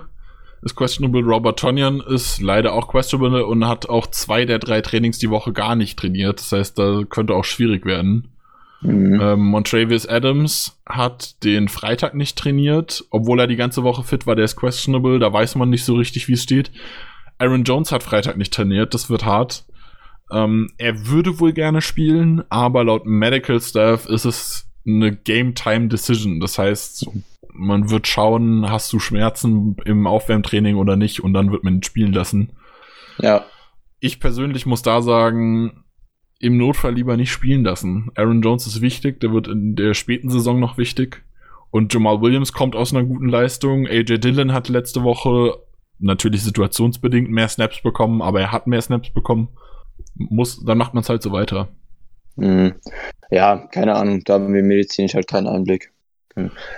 ist 0.61 0.75
questionable. 0.75 1.23
Robert 1.23 1.59
Tonyan 1.59 2.01
ist 2.01 2.41
leider 2.41 2.73
auch 2.73 2.87
questionable 2.87 3.45
und 3.45 3.67
hat 3.67 3.89
auch 3.89 4.07
zwei 4.07 4.45
der 4.45 4.59
drei 4.59 4.81
Trainings 4.81 5.19
die 5.19 5.29
Woche 5.29 5.53
gar 5.53 5.75
nicht 5.75 5.97
trainiert. 5.97 6.39
Das 6.39 6.51
heißt, 6.51 6.79
da 6.79 7.03
könnte 7.09 7.33
auch 7.33 7.45
schwierig 7.45 7.85
werden. 7.85 8.29
Mhm. 8.81 9.19
Ähm, 9.21 9.45
Montravius 9.45 10.07
Adams 10.07 10.79
hat 10.85 11.43
den 11.43 11.67
Freitag 11.67 12.13
nicht 12.13 12.37
trainiert, 12.37 13.05
obwohl 13.09 13.39
er 13.39 13.47
die 13.47 13.57
ganze 13.57 13.83
Woche 13.83 14.03
fit 14.03 14.25
war. 14.25 14.35
Der 14.35 14.45
ist 14.45 14.55
questionable. 14.55 15.19
Da 15.19 15.31
weiß 15.31 15.55
man 15.55 15.69
nicht 15.69 15.83
so 15.83 15.95
richtig, 15.95 16.27
wie 16.27 16.33
es 16.33 16.43
steht. 16.43 16.71
Aaron 17.37 17.63
Jones 17.63 17.91
hat 17.91 18.03
Freitag 18.03 18.37
nicht 18.37 18.53
trainiert. 18.53 18.93
Das 18.93 19.09
wird 19.09 19.25
hart. 19.25 19.65
Ähm, 20.31 20.69
er 20.77 21.07
würde 21.07 21.39
wohl 21.39 21.53
gerne 21.53 21.81
spielen, 21.81 22.43
aber 22.49 22.83
laut 22.83 23.05
Medical 23.05 23.59
Staff 23.59 24.05
ist 24.05 24.25
es 24.25 24.69
eine 24.85 25.15
Game 25.15 25.55
Time 25.55 25.87
Decision. 25.87 26.39
Das 26.39 26.57
heißt, 26.57 27.07
man 27.51 27.89
wird 27.89 28.07
schauen, 28.07 28.69
hast 28.69 28.91
du 28.93 28.99
Schmerzen 28.99 29.75
im 29.85 30.07
Aufwärmtraining 30.07 30.75
oder 30.75 30.95
nicht, 30.95 31.23
und 31.23 31.33
dann 31.33 31.51
wird 31.51 31.63
man 31.63 31.75
ihn 31.75 31.83
spielen 31.83 32.13
lassen. 32.13 32.53
Ja, 33.17 33.45
Ich 33.99 34.19
persönlich 34.19 34.65
muss 34.65 34.81
da 34.81 35.01
sagen, 35.01 35.83
im 36.39 36.57
Notfall 36.57 36.93
lieber 36.93 37.17
nicht 37.17 37.31
spielen 37.31 37.63
lassen. 37.63 38.11
Aaron 38.15 38.41
Jones 38.41 38.65
ist 38.65 38.81
wichtig, 38.81 39.19
der 39.19 39.33
wird 39.33 39.47
in 39.47 39.75
der 39.75 39.93
späten 39.93 40.29
Saison 40.29 40.59
noch 40.59 40.77
wichtig. 40.77 41.23
Und 41.69 41.93
Jamal 41.93 42.21
Williams 42.21 42.53
kommt 42.53 42.75
aus 42.75 42.93
einer 42.93 43.03
guten 43.03 43.27
Leistung. 43.27 43.87
AJ 43.87 44.19
Dillon 44.19 44.53
hat 44.53 44.69
letzte 44.69 45.03
Woche 45.03 45.57
natürlich 45.99 46.43
situationsbedingt 46.43 47.29
mehr 47.29 47.49
Snaps 47.49 47.81
bekommen, 47.83 48.21
aber 48.21 48.39
er 48.39 48.51
hat 48.53 48.67
mehr 48.67 48.81
Snaps 48.81 49.09
bekommen. 49.11 49.49
Muss, 50.19 50.63
dann 50.63 50.77
macht 50.77 50.93
man 50.93 51.01
es 51.01 51.09
halt 51.09 51.23
so 51.23 51.31
weiter. 51.31 51.69
mhm. 52.35 52.75
ja, 53.31 53.67
keine 53.71 53.95
Ahnung, 53.95 54.23
da 54.25 54.33
haben 54.35 54.53
wir 54.53 54.63
medizinisch 54.63 55.13
halt 55.15 55.27
keinen 55.27 55.47
Einblick. 55.47 55.91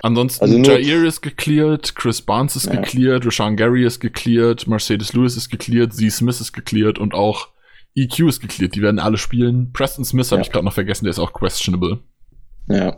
Ansonsten, 0.02 0.42
Also 0.42 0.58
nur- 0.58 0.78
Jair 0.80 1.04
ist 1.04 1.20
geklärt, 1.20 1.94
Chris 1.94 2.20
Barnes 2.22 2.56
ist 2.56 2.66
Ja. 2.66 2.80
geklärt, 2.80 3.24
Rashawn 3.26 3.56
Gary 3.56 3.84
ist 3.84 4.00
geklärt, 4.00 4.66
Mercedes 4.66 5.12
Lewis 5.12 5.36
ist 5.36 5.50
geklärt, 5.50 5.92
Z. 5.94 6.10
Smith 6.10 6.40
ist 6.40 6.52
geklärt 6.52 6.98
und 6.98 7.14
auch 7.14 7.48
EQ 7.94 8.20
ist 8.28 8.40
geklärt. 8.40 8.74
Die 8.74 8.82
werden 8.82 8.98
alle 8.98 9.18
spielen. 9.18 9.72
Preston 9.72 10.04
Smith 10.04 10.30
habe 10.32 10.40
Ja. 10.40 10.46
ich 10.46 10.50
gerade 10.52 10.64
noch 10.64 10.72
vergessen, 10.72 11.04
der 11.04 11.10
ist 11.10 11.18
auch 11.20 11.32
questionable. 11.32 12.00
Ja. 12.68 12.96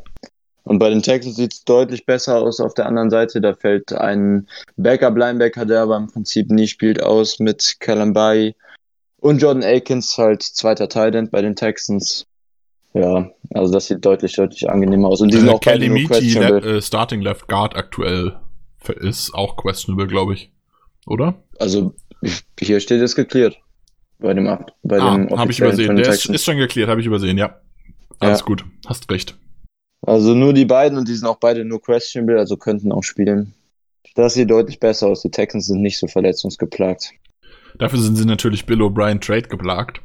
Und 0.62 0.78
bei 0.78 0.88
den 0.88 1.02
Texans 1.02 1.36
sieht 1.36 1.52
es 1.52 1.64
deutlich 1.64 2.06
besser 2.06 2.38
aus 2.38 2.60
auf 2.60 2.72
der 2.72 2.86
anderen 2.86 3.10
Seite. 3.10 3.42
Da 3.42 3.52
fällt 3.54 3.92
ein 3.92 4.46
Backup-Linebacker, 4.78 5.66
der 5.66 5.82
aber 5.82 5.96
im 5.98 6.06
Prinzip 6.06 6.50
nie 6.50 6.66
spielt, 6.68 7.02
aus 7.02 7.38
mit 7.40 7.76
Kalambai 7.80 8.54
und 9.24 9.40
Jordan 9.40 9.64
Akins, 9.64 10.18
halt 10.18 10.42
zweiter 10.42 10.88
Tight 10.88 11.14
End 11.14 11.30
bei 11.30 11.40
den 11.40 11.56
Texans. 11.56 12.26
Ja, 12.92 13.30
also 13.54 13.72
das 13.72 13.86
sieht 13.86 14.04
deutlich, 14.04 14.34
deutlich 14.34 14.68
angenehmer 14.68 15.08
aus. 15.08 15.20
Und 15.22 15.32
die 15.32 15.38
sind 15.38 15.48
auch 15.48 15.60
Kelly 15.60 15.88
Meaty, 15.88 16.34
le 16.34 16.76
äh, 16.76 16.82
Starting 16.82 17.22
Left 17.22 17.48
Guard 17.48 17.74
aktuell, 17.74 18.36
ist 19.00 19.34
auch 19.34 19.56
questionable, 19.56 20.06
glaube 20.06 20.34
ich. 20.34 20.52
Oder? 21.06 21.42
Also 21.58 21.94
hier 22.60 22.80
steht 22.80 23.00
es 23.00 23.16
geklärt. 23.16 23.56
Bei 24.18 24.34
dem, 24.34 24.46
Ab- 24.46 24.72
bei 24.82 25.00
ah, 25.00 25.16
dem 25.16 25.36
habe 25.38 25.50
ich 25.50 25.58
übersehen. 25.58 25.96
Der 25.96 26.08
ist, 26.08 26.26
ist 26.26 26.44
schon 26.44 26.58
geklärt, 26.58 26.88
habe 26.88 27.00
ich 27.00 27.06
übersehen, 27.06 27.38
ja. 27.38 27.60
Alles 28.20 28.40
Ja. 28.40 28.46
gut, 28.46 28.64
hast 28.86 29.10
recht. 29.10 29.36
Also 30.02 30.34
nur 30.34 30.52
die 30.52 30.66
beiden 30.66 30.98
und 30.98 31.08
die 31.08 31.14
sind 31.14 31.26
auch 31.26 31.38
beide 31.38 31.64
nur 31.64 31.80
questionable, 31.80 32.38
also 32.38 32.58
könnten 32.58 32.92
auch 32.92 33.02
spielen. 33.02 33.54
Das 34.14 34.34
sieht 34.34 34.50
deutlich 34.50 34.78
besser 34.78 35.08
aus. 35.08 35.22
Die 35.22 35.30
Texans 35.30 35.66
sind 35.66 35.80
nicht 35.80 35.98
so 35.98 36.06
verletzungsgeplagt. 36.06 37.10
Dafür 37.78 37.98
sind 37.98 38.16
sie 38.16 38.24
natürlich 38.24 38.66
Bill 38.66 38.82
O'Brien 38.82 39.20
Trade 39.20 39.48
geplagt. 39.48 40.00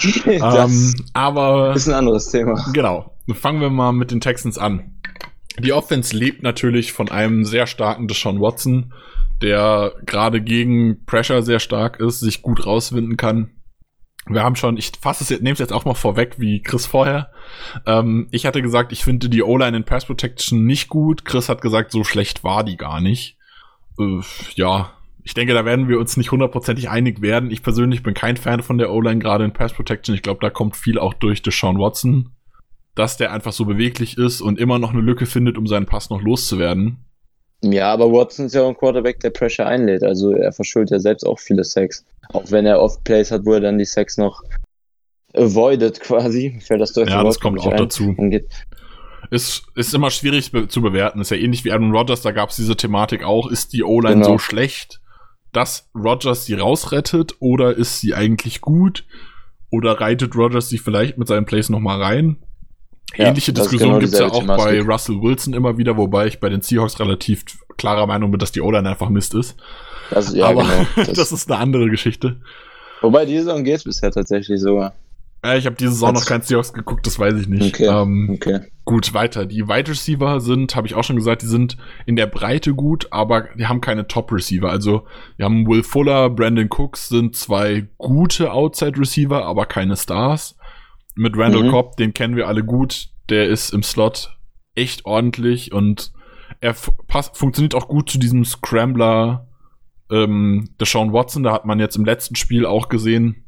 das 0.24 0.70
ähm, 0.70 0.94
aber 1.12 1.74
ist 1.74 1.88
ein 1.88 1.94
anderes 1.94 2.30
Thema. 2.30 2.64
Genau. 2.72 3.16
Fangen 3.34 3.60
wir 3.60 3.70
mal 3.70 3.92
mit 3.92 4.10
den 4.10 4.20
Texans 4.20 4.58
an. 4.58 4.98
Die 5.58 5.72
Offense 5.72 6.16
lebt 6.16 6.42
natürlich 6.42 6.92
von 6.92 7.10
einem 7.10 7.44
sehr 7.44 7.66
starken 7.66 8.08
Deshaun 8.08 8.40
Watson, 8.40 8.92
der 9.42 9.92
gerade 10.06 10.40
gegen 10.40 11.04
Pressure 11.04 11.42
sehr 11.42 11.60
stark 11.60 12.00
ist, 12.00 12.20
sich 12.20 12.42
gut 12.42 12.66
rauswinden 12.66 13.16
kann. 13.16 13.50
Wir 14.26 14.44
haben 14.44 14.56
schon, 14.56 14.76
ich 14.76 14.92
fasse 15.00 15.24
es 15.24 15.30
jetzt, 15.30 15.42
nehme 15.42 15.54
es 15.54 15.58
jetzt 15.58 15.72
auch 15.72 15.84
mal 15.84 15.94
vorweg, 15.94 16.36
wie 16.38 16.62
Chris 16.62 16.86
vorher. 16.86 17.32
Ähm, 17.86 18.28
ich 18.30 18.46
hatte 18.46 18.62
gesagt, 18.62 18.92
ich 18.92 19.04
finde 19.04 19.28
die 19.28 19.42
O-Line 19.42 19.76
in 19.76 19.84
Pass 19.84 20.06
Protection 20.06 20.64
nicht 20.64 20.88
gut. 20.88 21.24
Chris 21.24 21.48
hat 21.48 21.60
gesagt, 21.60 21.90
so 21.90 22.04
schlecht 22.04 22.44
war 22.44 22.62
die 22.62 22.76
gar 22.76 23.00
nicht. 23.00 23.36
Äh, 23.98 24.20
ja, 24.54 24.92
ich 25.24 25.34
denke, 25.34 25.54
da 25.54 25.64
werden 25.64 25.88
wir 25.88 25.98
uns 25.98 26.16
nicht 26.16 26.32
hundertprozentig 26.32 26.88
einig 26.90 27.22
werden. 27.22 27.50
Ich 27.50 27.62
persönlich 27.62 28.02
bin 28.02 28.14
kein 28.14 28.36
Fan 28.36 28.62
von 28.62 28.78
der 28.78 28.92
O-Line, 28.92 29.20
gerade 29.20 29.44
in 29.44 29.52
Pass 29.52 29.72
Protection. 29.72 30.14
Ich 30.14 30.22
glaube, 30.22 30.40
da 30.40 30.50
kommt 30.50 30.76
viel 30.76 30.98
auch 30.98 31.14
durch 31.14 31.42
Deshaun 31.42 31.78
Watson. 31.78 32.30
dass 32.94 33.16
der 33.16 33.32
einfach 33.32 33.52
so 33.52 33.64
beweglich 33.64 34.18
ist 34.18 34.40
und 34.42 34.58
immer 34.58 34.78
noch 34.78 34.92
eine 34.92 35.00
Lücke 35.00 35.24
findet, 35.26 35.56
um 35.56 35.66
seinen 35.66 35.86
Pass 35.86 36.10
noch 36.10 36.20
loszuwerden. 36.20 36.98
Ja, 37.64 37.92
aber 37.92 38.10
Watson 38.12 38.46
ist 38.46 38.54
ja 38.54 38.62
auch 38.62 38.68
ein 38.68 38.76
Quarterback, 38.76 39.20
der 39.20 39.30
Pressure 39.30 39.64
einlädt. 39.66 40.02
Also 40.02 40.32
er 40.32 40.52
verschuldet 40.52 40.90
ja 40.90 40.98
selbst 40.98 41.24
auch 41.24 41.38
viele 41.38 41.64
Sacks. 41.64 42.04
Auch 42.32 42.50
wenn 42.50 42.66
er 42.66 42.80
oft 42.80 43.04
Plays 43.04 43.30
hat, 43.30 43.46
wo 43.46 43.52
er 43.54 43.60
dann 43.60 43.78
die 43.78 43.84
Sacks 43.84 44.18
noch 44.18 44.42
avoided 45.34 46.00
quasi. 46.00 46.58
Fällt 46.60 46.80
das 46.80 46.92
deutsche 46.92 47.12
Ja, 47.12 47.22
das 47.22 47.38
kommt 47.40 47.60
auch 47.60 47.70
ein. 47.70 47.76
dazu. 47.76 48.14
Ist, 49.30 49.62
ist 49.76 49.94
immer 49.94 50.10
schwierig 50.10 50.50
zu 50.68 50.82
bewerten. 50.82 51.20
Ist 51.20 51.30
ja 51.30 51.36
ähnlich 51.36 51.64
wie 51.64 51.72
Aaron 51.72 51.92
Rodgers, 51.92 52.20
da 52.20 52.32
gab 52.32 52.50
es 52.50 52.56
diese 52.56 52.76
Thematik 52.76 53.24
auch. 53.24 53.48
Ist 53.50 53.72
die 53.72 53.84
O-Line 53.84 54.16
genau. 54.16 54.26
so 54.32 54.38
schlecht, 54.38 55.00
dass 55.52 55.90
Rodgers 55.94 56.46
sie 56.46 56.54
rausrettet 56.54 57.36
oder 57.38 57.76
ist 57.76 58.00
sie 58.00 58.14
eigentlich 58.14 58.60
gut? 58.60 59.04
Oder 59.70 60.00
reitet 60.00 60.34
Rodgers 60.36 60.68
sie 60.68 60.78
vielleicht 60.78 61.16
mit 61.16 61.28
seinen 61.28 61.46
Plays 61.46 61.70
nochmal 61.70 62.02
rein? 62.02 62.36
Ja, 63.16 63.26
Ähnliche 63.26 63.52
Diskussionen 63.52 63.92
genau 63.92 64.00
gibt 64.00 64.12
es 64.14 64.18
ja 64.18 64.28
auch 64.28 64.44
bei 64.44 64.80
Russell 64.80 65.20
Wilson 65.20 65.54
immer 65.54 65.76
wieder, 65.76 65.96
wobei 65.96 66.26
ich 66.26 66.40
bei 66.40 66.48
den 66.48 66.62
Seahawks 66.62 66.98
relativ 66.98 67.44
klarer 67.76 68.06
Meinung 68.06 68.30
bin, 68.30 68.38
dass 68.38 68.52
die 68.52 68.60
O-Line 68.60 68.88
einfach 68.88 69.10
Mist 69.10 69.34
ist. 69.34 69.56
Das, 70.10 70.32
ja, 70.34 70.46
Aber 70.46 70.62
genau, 70.62 70.86
das, 70.96 71.12
das, 71.12 71.32
ist 71.32 71.50
eine 71.50 71.60
andere 71.60 71.90
Geschichte. 71.90 72.40
Wobei 73.00 73.24
die 73.26 73.38
Saison 73.38 73.64
geht 73.64 73.76
es 73.76 73.84
bisher 73.84 74.10
tatsächlich 74.10 74.60
sogar. 74.60 74.94
Ja, 75.44 75.56
ich 75.56 75.66
habe 75.66 75.74
diese 75.74 75.92
Saison 75.92 76.14
noch 76.14 76.24
kein 76.24 76.42
Seahawks 76.42 76.72
geguckt, 76.72 77.04
das 77.04 77.18
weiß 77.18 77.34
ich 77.34 77.48
nicht. 77.48 77.74
Okay, 77.74 77.86
ähm, 77.86 78.30
okay. 78.32 78.60
Gut, 78.84 79.12
weiter. 79.12 79.44
Die 79.44 79.66
Wide 79.66 79.90
Receiver 79.90 80.40
sind, 80.40 80.76
habe 80.76 80.86
ich 80.86 80.94
auch 80.94 81.02
schon 81.02 81.16
gesagt, 81.16 81.42
die 81.42 81.46
sind 81.46 81.76
in 82.06 82.14
der 82.14 82.26
Breite 82.26 82.74
gut, 82.74 83.08
aber 83.10 83.48
die 83.58 83.66
haben 83.66 83.80
keine 83.80 84.06
Top 84.06 84.30
Receiver. 84.30 84.70
Also 84.70 85.04
wir 85.36 85.44
haben 85.44 85.66
Will 85.66 85.82
Fuller, 85.82 86.30
Brandon 86.30 86.68
Cooks 86.68 87.08
sind 87.08 87.34
zwei 87.34 87.88
gute 87.98 88.52
Outside 88.52 88.98
Receiver, 88.98 89.44
aber 89.44 89.66
keine 89.66 89.96
Stars 89.96 90.56
mit 91.16 91.36
Randall 91.36 91.64
mhm. 91.64 91.70
Cobb, 91.70 91.96
den 91.96 92.14
kennen 92.14 92.36
wir 92.36 92.46
alle 92.46 92.64
gut. 92.64 93.08
Der 93.28 93.48
ist 93.48 93.70
im 93.70 93.82
Slot 93.82 94.36
echt 94.74 95.04
ordentlich 95.04 95.72
und 95.72 96.12
er 96.60 96.74
passt, 97.08 97.36
funktioniert 97.36 97.74
auch 97.74 97.88
gut 97.88 98.08
zu 98.10 98.18
diesem 98.18 98.44
Scrambler 98.44 99.48
ähm, 100.10 100.70
Deshaun 100.80 101.12
Watson. 101.12 101.42
Da 101.42 101.52
hat 101.52 101.64
man 101.64 101.80
jetzt 101.80 101.96
im 101.96 102.04
letzten 102.04 102.36
Spiel 102.36 102.64
auch 102.64 102.88
gesehen 102.88 103.41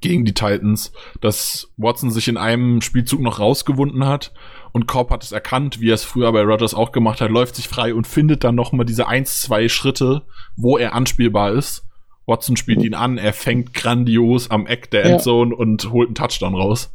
gegen 0.00 0.24
die 0.24 0.34
Titans, 0.34 0.92
dass 1.20 1.72
Watson 1.76 2.10
sich 2.10 2.28
in 2.28 2.36
einem 2.36 2.80
Spielzug 2.80 3.20
noch 3.20 3.40
rausgewunden 3.40 4.06
hat 4.06 4.32
und 4.72 4.86
Cobb 4.86 5.10
hat 5.10 5.24
es 5.24 5.32
erkannt, 5.32 5.80
wie 5.80 5.90
er 5.90 5.94
es 5.94 6.04
früher 6.04 6.32
bei 6.32 6.42
Rodgers 6.42 6.74
auch 6.74 6.92
gemacht 6.92 7.20
hat, 7.20 7.30
läuft 7.30 7.56
sich 7.56 7.68
frei 7.68 7.94
und 7.94 8.06
findet 8.06 8.44
dann 8.44 8.54
noch 8.54 8.72
mal 8.72 8.84
diese 8.84 9.08
eins, 9.08 9.42
zwei 9.42 9.68
Schritte, 9.68 10.22
wo 10.56 10.78
er 10.78 10.94
anspielbar 10.94 11.52
ist. 11.52 11.84
Watson 12.26 12.56
spielt 12.56 12.82
ihn 12.82 12.94
an, 12.94 13.16
er 13.16 13.32
fängt 13.32 13.72
grandios 13.72 14.50
am 14.50 14.66
Eck 14.66 14.90
der 14.90 15.04
Endzone 15.04 15.52
ja. 15.52 15.56
und 15.56 15.90
holt 15.90 16.08
einen 16.08 16.14
Touchdown 16.14 16.54
raus. 16.54 16.92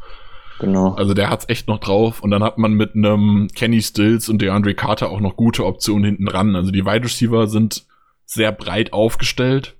Genau. 0.59 0.93
Also 0.93 1.15
der 1.15 1.29
hat's 1.29 1.49
echt 1.49 1.67
noch 1.67 1.79
drauf. 1.79 2.21
Und 2.21 2.29
dann 2.29 2.43
hat 2.43 2.59
man 2.59 2.73
mit 2.73 2.95
einem 2.95 3.49
Kenny 3.55 3.81
Stills 3.81 4.29
und 4.29 4.41
DeAndre 4.41 4.75
Carter 4.75 5.09
auch 5.09 5.19
noch 5.19 5.35
gute 5.35 5.65
Optionen 5.65 6.05
hinten 6.05 6.25
dran. 6.25 6.55
Also 6.55 6.71
die 6.71 6.85
Wide 6.85 7.03
Receiver 7.03 7.47
sind 7.47 7.85
sehr 8.25 8.51
breit 8.51 8.93
aufgestellt. 8.93 9.75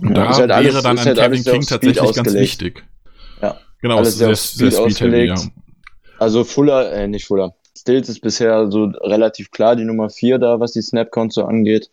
Und 0.00 0.16
ja, 0.16 0.46
da 0.46 0.56
halt 0.56 0.64
wäre 0.64 0.82
dann 0.82 0.98
ein 0.98 1.04
halt 1.04 1.18
Kevin 1.18 1.44
King 1.44 1.62
tatsächlich 1.62 2.00
ausgelegt. 2.00 2.26
ganz 2.26 2.34
wichtig. 2.34 2.84
Ja. 3.40 3.58
Genau, 3.80 3.98
alles 3.98 4.18
sehr, 4.18 4.34
sehr 4.34 4.70
Speed 4.70 5.00
heavy, 5.00 5.26
ja. 5.26 5.36
Also 6.18 6.44
Fuller, 6.44 6.92
äh, 6.92 7.08
nicht 7.08 7.26
Fuller. 7.26 7.54
Stills 7.76 8.08
ist 8.08 8.20
bisher 8.20 8.70
so 8.70 8.84
relativ 8.84 9.50
klar 9.50 9.76
die 9.76 9.84
Nummer 9.84 10.10
4 10.10 10.38
da, 10.38 10.60
was 10.60 10.72
die 10.72 10.82
Snap-Count 10.82 11.32
so 11.32 11.44
angeht. 11.44 11.90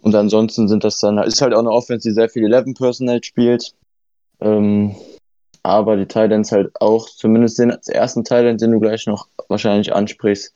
Und 0.00 0.14
ansonsten 0.14 0.68
sind 0.68 0.84
das 0.84 0.98
dann, 0.98 1.18
ist 1.18 1.42
halt 1.42 1.54
auch 1.54 1.58
eine 1.58 1.70
Offense, 1.70 2.08
die 2.08 2.14
sehr 2.14 2.28
viel 2.28 2.52
11 2.52 2.74
Personal 2.74 3.22
spielt. 3.22 3.74
Ähm, 4.40 4.94
aber 5.62 5.96
die 5.96 6.06
Titans 6.06 6.52
halt 6.52 6.70
auch, 6.80 7.08
zumindest 7.08 7.58
den 7.58 7.70
ersten 7.70 8.24
Titan, 8.24 8.58
den 8.58 8.70
du 8.70 8.80
gleich 8.80 9.06
noch 9.06 9.28
wahrscheinlich 9.48 9.92
ansprichst, 9.92 10.54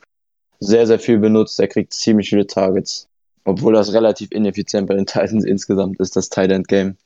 sehr, 0.61 0.87
sehr 0.87 0.99
viel 0.99 1.19
benutzt. 1.19 1.59
Er 1.61 1.69
kriegt 1.69 1.93
ziemlich 1.93 2.31
viele 2.31 2.47
Targets. 2.47 3.09
Obwohl 3.45 3.73
das 3.75 3.93
relativ 3.93 4.31
ineffizient 4.31 4.89
bei 4.89 4.95
den 4.95 5.07
Titans 5.07 5.45
insgesamt 5.45 5.99
ist, 6.01 6.17
das 6.17 6.29
Titan 6.29 6.63
Game. 6.65 6.97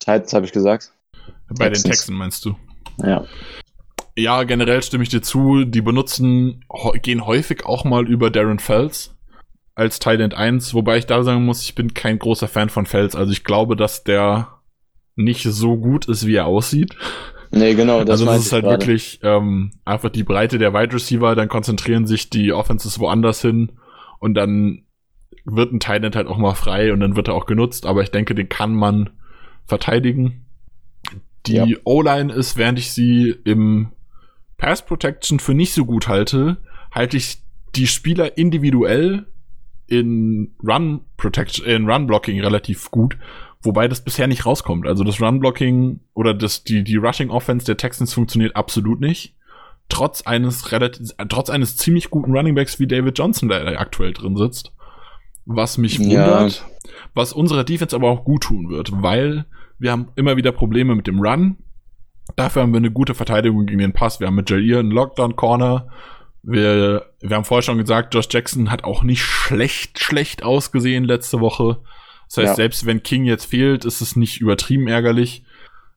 Titans 0.00 0.32
habe 0.32 0.46
ich 0.46 0.52
gesagt. 0.52 0.92
Bei 1.48 1.68
Texans. 1.68 1.82
den 1.82 1.90
Texans 1.90 2.18
meinst 2.18 2.44
du? 2.44 2.56
Ja. 3.02 3.24
Ja, 4.16 4.42
generell 4.42 4.82
stimme 4.82 5.04
ich 5.04 5.10
dir 5.10 5.22
zu. 5.22 5.64
Die 5.64 5.80
benutzen, 5.80 6.64
gehen 7.02 7.24
häufig 7.24 7.64
auch 7.64 7.84
mal 7.84 8.08
über 8.08 8.30
Darren 8.30 8.58
Fells 8.58 9.14
als 9.76 10.00
Titan 10.00 10.32
1, 10.32 10.74
wobei 10.74 10.98
ich 10.98 11.06
da 11.06 11.22
sagen 11.22 11.44
muss, 11.44 11.62
ich 11.62 11.76
bin 11.76 11.94
kein 11.94 12.18
großer 12.18 12.48
Fan 12.48 12.68
von 12.68 12.84
Fells. 12.84 13.14
Also 13.14 13.30
ich 13.30 13.44
glaube, 13.44 13.76
dass 13.76 14.02
der 14.02 14.58
nicht 15.14 15.44
so 15.44 15.76
gut 15.76 16.06
ist, 16.06 16.26
wie 16.26 16.34
er 16.34 16.46
aussieht. 16.46 16.96
Nee, 17.52 17.74
genau. 17.74 18.00
Das 18.00 18.20
also 18.20 18.26
das 18.26 18.46
ist 18.46 18.52
halt 18.52 18.64
gerade. 18.64 18.80
wirklich 18.80 19.20
ähm, 19.22 19.70
einfach 19.84 20.10
die 20.10 20.24
Breite 20.24 20.58
der 20.58 20.74
Wide 20.74 20.94
Receiver, 20.94 21.36
dann 21.36 21.48
konzentrieren 21.48 22.06
sich 22.06 22.28
die 22.28 22.52
Offenses 22.52 22.98
woanders 22.98 23.40
hin 23.40 23.70
und 24.18 24.34
dann 24.34 24.84
wird 25.44 25.72
ein 25.72 25.80
Tight 25.80 26.14
halt 26.14 26.26
auch 26.26 26.38
mal 26.38 26.54
frei 26.54 26.92
und 26.92 27.00
dann 27.00 27.16
wird 27.16 27.28
er 27.28 27.34
auch 27.34 27.46
genutzt, 27.46 27.86
aber 27.86 28.02
ich 28.02 28.10
denke, 28.10 28.34
den 28.34 28.48
kann 28.48 28.74
man 28.74 29.10
verteidigen. 29.66 30.44
Die 31.46 31.54
ja. 31.54 31.66
O-Line 31.84 32.32
ist, 32.32 32.56
während 32.56 32.78
ich 32.78 32.92
sie 32.92 33.34
im 33.44 33.92
Pass 34.56 34.84
Protection 34.84 35.38
für 35.38 35.54
nicht 35.54 35.72
so 35.72 35.84
gut 35.84 36.08
halte, 36.08 36.58
halte 36.90 37.16
ich 37.16 37.38
die 37.76 37.86
Spieler 37.86 38.36
individuell 38.36 39.26
in 39.86 40.54
Run 40.66 41.00
Protection, 41.16 41.64
in 41.64 41.88
Run 41.88 42.06
Blocking 42.06 42.40
relativ 42.40 42.90
gut 42.90 43.16
wobei 43.62 43.88
das 43.88 44.02
bisher 44.02 44.26
nicht 44.26 44.46
rauskommt. 44.46 44.86
Also 44.86 45.04
das 45.04 45.20
Run-Blocking 45.20 46.00
oder 46.14 46.34
das, 46.34 46.64
die, 46.64 46.84
die 46.84 46.96
Rushing-Offense 46.96 47.66
der 47.66 47.76
Texans 47.76 48.12
funktioniert 48.14 48.56
absolut 48.56 49.00
nicht. 49.00 49.34
Trotz 49.88 50.22
eines 50.22 50.70
relativ, 50.70 51.10
trotz 51.28 51.50
eines 51.50 51.76
ziemlich 51.76 52.10
guten 52.10 52.32
Runningbacks 52.36 52.78
wie 52.78 52.86
David 52.86 53.18
Johnson, 53.18 53.48
der 53.48 53.80
aktuell 53.80 54.12
drin 54.12 54.36
sitzt. 54.36 54.72
Was 55.50 55.78
mich 55.78 55.98
wundert, 55.98 56.52
ja. 56.52 56.90
was 57.14 57.32
unserer 57.32 57.64
Defense 57.64 57.96
aber 57.96 58.10
auch 58.10 58.22
gut 58.24 58.42
tun 58.42 58.68
wird, 58.68 58.90
weil 59.02 59.46
wir 59.78 59.90
haben 59.90 60.08
immer 60.14 60.36
wieder 60.36 60.52
Probleme 60.52 60.94
mit 60.94 61.06
dem 61.06 61.20
Run. 61.20 61.56
Dafür 62.36 62.60
haben 62.62 62.72
wir 62.72 62.78
eine 62.78 62.90
gute 62.90 63.14
Verteidigung 63.14 63.64
gegen 63.64 63.78
den 63.78 63.94
Pass. 63.94 64.20
Wir 64.20 64.26
haben 64.26 64.34
mit 64.34 64.50
Jair 64.50 64.80
einen 64.80 64.90
Lockdown-Corner. 64.90 65.88
Wir, 66.42 67.06
wir 67.20 67.36
haben 67.36 67.46
vorher 67.46 67.62
schon 67.62 67.78
gesagt, 67.78 68.14
Josh 68.14 68.28
Jackson 68.30 68.70
hat 68.70 68.84
auch 68.84 69.02
nicht 69.02 69.22
schlecht, 69.22 69.98
schlecht 69.98 70.42
ausgesehen 70.42 71.04
letzte 71.04 71.40
Woche. 71.40 71.78
Das 72.28 72.36
heißt, 72.36 72.48
ja. 72.48 72.54
selbst 72.54 72.84
wenn 72.84 73.02
King 73.02 73.24
jetzt 73.24 73.46
fehlt, 73.46 73.86
ist 73.86 74.02
es 74.02 74.16
nicht 74.16 74.42
übertrieben 74.42 74.86
ärgerlich. 74.86 75.44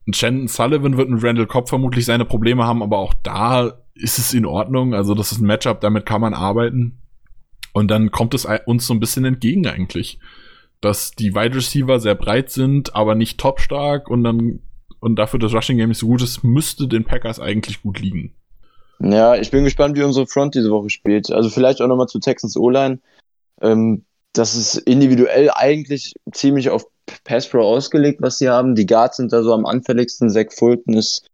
Und 0.07 0.15
Shandon 0.15 0.47
Sullivan 0.47 0.95
wird 0.95 1.09
mit 1.09 1.23
Randall 1.23 1.45
Cobb 1.45 1.67
vermutlich 1.67 2.05
seine 2.05 2.23
Probleme 2.23 2.63
haben, 2.63 2.81
aber 2.81 2.99
auch 2.99 3.13
da 3.21 3.73
ist 3.95 4.17
es 4.17 4.33
in 4.33 4.45
Ordnung. 4.45 4.93
Also 4.93 5.13
das 5.13 5.33
ist 5.33 5.39
ein 5.39 5.45
Matchup, 5.45 5.81
damit 5.81 6.05
kann 6.05 6.21
man 6.21 6.33
arbeiten. 6.33 7.00
Und 7.73 7.89
dann 7.89 8.11
kommt 8.11 8.33
es 8.33 8.47
uns 8.65 8.85
so 8.85 8.93
ein 8.93 8.99
bisschen 8.99 9.25
entgegen 9.25 9.65
eigentlich, 9.67 10.19
dass 10.81 11.11
die 11.11 11.35
Wide 11.35 11.55
Receiver 11.55 11.99
sehr 11.99 12.15
breit 12.15 12.49
sind, 12.49 12.95
aber 12.95 13.15
nicht 13.15 13.39
top 13.39 13.59
stark 13.59 14.09
und 14.09 14.23
dann 14.23 14.59
und 14.99 15.15
dafür 15.15 15.39
das 15.39 15.53
Rushing 15.53 15.77
Game 15.77 15.89
nicht 15.89 15.97
so 15.97 16.07
gut 16.07 16.21
ist, 16.21 16.43
müsste 16.43 16.87
den 16.87 17.05
Packers 17.05 17.39
eigentlich 17.39 17.81
gut 17.81 17.99
liegen. 17.99 18.35
Ja, 18.99 19.35
ich 19.35 19.49
bin 19.49 19.63
gespannt, 19.63 19.97
wie 19.97 20.03
unsere 20.03 20.27
Front 20.27 20.53
diese 20.53 20.69
Woche 20.69 20.91
spielt. 20.91 21.31
Also 21.31 21.49
vielleicht 21.49 21.81
auch 21.81 21.87
nochmal 21.87 22.07
zu 22.07 22.19
Texans 22.19 22.55
O-Line. 22.55 22.99
Ähm, 23.61 24.05
das 24.33 24.55
ist 24.55 24.77
individuell 24.77 25.49
eigentlich 25.53 26.13
ziemlich 26.31 26.69
auf 26.69 26.85
Pass 27.23 27.49
Pro 27.49 27.61
ausgelegt, 27.61 28.21
was 28.21 28.37
sie 28.37 28.49
haben. 28.49 28.75
Die 28.75 28.85
Guards 28.85 29.17
sind 29.17 29.33
da 29.33 29.41
so 29.41 29.53
am 29.53 29.65
anfälligsten. 29.65 30.29
Zach 30.29 30.51
Fulton 30.51 30.93
ist 30.93 31.25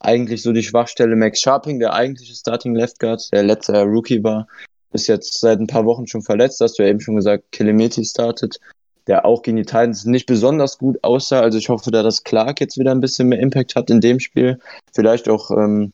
eigentlich 0.00 0.42
so 0.42 0.52
die 0.52 0.64
Schwachstelle. 0.64 1.14
Max 1.14 1.40
Sharping, 1.40 1.78
der 1.78 1.94
eigentliche 1.94 2.34
Starting 2.34 2.74
Left 2.74 2.98
Guard, 2.98 3.32
der 3.32 3.44
letzte 3.44 3.72
Jahr 3.72 3.84
Rookie 3.84 4.22
war, 4.24 4.48
ist 4.92 5.06
jetzt 5.06 5.40
seit 5.40 5.58
ein 5.58 5.66
paar 5.66 5.84
Wochen 5.84 6.06
schon 6.06 6.22
verletzt. 6.22 6.60
Hast 6.60 6.78
du 6.78 6.82
ja 6.82 6.88
eben 6.88 7.00
schon 7.00 7.16
gesagt, 7.16 7.52
Kilemeti 7.52 8.04
startet, 8.04 8.60
der 9.06 9.24
auch 9.24 9.42
gegen 9.42 9.56
die 9.56 9.64
Titans 9.64 10.04
nicht 10.04 10.26
besonders 10.26 10.78
gut 10.78 11.02
aussah. 11.02 11.40
Also 11.40 11.58
ich 11.58 11.68
hoffe, 11.68 11.90
dass 11.90 12.24
Clark 12.24 12.60
jetzt 12.60 12.78
wieder 12.78 12.92
ein 12.92 13.00
bisschen 13.00 13.28
mehr 13.28 13.40
Impact 13.40 13.74
hat 13.74 13.90
in 13.90 14.00
dem 14.00 14.20
Spiel. 14.20 14.58
Vielleicht 14.92 15.28
auch 15.28 15.50
ähm, 15.50 15.92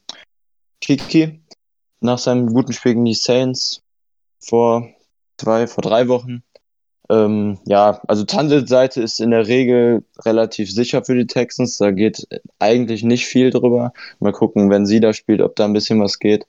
Kiki 0.81 1.41
nach 2.01 2.19
seinem 2.19 2.53
guten 2.53 2.73
Spiel 2.73 2.93
gegen 2.93 3.05
die 3.05 3.15
Saints 3.15 3.83
vor 4.41 4.89
zwei, 5.37 5.67
vor 5.67 5.83
drei 5.83 6.09
Wochen. 6.09 6.43
Ähm, 7.11 7.59
ja, 7.65 8.01
also 8.07 8.25
Tandels 8.25 8.69
Seite 8.69 9.01
ist 9.01 9.21
in 9.21 9.31
der 9.31 9.47
Regel 9.47 10.05
relativ 10.25 10.71
sicher 10.71 11.05
für 11.05 11.15
die 11.15 11.27
Texans. 11.27 11.79
Da 11.79 11.91
geht 11.91 12.27
eigentlich 12.59 13.03
nicht 13.03 13.27
viel 13.27 13.51
drüber. 13.51 13.93
Mal 14.21 14.33
gucken, 14.33 14.69
wenn 14.71 14.85
sie 14.85 15.01
da 15.01 15.13
spielt, 15.13 15.41
ob 15.41 15.57
da 15.57 15.65
ein 15.65 15.73
bisschen 15.73 16.01
was 16.01 16.19
geht. 16.19 16.47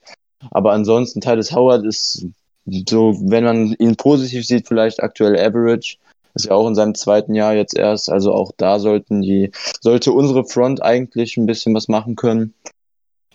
Aber 0.50 0.72
ansonsten, 0.72 1.20
Titus 1.20 1.52
Howard 1.52 1.84
ist 1.84 2.26
so, 2.88 3.16
wenn 3.22 3.44
man 3.44 3.72
ihn 3.78 3.96
positiv 3.96 4.46
sieht, 4.46 4.68
vielleicht 4.68 5.02
aktuell 5.02 5.38
Average. 5.38 5.96
Ist 6.34 6.46
ja 6.46 6.52
auch 6.52 6.68
in 6.68 6.76
seinem 6.76 6.94
zweiten 6.94 7.34
Jahr 7.34 7.54
jetzt 7.54 7.76
erst. 7.76 8.08
Also 8.08 8.32
auch 8.32 8.52
da 8.56 8.78
sollten 8.78 9.20
die, 9.20 9.50
sollte 9.80 10.12
unsere 10.12 10.44
Front 10.44 10.80
eigentlich 10.80 11.36
ein 11.36 11.46
bisschen 11.46 11.74
was 11.74 11.88
machen 11.88 12.14
können 12.14 12.54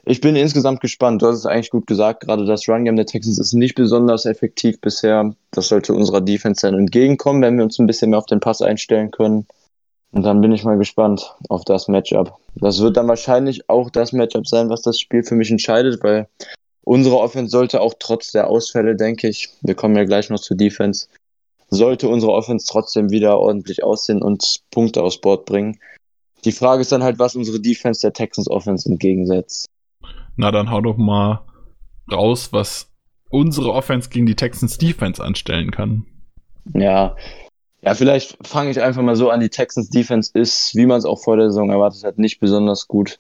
ich 0.06 0.22
bin 0.22 0.36
insgesamt 0.36 0.82
gespannt. 0.82 1.22
Du 1.22 1.28
hast 1.28 1.38
es 1.38 1.46
eigentlich 1.46 1.72
gut 1.72 1.88
gesagt. 1.88 2.22
Gerade 2.22 2.46
das 2.46 2.70
Run 2.70 2.86
Game 2.86 2.96
der 2.96 3.08
Texans 3.08 3.40
ist 3.40 3.54
nicht 3.54 3.76
besonders 3.76 4.26
effektiv 4.26 4.80
bisher. 4.80 5.34
Das 5.52 5.68
sollte 5.68 5.94
unserer 5.94 6.22
Defense 6.22 6.66
dann 6.66 6.80
entgegenkommen, 6.80 7.42
wenn 7.42 7.58
wir 7.58 7.64
uns 7.64 7.80
ein 7.80 7.88
bisschen 7.88 8.12
mehr 8.12 8.20
auf 8.20 8.28
den 8.28 8.40
Pass 8.40 8.62
einstellen 8.62 9.10
können. 9.10 9.48
Und 10.12 10.24
dann 10.24 10.42
bin 10.42 10.52
ich 10.52 10.64
mal 10.64 10.78
gespannt 10.78 11.36
auf 11.50 11.66
das 11.66 11.88
Matchup. 11.88 12.38
Das 12.56 12.80
wird 12.82 12.98
dann 12.98 13.08
wahrscheinlich 13.08 13.68
auch 13.68 13.90
das 13.90 14.14
Matchup 14.14 14.48
sein, 14.48 14.70
was 14.70 14.84
das 14.84 15.00
Spiel 15.00 15.24
für 15.24 15.36
mich 15.36 15.50
entscheidet, 15.50 16.02
weil 16.04 16.28
unsere 16.86 17.18
Offense 17.18 17.52
sollte 17.52 17.82
auch 17.82 17.96
trotz 18.00 18.32
der 18.32 18.48
Ausfälle, 18.48 18.96
denke 18.96 19.28
ich, 19.28 19.50
wir 19.62 19.76
kommen 19.76 19.98
ja 19.98 20.06
gleich 20.06 20.30
noch 20.30 20.40
zur 20.40 20.56
Defense, 20.56 21.08
sollte 21.70 22.08
unsere 22.08 22.32
Offense 22.32 22.66
trotzdem 22.70 23.10
wieder 23.10 23.38
ordentlich 23.40 23.84
aussehen 23.84 24.22
und 24.22 24.62
Punkte 24.72 25.04
aufs 25.04 25.20
Board 25.20 25.46
bringen. 25.46 25.78
Die 26.46 26.52
Frage 26.52 26.82
ist 26.82 26.92
dann 26.92 27.04
halt, 27.04 27.20
was 27.20 27.36
unsere 27.36 27.60
Defense 27.60 28.02
der 28.02 28.14
Texans 28.14 28.50
Offense 28.50 28.88
entgegensetzt. 28.88 29.66
Na, 30.38 30.52
dann 30.52 30.70
hau 30.70 30.82
doch 30.82 30.98
mal 30.98 31.42
raus, 32.12 32.50
was 32.52 32.92
unsere 33.30 33.74
Offense 33.74 34.10
gegen 34.10 34.28
die 34.28 34.36
Texans 34.36 34.78
Defense 34.78 35.24
anstellen 35.24 35.72
kann. 35.72 36.06
Ja, 36.74 37.16
ja, 37.82 37.94
vielleicht 37.94 38.38
fange 38.46 38.72
ich 38.72 38.82
einfach 38.82 39.04
mal 39.04 39.16
so 39.16 39.30
an. 39.30 39.40
Die 39.40 39.50
Texans 39.50 39.90
Defense 39.90 40.32
ist, 40.34 40.76
wie 40.76 40.88
man 40.88 40.98
es 40.98 41.06
auch 41.06 41.24
vor 41.24 41.38
der 41.38 41.50
Saison 41.50 41.70
erwartet 41.70 42.04
hat, 42.04 42.18
nicht 42.18 42.40
besonders 42.40 42.88
gut. 42.88 43.20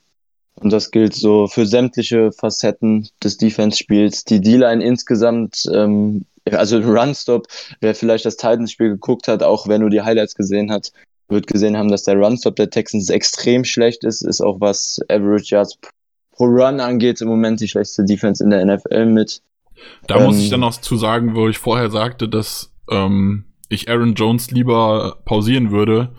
Und 0.61 0.71
das 0.71 0.91
gilt 0.91 1.13
so 1.13 1.47
für 1.47 1.65
sämtliche 1.65 2.31
Facetten 2.31 3.09
des 3.23 3.37
Defense-Spiels. 3.37 4.23
Die 4.23 4.39
D-Line 4.39 4.83
insgesamt, 4.83 5.65
ähm, 5.73 6.25
also 6.49 6.79
Runstop, 6.79 7.47
wer 7.81 7.93
vielleicht 7.93 8.25
das 8.25 8.37
Titans-Spiel 8.37 8.89
geguckt 8.89 9.27
hat, 9.27 9.43
auch 9.43 9.67
wenn 9.67 9.81
du 9.81 9.89
die 9.89 10.01
Highlights 10.01 10.35
gesehen 10.35 10.71
hat, 10.71 10.91
wird 11.27 11.47
gesehen 11.47 11.75
haben, 11.75 11.89
dass 11.89 12.03
der 12.03 12.15
Runstop 12.15 12.55
der 12.55 12.69
Texans 12.69 13.09
extrem 13.09 13.65
schlecht 13.65 14.03
ist, 14.03 14.21
ist 14.21 14.41
auch 14.41 14.61
was 14.61 14.99
Average 15.09 15.55
Yards 15.55 15.77
pro 16.31 16.45
Run 16.45 16.79
angeht 16.79 17.21
im 17.21 17.27
Moment 17.27 17.59
die 17.59 17.67
schlechteste 17.67 18.05
Defense 18.05 18.43
in 18.43 18.49
der 18.49 18.65
NFL 18.65 19.05
mit. 19.05 19.41
Da 20.07 20.17
ähm, 20.17 20.25
muss 20.25 20.37
ich 20.37 20.49
dann 20.49 20.59
noch 20.59 20.79
zu 20.79 20.97
sagen, 20.97 21.35
wo 21.35 21.49
ich 21.49 21.57
vorher 21.57 21.89
sagte, 21.89 22.29
dass 22.29 22.71
ähm, 22.89 23.45
ich 23.69 23.89
Aaron 23.89 24.13
Jones 24.13 24.51
lieber 24.51 25.17
pausieren 25.25 25.71
würde, 25.71 26.11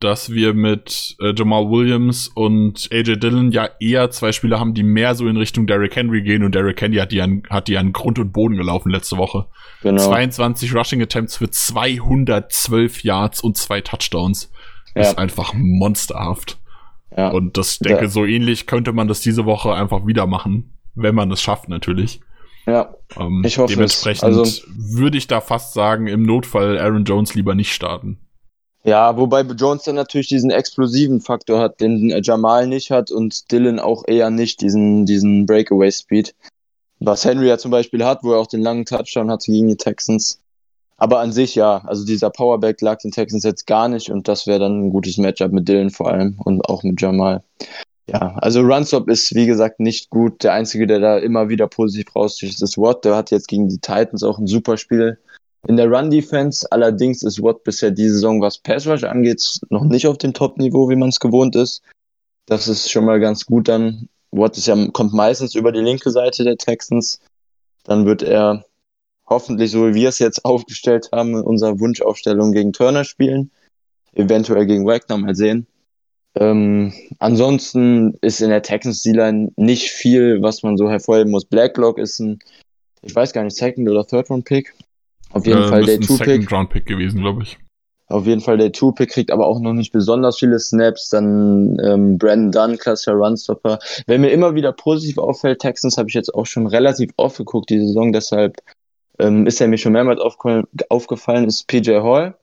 dass 0.00 0.30
wir 0.30 0.52
mit 0.52 1.16
äh, 1.20 1.32
Jamal 1.34 1.70
Williams 1.70 2.28
und 2.28 2.88
AJ 2.92 3.16
Dillon 3.16 3.50
ja 3.50 3.70
eher 3.80 4.10
zwei 4.10 4.32
Spieler 4.32 4.60
haben, 4.60 4.74
die 4.74 4.82
mehr 4.82 5.14
so 5.14 5.26
in 5.26 5.38
Richtung 5.38 5.66
Derrick 5.66 5.96
Henry 5.96 6.22
gehen 6.22 6.42
und 6.42 6.54
Derrick 6.54 6.80
Henry 6.80 6.98
hat 6.98 7.12
die 7.12 7.22
an, 7.22 7.42
hat 7.48 7.68
die 7.68 7.78
an 7.78 7.92
Grund 7.92 8.18
und 8.18 8.32
Boden 8.32 8.56
gelaufen 8.56 8.90
letzte 8.90 9.16
Woche. 9.16 9.46
Genau. 9.82 10.02
22 10.02 10.74
Rushing 10.74 11.00
Attempts 11.00 11.36
für 11.36 11.48
212 11.48 13.04
Yards 13.04 13.40
und 13.40 13.56
zwei 13.56 13.80
Touchdowns. 13.80 14.52
Ja. 14.94 15.02
Ist 15.02 15.18
einfach 15.18 15.54
monsterhaft. 15.54 16.58
Ja. 17.16 17.30
Und 17.30 17.56
das 17.56 17.78
denke, 17.78 18.04
ja. 18.04 18.08
so 18.08 18.26
ähnlich 18.26 18.66
könnte 18.66 18.92
man 18.92 19.08
das 19.08 19.20
diese 19.20 19.46
Woche 19.46 19.74
einfach 19.74 20.06
wieder 20.06 20.26
machen, 20.26 20.76
wenn 20.94 21.14
man 21.14 21.30
es 21.30 21.40
schafft, 21.40 21.68
natürlich. 21.68 22.20
Ja, 22.66 22.94
ähm, 23.18 23.42
ich 23.46 23.58
hoffe 23.58 23.72
Dementsprechend 23.72 24.28
es. 24.28 24.38
Also, 24.38 24.66
würde 24.76 25.16
ich 25.16 25.26
da 25.26 25.40
fast 25.40 25.72
sagen, 25.72 26.08
im 26.08 26.24
Notfall 26.24 26.78
Aaron 26.78 27.04
Jones 27.04 27.34
lieber 27.34 27.54
nicht 27.54 27.72
starten. 27.72 28.18
Ja, 28.86 29.16
wobei 29.16 29.40
Jones 29.40 29.82
dann 29.82 29.96
natürlich 29.96 30.28
diesen 30.28 30.50
explosiven 30.50 31.20
Faktor 31.20 31.58
hat, 31.58 31.80
den 31.80 32.22
Jamal 32.22 32.68
nicht 32.68 32.92
hat 32.92 33.10
und 33.10 33.50
Dylan 33.50 33.80
auch 33.80 34.04
eher 34.06 34.30
nicht, 34.30 34.60
diesen, 34.60 35.06
diesen 35.06 35.44
Breakaway-Speed. 35.44 36.36
Was 37.00 37.24
Henry 37.24 37.48
ja 37.48 37.58
zum 37.58 37.72
Beispiel 37.72 38.04
hat, 38.04 38.22
wo 38.22 38.32
er 38.32 38.38
auch 38.38 38.46
den 38.46 38.62
langen 38.62 38.84
Touchdown 38.84 39.28
hatte 39.28 39.50
gegen 39.50 39.66
die 39.66 39.76
Texans. 39.76 40.40
Aber 40.98 41.18
an 41.18 41.32
sich 41.32 41.56
ja, 41.56 41.82
also 41.84 42.06
dieser 42.06 42.30
Powerback 42.30 42.80
lag 42.80 42.98
den 42.98 43.10
Texans 43.10 43.42
jetzt 43.42 43.66
gar 43.66 43.88
nicht 43.88 44.08
und 44.08 44.28
das 44.28 44.46
wäre 44.46 44.60
dann 44.60 44.86
ein 44.86 44.90
gutes 44.90 45.18
Matchup 45.18 45.50
mit 45.50 45.68
Dylan 45.68 45.90
vor 45.90 46.08
allem 46.08 46.38
und 46.44 46.64
auch 46.68 46.84
mit 46.84 47.00
Jamal. 47.00 47.42
Ja, 48.08 48.36
also 48.36 48.60
Runstop 48.60 49.08
ist 49.08 49.34
wie 49.34 49.46
gesagt 49.46 49.80
nicht 49.80 50.10
gut. 50.10 50.44
Der 50.44 50.52
Einzige, 50.52 50.86
der 50.86 51.00
da 51.00 51.18
immer 51.18 51.48
wieder 51.48 51.66
positiv 51.66 52.14
raussticht, 52.14 52.62
ist 52.62 52.78
Watt. 52.78 53.04
Der 53.04 53.16
hat 53.16 53.32
jetzt 53.32 53.48
gegen 53.48 53.68
die 53.68 53.80
Titans 53.80 54.22
auch 54.22 54.38
ein 54.38 54.46
super 54.46 54.76
Spiel 54.76 55.18
in 55.68 55.76
der 55.76 55.90
Run-Defense. 55.90 56.70
Allerdings 56.70 57.22
ist 57.22 57.42
Watt 57.42 57.64
bisher 57.64 57.90
diese 57.90 58.14
Saison, 58.14 58.40
was 58.40 58.58
Pass 58.58 58.86
Rush 58.86 59.04
angeht, 59.04 59.58
noch 59.70 59.84
nicht 59.84 60.06
auf 60.06 60.18
dem 60.18 60.32
Top-Niveau, 60.32 60.88
wie 60.88 60.96
man 60.96 61.08
es 61.08 61.20
gewohnt 61.20 61.56
ist. 61.56 61.82
Das 62.46 62.68
ist 62.68 62.90
schon 62.90 63.04
mal 63.04 63.20
ganz 63.20 63.46
gut 63.46 63.68
dann. 63.68 64.08
Watt 64.30 64.56
ist 64.56 64.66
ja, 64.66 64.76
kommt 64.92 65.12
meistens 65.12 65.54
über 65.54 65.72
die 65.72 65.80
linke 65.80 66.10
Seite 66.10 66.44
der 66.44 66.56
Texans. 66.56 67.20
Dann 67.84 68.06
wird 68.06 68.22
er 68.22 68.64
hoffentlich, 69.26 69.70
so 69.72 69.88
wie 69.88 69.94
wir 69.94 70.08
es 70.08 70.18
jetzt 70.18 70.44
aufgestellt 70.44 71.08
haben, 71.12 71.30
in 71.30 71.42
unserer 71.42 71.80
Wunschaufstellung 71.80 72.52
gegen 72.52 72.72
Turner 72.72 73.04
spielen. 73.04 73.50
Eventuell 74.12 74.66
gegen 74.66 74.86
Wagner, 74.86 75.18
mal 75.18 75.34
sehen. 75.34 75.66
Ähm, 76.36 76.92
ansonsten 77.18 78.14
ist 78.20 78.40
in 78.40 78.50
der 78.50 78.62
Texans 78.62 79.02
D-Line 79.02 79.52
nicht 79.56 79.90
viel, 79.90 80.42
was 80.42 80.62
man 80.62 80.76
so 80.76 80.90
hervorheben 80.90 81.32
muss. 81.32 81.46
Blacklock 81.46 81.98
ist 81.98 82.20
ein, 82.20 82.38
ich 83.02 83.14
weiß 83.14 83.32
gar 83.32 83.42
nicht, 83.42 83.56
Second- 83.56 83.88
oder 83.88 84.06
Third-Round-Pick. 84.06 84.74
Auf 85.36 85.46
jeden 85.46 85.64
äh, 85.64 85.68
Fall 85.68 85.84
der 85.84 86.00
Two-Pick. 86.00 86.26
Second-Round-Pick 86.26 86.86
gewesen, 86.86 87.20
glaube 87.20 87.42
ich. 87.42 87.58
Auf 88.08 88.24
jeden 88.26 88.40
Fall 88.40 88.56
der 88.56 88.72
Two-Pick 88.72 89.10
kriegt 89.10 89.30
aber 89.30 89.46
auch 89.46 89.60
noch 89.60 89.74
nicht 89.74 89.92
besonders 89.92 90.38
viele 90.38 90.58
Snaps. 90.58 91.10
Dann 91.10 91.78
ähm, 91.84 92.16
Brandon 92.16 92.52
Dunn, 92.52 92.78
klassischer 92.78 93.14
Runstopper. 93.14 93.78
Wenn 94.06 94.22
mir 94.22 94.30
immer 94.30 94.54
wieder 94.54 94.72
positiv 94.72 95.18
auffällt, 95.18 95.58
Texans 95.58 95.98
habe 95.98 96.08
ich 96.08 96.14
jetzt 96.14 96.34
auch 96.34 96.46
schon 96.46 96.66
relativ 96.66 97.10
oft 97.16 97.36
geguckt 97.36 97.68
die 97.68 97.80
Saison, 97.80 98.12
deshalb 98.12 98.56
ähm, 99.18 99.46
ist 99.46 99.60
er 99.60 99.68
mir 99.68 99.78
schon 99.78 99.92
mehrmals 99.92 100.20
aufgefallen, 100.88 101.46
ist 101.46 101.66
PJ 101.66 101.96
Hall. 101.96 102.36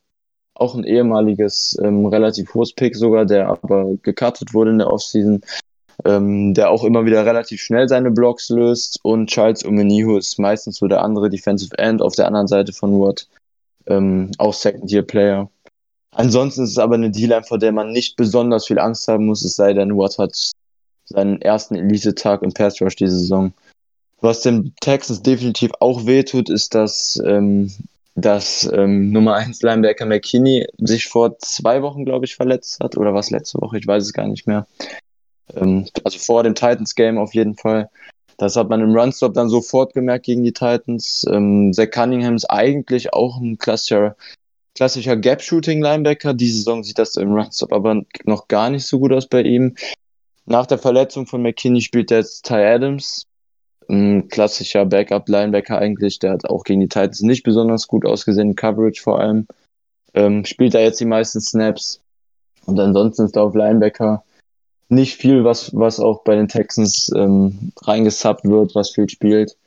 Auch 0.56 0.76
ein 0.76 0.84
ehemaliges, 0.84 1.78
ähm, 1.82 2.06
relativ 2.06 2.54
hohes 2.54 2.74
Pick 2.74 2.96
sogar, 2.96 3.26
der 3.26 3.48
aber 3.50 3.96
gecuttet 4.04 4.54
wurde 4.54 4.72
in 4.72 4.78
der 4.78 4.92
Offseason 4.92 5.42
ähm, 6.06 6.54
der 6.54 6.70
auch 6.70 6.84
immer 6.84 7.06
wieder 7.06 7.26
relativ 7.26 7.62
schnell 7.62 7.88
seine 7.88 8.12
Blocks 8.12 8.50
löst. 8.50 9.00
Und 9.04 9.28
Charles 9.30 9.66
Omenihu 9.66 10.18
ist 10.18 10.40
meistens 10.40 10.78
so 10.78 10.88
der 10.88 11.02
andere 11.02 11.30
Defensive 11.30 11.78
End 11.78 12.02
auf 12.02 12.16
der 12.16 12.28
anderen 12.28 12.48
Seite 12.48 12.74
von 12.74 13.00
Watt, 13.00 13.28
ähm, 13.88 14.32
auch 14.38 14.54
Second-Year-Player. 14.54 15.50
Ansonsten 16.12 16.64
ist 16.64 16.72
es 16.72 16.78
aber 16.78 16.96
eine 16.96 17.10
D-Line, 17.10 17.44
vor 17.44 17.58
der 17.58 17.72
man 17.72 17.92
nicht 17.92 18.16
besonders 18.16 18.68
viel 18.68 18.80
Angst 18.80 19.08
haben 19.08 19.26
muss, 19.26 19.44
es 19.44 19.56
sei 19.56 19.74
denn, 19.74 19.98
Watt 19.98 20.18
hat 20.18 20.52
seinen 21.06 21.42
ersten 21.42 21.76
Elite-Tag 21.76 22.44
im 22.44 22.54
Pass 22.54 22.82
Rush 22.82 22.96
diese 22.96 23.18
Saison. 23.18 23.54
Was 24.22 24.42
dem 24.42 24.74
Texans 24.80 25.22
definitiv 25.22 25.72
auch 25.80 26.06
wehtut, 26.06 26.50
ist, 26.50 26.76
dass, 26.76 27.22
ähm, 27.26 27.74
dass 28.16 28.70
ähm, 28.72 29.12
Nummer 29.12 29.36
1 29.36 29.62
Linebacker 29.62 30.06
McKinney 30.06 30.66
sich 30.78 31.08
vor 31.08 31.38
zwei 31.40 31.82
Wochen, 31.82 32.06
glaube 32.06 32.26
ich, 32.26 32.36
verletzt 32.36 32.80
hat. 32.80 32.96
Oder 32.96 33.14
was 33.14 33.32
letzte 33.32 33.60
Woche? 33.62 33.78
Ich 33.78 33.88
weiß 33.88 34.04
es 34.04 34.14
gar 34.14 34.28
nicht 34.28 34.48
mehr. 34.48 34.66
Ähm, 35.56 35.86
also 36.04 36.20
vor 36.20 36.44
dem 36.44 36.56
Titans-Game 36.56 37.18
auf 37.18 37.34
jeden 37.34 37.56
Fall. 37.56 37.90
Das 38.38 38.56
hat 38.56 38.70
man 38.70 38.82
im 38.82 38.96
Runstop 38.96 39.34
dann 39.34 39.50
sofort 39.50 39.94
gemerkt 39.94 40.26
gegen 40.26 40.44
die 40.44 40.54
Titans. 40.54 41.26
Ähm, 41.30 41.72
Zach 41.74 41.92
Cunningham 41.92 42.36
ist 42.36 42.50
eigentlich 42.50 43.14
auch 43.14 43.38
ein 43.40 43.58
klassischer, 43.58 44.16
klassischer 44.76 45.16
Gap-Shooting-Linebacker. 45.16 46.34
Diese 46.34 46.58
Saison 46.58 46.84
sieht 46.84 47.00
das 47.00 47.16
im 47.16 47.34
Runstop 47.34 47.74
aber 47.74 48.02
noch 48.26 48.48
gar 48.48 48.70
nicht 48.70 48.86
so 48.86 49.00
gut 49.00 49.14
aus 49.14 49.28
bei 49.28 49.42
ihm. 49.44 49.76
Nach 50.46 50.66
der 50.66 50.78
Verletzung 50.78 51.28
von 51.28 51.42
McKinney 51.42 51.82
spielt 51.82 52.12
jetzt 52.12 52.46
Ty 52.46 52.56
Adams. 52.56 53.28
Ein 53.88 54.30
klassischer 54.30 54.86
Backup-Linebacker 54.86 55.78
eigentlich. 55.78 56.20
Der 56.20 56.32
hat 56.32 56.50
auch 56.50 56.64
gegen 56.64 56.82
die 56.82 56.88
Titans 56.88 57.22
nicht 57.22 57.44
besonders 57.44 57.88
gut 57.88 58.06
ausgesehen, 58.06 58.56
Coverage 58.56 59.02
vor 59.02 59.20
allem. 59.20 59.48
Ähm, 60.14 60.46
spielt 60.46 60.74
da 60.74 60.80
jetzt 60.80 61.00
die 61.00 61.06
meisten 61.06 61.40
Snaps. 61.40 62.02
Und 62.66 62.80
ansonsten 62.80 63.26
ist 63.26 63.36
er 63.36 63.44
auf 63.44 63.56
Linebacker 63.56 64.24
nicht 64.94 65.16
viel, 65.16 65.44
was, 65.44 65.76
was 65.76 66.00
auch 66.00 66.24
bei 66.24 66.36
den 66.36 66.48
Texans 66.48 67.12
ähm, 67.16 67.72
reingesubbt 67.82 68.46
wird, 68.46 68.76
was 68.76 68.92
viel 68.92 69.10
spielt. 69.10 69.58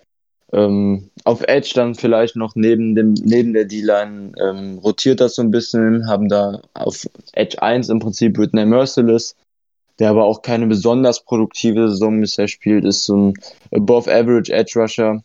Ähm, 0.53 1.11
auf 1.25 1.43
Edge 1.43 1.73
dann 1.75 1.95
vielleicht 1.95 2.37
noch 2.37 2.55
neben 2.55 2.95
dem 2.95 3.15
neben 3.15 3.53
der 3.53 3.65
D-Line 3.65 4.33
ähm, 4.41 4.79
rotiert 4.79 5.21
das 5.21 5.35
so 5.35 5.43
ein 5.43 5.51
bisschen, 5.51 6.07
haben 6.07 6.29
da 6.29 6.61
auf 6.75 7.07
Edge 7.33 7.61
1 7.61 7.89
im 7.89 7.99
Prinzip 7.99 8.39
Whitney 8.39 8.65
Merciless, 8.65 9.35
der 9.99 10.11
aber 10.11 10.25
auch 10.25 10.43
keine 10.43 10.67
besonders 10.67 11.25
produktive 11.25 11.89
Saison 11.91 12.21
bisher 12.21 12.47
spielt, 12.47 12.85
ist 12.85 13.05
so 13.05 13.17
ein 13.17 13.35
above 13.73 14.11
average 14.13 14.53
Edge 14.53 14.79
Rusher. 14.79 15.23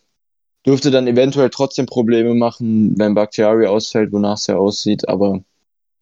Dürfte 0.66 0.92
dann 0.92 1.08
eventuell 1.08 1.50
trotzdem 1.50 1.86
Probleme 1.86 2.34
machen, 2.36 2.98
wenn 2.98 3.16
Bakhtiari 3.16 3.68
ausfällt, 3.68 4.12
wonach 4.12 4.38
es 4.38 4.48
ja 4.48 4.58
aussieht, 4.58 5.08
aber 5.08 5.42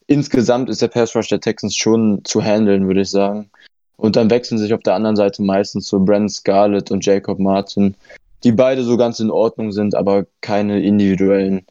insgesamt 0.09 0.69
ist 0.69 0.81
der 0.81 0.87
Pass 0.87 1.15
Rush 1.15 1.29
der 1.29 1.39
Texans 1.39 1.75
schon 1.75 2.21
zu 2.25 2.41
handeln, 2.41 2.87
würde 2.87 3.01
ich 3.01 3.09
sagen. 3.09 3.51
Und 3.99 4.15
dann 4.15 4.29
wechseln 4.29 4.57
sich 4.57 4.73
auf 4.73 4.81
der 4.81 4.95
anderen 4.95 5.17
Seite 5.17 5.43
meistens 5.43 5.87
so 5.87 5.99
Brent 5.99 6.31
Scarlett 6.31 6.89
und 6.89 7.05
Jacob 7.05 7.37
Martin, 7.37 7.95
die 8.45 8.53
beide 8.53 8.83
so 8.83 8.95
ganz 8.95 9.19
in 9.19 9.29
Ordnung 9.29 9.73
sind, 9.73 9.93
aber 9.93 10.25
keine 10.39 10.81
individuellen, 10.81 11.65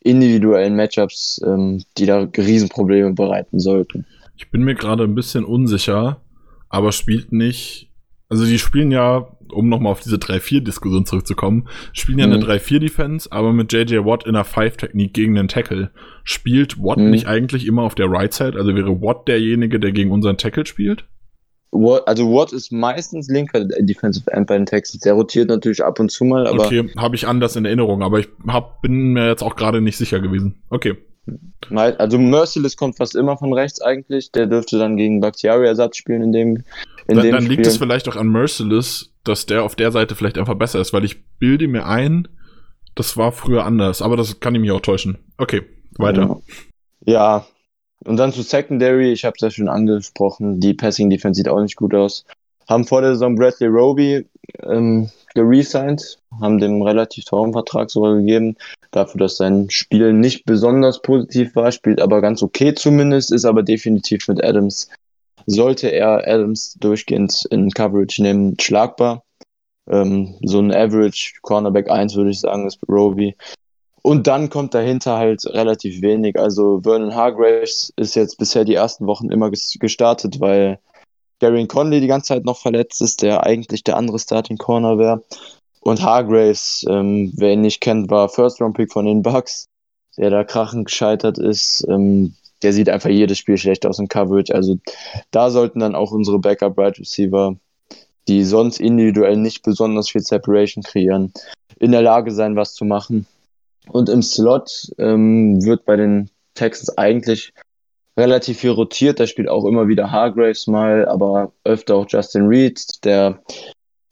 individuellen 0.00 0.76
Matchups, 0.76 1.40
ähm, 1.46 1.82
die 1.96 2.04
da 2.04 2.28
Riesenprobleme 2.36 3.14
bereiten 3.14 3.58
sollten. 3.58 4.04
Ich 4.36 4.50
bin 4.50 4.64
mir 4.64 4.74
gerade 4.74 5.04
ein 5.04 5.14
bisschen 5.14 5.44
unsicher, 5.44 6.20
aber 6.68 6.92
spielt 6.92 7.32
nicht. 7.32 7.90
Also 8.28 8.44
die 8.44 8.58
spielen 8.58 8.90
ja, 8.90 9.34
um 9.50 9.70
nochmal 9.70 9.92
auf 9.92 10.00
diese 10.00 10.16
3-4-Diskussion 10.16 11.06
zurückzukommen, 11.06 11.68
spielen 11.94 12.18
ja 12.18 12.26
mhm. 12.26 12.34
eine 12.34 12.44
3-4-Defense, 12.44 13.32
aber 13.32 13.54
mit 13.54 13.72
JJ 13.72 14.04
Watt 14.04 14.24
in 14.24 14.36
einer 14.36 14.44
5-Technik 14.44 15.14
gegen 15.14 15.36
den 15.36 15.48
Tackle. 15.48 15.90
Spielt 16.22 16.78
Watt 16.78 16.98
mhm. 16.98 17.10
nicht 17.10 17.26
eigentlich 17.26 17.66
immer 17.66 17.82
auf 17.82 17.94
der 17.94 18.10
Right 18.10 18.34
Side? 18.34 18.58
Also 18.58 18.74
wäre 18.74 19.00
Watt 19.00 19.26
derjenige, 19.26 19.80
der 19.80 19.92
gegen 19.92 20.10
unseren 20.10 20.36
Tackle 20.36 20.66
spielt? 20.66 21.06
Watt, 21.72 22.06
also 22.06 22.30
Watt 22.32 22.52
ist 22.52 22.70
meistens 22.70 23.28
linker 23.28 23.64
Defensive 23.64 24.30
End 24.30 24.46
bei 24.46 24.56
den 24.56 24.66
Texans. 24.66 25.02
Der 25.02 25.14
rotiert 25.14 25.48
natürlich 25.48 25.82
ab 25.82 25.98
und 25.98 26.10
zu 26.10 26.24
mal, 26.24 26.46
aber. 26.46 26.66
Okay, 26.66 26.90
habe 26.96 27.16
ich 27.16 27.26
anders 27.26 27.56
in 27.56 27.64
Erinnerung, 27.64 28.02
aber 28.02 28.20
ich 28.20 28.28
hab, 28.46 28.82
bin 28.82 29.14
mir 29.14 29.28
jetzt 29.28 29.42
auch 29.42 29.56
gerade 29.56 29.80
nicht 29.80 29.96
sicher 29.96 30.20
gewesen. 30.20 30.62
Okay. 30.68 30.96
Also 31.70 32.18
Merciless 32.18 32.76
kommt 32.76 32.96
fast 32.96 33.14
immer 33.14 33.38
von 33.38 33.52
rechts 33.52 33.80
eigentlich. 33.80 34.32
Der 34.32 34.46
dürfte 34.46 34.78
dann 34.78 34.96
gegen 34.96 35.20
Bakhtiari 35.20 35.66
Ersatz 35.66 35.96
spielen 35.96 36.22
in 36.22 36.32
dem. 36.32 36.64
In 37.06 37.16
dann, 37.16 37.22
dem 37.22 37.32
dann 37.32 37.46
liegt 37.46 37.66
es 37.66 37.76
vielleicht 37.76 38.08
auch 38.08 38.16
an 38.16 38.28
Merciless, 38.28 39.12
dass 39.24 39.46
der 39.46 39.62
auf 39.62 39.76
der 39.76 39.92
Seite 39.92 40.14
vielleicht 40.14 40.36
einfach 40.36 40.56
besser 40.56 40.80
ist, 40.80 40.92
weil 40.92 41.04
ich 41.04 41.24
bilde 41.38 41.68
mir 41.68 41.86
ein, 41.86 42.28
das 42.94 43.16
war 43.16 43.32
früher 43.32 43.64
anders, 43.64 44.02
aber 44.02 44.16
das 44.16 44.40
kann 44.40 44.54
ich 44.54 44.60
mich 44.60 44.72
auch 44.72 44.80
täuschen. 44.80 45.18
Okay, 45.38 45.62
weiter. 45.96 46.42
Ja, 47.06 47.46
und 48.04 48.16
dann 48.16 48.32
zu 48.32 48.42
Secondary, 48.42 49.12
ich 49.12 49.24
habe 49.24 49.34
es 49.36 49.42
ja 49.42 49.50
schon 49.50 49.68
angesprochen, 49.68 50.60
die 50.60 50.74
Passing 50.74 51.10
Defense 51.10 51.38
sieht 51.38 51.48
auch 51.48 51.60
nicht 51.60 51.76
gut 51.76 51.94
aus. 51.94 52.24
Haben 52.68 52.86
vor 52.86 53.00
der 53.00 53.12
Saison 53.12 53.34
Bradley 53.34 53.68
Roby 53.68 54.26
ähm, 54.62 55.10
geresigned, 55.34 56.18
haben 56.40 56.58
dem 56.58 56.82
relativ 56.82 57.24
teuren 57.24 57.52
Vertrag 57.52 57.90
sogar 57.90 58.16
gegeben, 58.16 58.56
dafür, 58.90 59.18
dass 59.18 59.36
sein 59.36 59.68
Spiel 59.70 60.12
nicht 60.12 60.44
besonders 60.44 61.02
positiv 61.02 61.54
war, 61.56 61.72
spielt 61.72 62.00
aber 62.00 62.20
ganz 62.20 62.42
okay 62.42 62.74
zumindest, 62.74 63.32
ist 63.32 63.44
aber 63.44 63.62
definitiv 63.62 64.28
mit 64.28 64.42
Adams, 64.44 64.88
sollte 65.46 65.88
er 65.88 66.26
Adams 66.26 66.74
durchgehend 66.80 67.46
in 67.50 67.70
Coverage 67.70 68.22
nehmen, 68.22 68.56
schlagbar. 68.60 69.24
Ähm, 69.90 70.36
so 70.44 70.60
ein 70.60 70.72
Average 70.72 71.34
Cornerback 71.42 71.90
1 71.90 72.14
würde 72.14 72.30
ich 72.30 72.40
sagen, 72.40 72.66
ist 72.66 72.78
Roby. 72.88 73.34
Und 74.02 74.26
dann 74.26 74.50
kommt 74.50 74.74
dahinter 74.74 75.16
halt 75.16 75.44
relativ 75.46 76.02
wenig. 76.02 76.38
Also 76.38 76.80
Vernon 76.82 77.14
Hargraves 77.14 77.92
ist 77.96 78.16
jetzt 78.16 78.36
bisher 78.36 78.64
die 78.64 78.74
ersten 78.74 79.06
Wochen 79.06 79.30
immer 79.30 79.50
gestartet, 79.50 80.40
weil 80.40 80.80
Darian 81.38 81.68
Conley 81.68 82.00
die 82.00 82.08
ganze 82.08 82.28
Zeit 82.28 82.44
noch 82.44 82.58
verletzt 82.58 83.00
ist, 83.00 83.22
der 83.22 83.44
eigentlich 83.44 83.84
der 83.84 83.96
andere 83.96 84.18
Starting 84.18 84.58
Corner 84.58 84.98
wäre. 84.98 85.22
Und 85.80 86.02
Hargraves, 86.02 86.84
ähm, 86.88 87.32
wer 87.36 87.52
ihn 87.52 87.60
nicht 87.60 87.80
kennt, 87.80 88.10
war 88.10 88.28
First 88.28 88.60
Round 88.60 88.76
Pick 88.76 88.92
von 88.92 89.06
den 89.06 89.22
Bucks, 89.22 89.66
der 90.16 90.30
da 90.30 90.44
krachend 90.44 90.86
gescheitert 90.86 91.38
ist. 91.38 91.84
Ähm, 91.88 92.34
der 92.62 92.72
sieht 92.72 92.88
einfach 92.88 93.10
jedes 93.10 93.38
Spiel 93.38 93.56
schlecht 93.56 93.84
aus 93.86 93.98
im 93.98 94.08
Coverage. 94.08 94.54
Also 94.54 94.78
da 95.30 95.50
sollten 95.50 95.80
dann 95.80 95.96
auch 95.96 96.12
unsere 96.12 96.38
Backup 96.38 96.78
Right 96.78 96.98
Receiver, 96.98 97.56
die 98.28 98.44
sonst 98.44 98.80
individuell 98.80 99.36
nicht 99.36 99.62
besonders 99.62 100.10
viel 100.10 100.22
Separation 100.22 100.84
kreieren, 100.84 101.32
in 101.78 101.90
der 101.90 102.02
Lage 102.02 102.30
sein, 102.30 102.54
was 102.54 102.74
zu 102.74 102.84
machen. 102.84 103.26
Und 103.88 104.08
im 104.08 104.22
Slot 104.22 104.90
ähm, 104.98 105.64
wird 105.64 105.84
bei 105.84 105.96
den 105.96 106.30
Texans 106.54 106.96
eigentlich 106.96 107.52
relativ 108.16 108.58
viel 108.58 108.70
rotiert. 108.70 109.20
Da 109.20 109.26
spielt 109.26 109.48
auch 109.48 109.64
immer 109.64 109.88
wieder 109.88 110.10
Hargraves 110.10 110.66
mal, 110.66 111.06
aber 111.08 111.52
öfter 111.64 111.96
auch 111.96 112.06
Justin 112.08 112.46
Reed, 112.46 113.04
der 113.04 113.42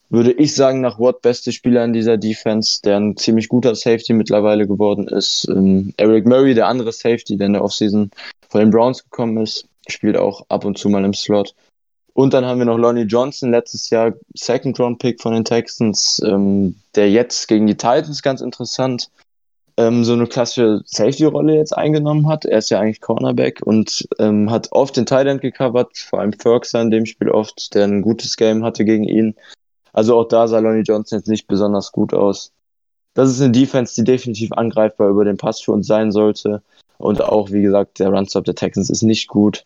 würde 0.09 0.33
ich 0.33 0.55
sagen, 0.57 0.81
nach 0.81 0.99
Watt 0.99 1.23
beste 1.23 1.53
Spieler 1.53 1.85
in 1.85 1.93
dieser 1.93 2.16
Defense, 2.16 2.81
der 2.83 2.99
ein 2.99 3.16
ziemlich 3.16 3.49
guter 3.49 3.77
Safety 3.77 4.12
mittlerweile 4.12 4.66
geworden 4.66 5.07
ist. 5.07 5.47
Ähm, 5.49 5.95
Eric 5.97 6.27
Murray, 6.27 6.55
der 6.55 6.66
andere 6.66 6.93
Safety, 6.93 7.37
der 7.37 7.47
in 7.47 7.53
der 7.53 7.62
Offseason 7.62 8.11
von 8.49 8.61
den 8.61 8.71
Browns 8.71 9.05
gekommen 9.05 9.37
ist, 9.39 9.68
spielt 9.87 10.16
auch 10.16 10.45
ab 10.49 10.64
und 10.64 10.79
zu 10.79 10.89
mal 10.89 11.05
im 11.05 11.14
Slot. 11.14 11.55
Und 12.12 12.35
dann 12.35 12.45
haben 12.45 12.59
wir 12.59 12.66
noch 12.66 12.77
Lonnie 12.77 13.05
Johnson, 13.05 13.53
letztes 13.53 13.89
Jahr 13.91 14.12
Second 14.35 14.79
Round 14.81 14.99
Pick 14.99 15.23
von 15.23 15.33
den 15.33 15.45
Texans, 15.45 16.21
ähm, 16.27 16.75
der 16.97 17.09
jetzt 17.09 17.47
gegen 17.47 17.68
die 17.68 17.77
Titans 17.77 18.21
ganz 18.21 18.41
interessant 18.41 19.11
ähm, 19.77 20.05
so 20.05 20.12
eine 20.12 20.27
klassische 20.27 20.83
Safety-Rolle 20.85 21.55
jetzt 21.55 21.77
eingenommen 21.77 22.29
hat. 22.29 22.45
Er 22.45 22.59
ist 22.59 22.71
ja 22.71 22.81
eigentlich 22.81 23.01
Cornerback 23.01 23.62
und 23.62 24.09
ähm, 24.18 24.51
hat 24.51 24.68
oft 24.73 24.97
den 24.97 25.07
End 25.07 25.41
gecovert, 25.41 25.97
vor 25.97 26.21
allem 26.21 26.33
Ferguson 26.33 26.83
in 26.83 26.91
dem 26.91 27.07
Spiel 27.07 27.31
oft, 27.31 27.75
der 27.75 27.85
ein 27.85 28.03
gutes 28.03 28.37
Game 28.37 28.64
hatte 28.64 28.85
gegen 28.85 29.05
ihn. 29.05 29.35
Also 29.93 30.18
auch 30.18 30.29
da 30.29 30.47
sah 30.47 30.59
Lonnie 30.59 30.83
Johnson 30.83 31.18
jetzt 31.18 31.29
nicht 31.29 31.47
besonders 31.47 31.93
gut 31.93 32.14
aus. 32.14 32.53
Das 33.14 33.31
ist 33.31 33.41
eine 33.41 33.53
Defense, 33.53 33.95
die 33.95 34.05
definitiv 34.05 34.53
angreifbar 34.53 35.09
über 35.09 35.25
den 35.25 35.37
Pass 35.37 35.61
für 35.61 35.73
uns 35.73 35.87
sein 35.87 36.12
sollte. 36.12 36.62
Und 36.99 37.23
auch, 37.23 37.51
wie 37.51 37.62
gesagt, 37.62 37.99
der 37.99 38.11
Runstop 38.11 38.45
der 38.45 38.55
Texans 38.55 38.91
ist 38.91 39.03
nicht 39.03 39.29
gut. 39.29 39.64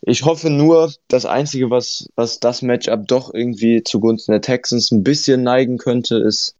Ich 0.00 0.24
hoffe 0.24 0.50
nur, 0.50 0.92
das 1.06 1.26
Einzige, 1.26 1.70
was, 1.70 2.08
was 2.16 2.40
das 2.40 2.62
Matchup 2.62 3.06
doch 3.06 3.32
irgendwie 3.32 3.84
zugunsten 3.84 4.32
der 4.32 4.40
Texans 4.40 4.90
ein 4.90 5.04
bisschen 5.04 5.44
neigen 5.44 5.78
könnte, 5.78 6.16
ist, 6.16 6.56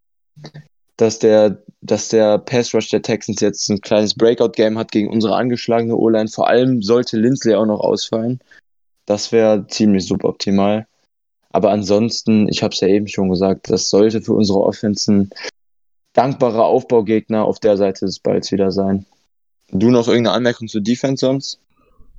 dass 0.97 1.19
der, 1.19 1.63
dass 1.81 2.09
der 2.09 2.39
Pass 2.39 2.75
Rush 2.75 2.91
der 2.91 3.03
Texans 3.03 3.41
jetzt 3.41 3.69
ein 3.69 3.81
kleines 3.81 4.15
Breakout-Game 4.15 4.79
hat 4.79 4.93
gegen 4.93 5.09
unsere 5.09 5.37
angeschlagene 5.37 5.97
O-Line. 5.97 6.29
Vor 6.29 6.49
allem 6.49 6.83
sollte 6.83 7.17
Lindsley 7.17 7.55
auch 7.55 7.67
noch 7.67 7.81
ausfallen. 7.81 8.41
Das 9.07 9.33
wäre 9.33 9.67
ziemlich 9.67 10.07
suboptimal. 10.07 10.87
Aber 11.51 11.71
ansonsten, 11.71 12.49
ich 12.49 12.63
habe 12.63 12.73
es 12.73 12.81
ja 12.81 12.89
eben 12.89 13.09
schon 13.09 13.29
gesagt, 13.29 13.69
das 13.69 13.91
sollte 13.91 14.23
für 14.23 14.33
unsere 14.33 14.61
Offense 14.61 15.13
ein 15.13 15.31
dankbarer 16.15 16.65
Aufbaugegner 16.65 17.45
auf 17.45 17.59
der 17.59 17.77
Seite 17.77 18.07
des 18.07 18.19
Balls 18.19 18.53
wieder 18.53 18.71
sein. 18.71 19.07
Du 19.71 19.91
noch 19.91 20.09
irgendeine 20.09 20.37
Anmerkung 20.37 20.69
zur 20.69 20.83
Defense 20.83 21.25
sonst? 21.25 21.59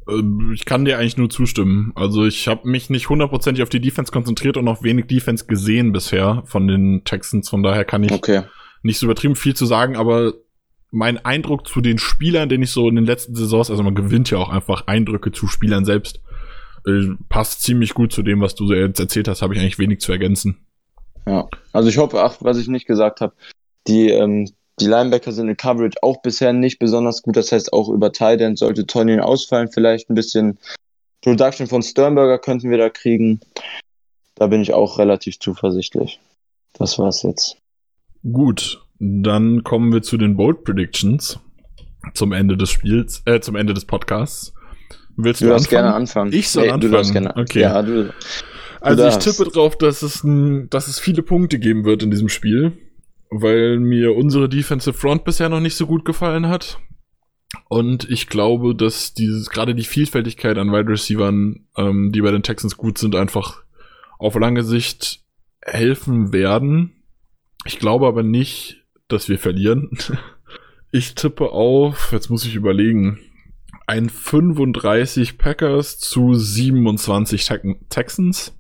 Ähm, 0.08 0.52
ich 0.54 0.66
kann 0.66 0.86
dir 0.86 0.98
eigentlich 0.98 1.18
nur 1.18 1.30
zustimmen. 1.30 1.94
Also 1.96 2.26
ich 2.26 2.48
habe 2.48 2.68
mich 2.68 2.90
nicht 2.90 3.10
hundertprozentig 3.10 3.64
auf 3.64 3.70
die 3.70 3.82
Defense 3.82 4.12
konzentriert 4.12 4.58
und 4.58 4.68
auch 4.68 4.84
wenig 4.84 5.08
Defense 5.08 5.46
gesehen 5.46 5.92
bisher 5.92 6.44
von 6.46 6.68
den 6.68 7.04
Texans. 7.04 7.50
Von 7.50 7.64
daher 7.64 7.86
kann 7.86 8.04
ich 8.04 8.12
okay. 8.12 8.44
Nicht 8.84 9.00
so 9.00 9.06
übertrieben 9.06 9.36
viel 9.36 9.56
zu 9.56 9.66
sagen, 9.66 9.96
aber 9.96 10.34
mein 10.92 11.18
Eindruck 11.26 11.68
zu 11.68 11.82
den 11.82 11.98
Spielern, 11.98 12.50
den 12.50 12.62
ich 12.62 12.70
so 12.70 12.88
in 12.88 12.96
den 12.96 13.06
letzten 13.06 13.36
Saisons, 13.36 13.72
also 13.72 13.82
man 13.82 13.96
gewinnt 13.96 14.30
ja 14.30 14.38
auch 14.38 14.50
einfach 14.50 14.86
Eindrücke 14.86 15.32
zu 15.32 15.48
Spielern 15.48 15.86
selbst, 15.86 16.22
äh, 16.86 17.16
passt 17.30 17.64
ziemlich 17.64 17.94
gut 17.94 18.14
zu 18.14 18.22
dem, 18.22 18.42
was 18.42 18.56
du 18.56 18.72
jetzt 18.72 19.00
erzählt 19.00 19.28
hast, 19.28 19.42
habe 19.42 19.56
ich 19.56 19.60
eigentlich 19.60 19.80
wenig 19.80 20.02
zu 20.02 20.12
ergänzen. 20.12 20.58
Ja, 21.26 21.48
also 21.72 21.90
ich 21.90 21.98
hoffe, 21.98 22.22
ach, 22.22 22.38
was 22.42 22.58
ich 22.58 22.68
nicht 22.68 22.86
gesagt 22.86 23.22
habe, 23.22 23.34
die, 23.88 24.10
ähm, 24.10 24.52
die 24.80 24.86
Linebacker 24.86 25.32
sind 25.32 25.50
in 25.50 25.58
Coverage 25.58 25.98
auch 26.02 26.22
bisher 26.22 26.54
nicht 26.54 26.80
besonders 26.80 27.22
gut. 27.22 27.38
Das 27.38 27.52
heißt, 27.52 27.74
auch 27.74 27.90
über 27.90 28.12
Tight 28.12 28.58
sollte 28.58 28.86
Tony 28.86 29.20
ausfallen. 29.20 29.72
Vielleicht 29.72 30.10
ein 30.10 30.16
bisschen 30.16 30.58
Production 31.22 31.68
von 31.68 31.82
Sternberger 31.82 32.40
könnten 32.40 32.70
wir 32.70 32.78
da 32.78 32.90
kriegen. 32.90 33.40
Da 34.36 34.48
bin 34.48 34.62
ich 34.62 34.74
auch 34.74 34.98
relativ 34.98 35.40
zuversichtlich. 35.40 36.20
Das 36.74 37.00
war's 37.00 37.24
jetzt. 37.24 37.58
Gut, 38.24 38.82
dann 39.00 39.64
kommen 39.64 39.92
wir 39.92 40.02
zu 40.02 40.18
den 40.18 40.38
Bold 40.38 40.64
Predictions 40.64 41.40
zum 42.14 42.32
Ende 42.32 42.58
des 42.58 42.70
Spiels, 42.70 43.22
äh, 43.26 43.40
zum 43.40 43.56
Ende 43.56 43.74
des 43.74 43.86
Podcasts. 43.86 44.54
Willst 45.16 45.42
du, 45.42 45.46
du 45.46 45.52
darfst 45.52 45.70
gerne 45.70 45.94
anfangen. 45.94 46.34
Ich 46.34 46.50
soll 46.50 46.66
nee, 46.66 46.70
anfangen. 46.72 46.92
Du 46.92 46.98
darfst 46.98 47.12
gerne. 47.12 47.36
Okay. 47.36 47.62
Ja, 47.62 47.82
du, 47.82 48.06
du 48.06 48.14
also 48.82 49.04
darfst. 49.04 49.28
ich 49.28 49.36
tippe 49.36 49.50
drauf, 49.50 49.78
dass 49.78 50.02
es, 50.02 50.24
ein, 50.24 50.70
dass 50.70 50.88
es 50.88 51.00
viele 51.00 51.22
Punkte 51.22 51.60
geben 51.60 51.86
wird 51.86 52.04
in 52.04 52.12
diesem 52.12 52.30
Spiel, 52.30 52.74
weil 53.30 53.80
mir 53.80 54.16
unsere 54.16 54.50
Defensive 54.50 54.98
Front 54.98 55.24
bisher 55.26 55.50
noch 55.50 55.60
nicht 55.60 55.76
so 55.76 55.86
gut 55.86 56.06
gefallen 56.06 56.48
hat. 56.48 56.80
Und 57.70 58.10
ich 58.10 58.28
glaube, 58.28 58.74
dass 58.74 59.14
dieses 59.14 59.50
gerade 59.50 59.76
die 59.76 59.84
Vielfältigkeit 59.84 60.58
an 60.58 60.72
Wide 60.72 60.90
Receivern, 60.90 61.68
ähm, 61.78 62.12
die 62.12 62.22
bei 62.22 62.32
den 62.32 62.44
Texans 62.44 62.78
gut 62.78 62.98
sind, 62.98 63.16
einfach 63.16 63.64
auf 64.18 64.36
lange 64.36 64.64
Sicht 64.64 65.22
helfen 65.62 66.34
werden. 66.34 67.03
Ich 67.66 67.80
glaube 67.80 68.08
aber 68.08 68.24
nicht, 68.24 68.84
dass 69.08 69.30
wir 69.30 69.40
verlieren. 69.40 69.90
Ich 70.96 71.16
tippe 71.16 71.50
auf, 71.50 72.12
jetzt 72.12 72.30
muss 72.30 72.46
ich 72.46 72.54
überlegen, 72.54 73.20
ein 73.88 74.12
35 74.12 75.40
Packers 75.40 75.98
zu 75.98 76.36
27 76.36 77.50
Texans. 77.90 78.56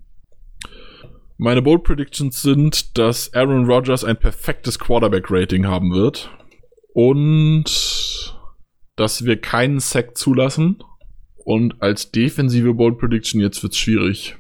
Meine 1.38 1.62
Bold 1.62 1.84
Predictions 1.84 2.42
sind, 2.42 2.98
dass 2.98 3.32
Aaron 3.36 3.66
Rodgers 3.66 4.04
ein 4.04 4.18
perfektes 4.18 4.80
Quarterback-Rating 4.80 5.68
haben 5.68 5.94
wird 5.94 6.32
und 6.94 8.36
dass 8.96 9.26
wir 9.26 9.40
keinen 9.40 9.80
Sack 9.80 10.18
zulassen. 10.18 10.84
Und 11.46 11.84
als 11.84 12.12
defensive 12.12 12.74
Bold 12.74 12.98
Prediction, 12.98 13.42
jetzt 13.42 13.62
wird's 13.62 13.78
schwierig, 13.78 14.38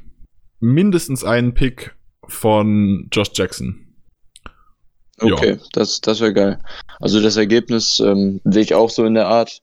mindestens 0.59 1.23
einen 1.23 1.53
Pick 1.53 1.95
von 2.27 3.07
Josh 3.11 3.31
Jackson. 3.35 3.92
Okay, 5.19 5.51
ja. 5.51 5.57
das, 5.73 6.01
das 6.01 6.19
wäre 6.19 6.33
geil. 6.33 6.59
Also 6.99 7.21
das 7.21 7.37
Ergebnis 7.37 7.99
ähm, 7.99 8.41
sehe 8.43 8.63
ich 8.63 8.73
auch 8.73 8.89
so 8.89 9.05
in 9.05 9.13
der 9.13 9.27
Art. 9.27 9.61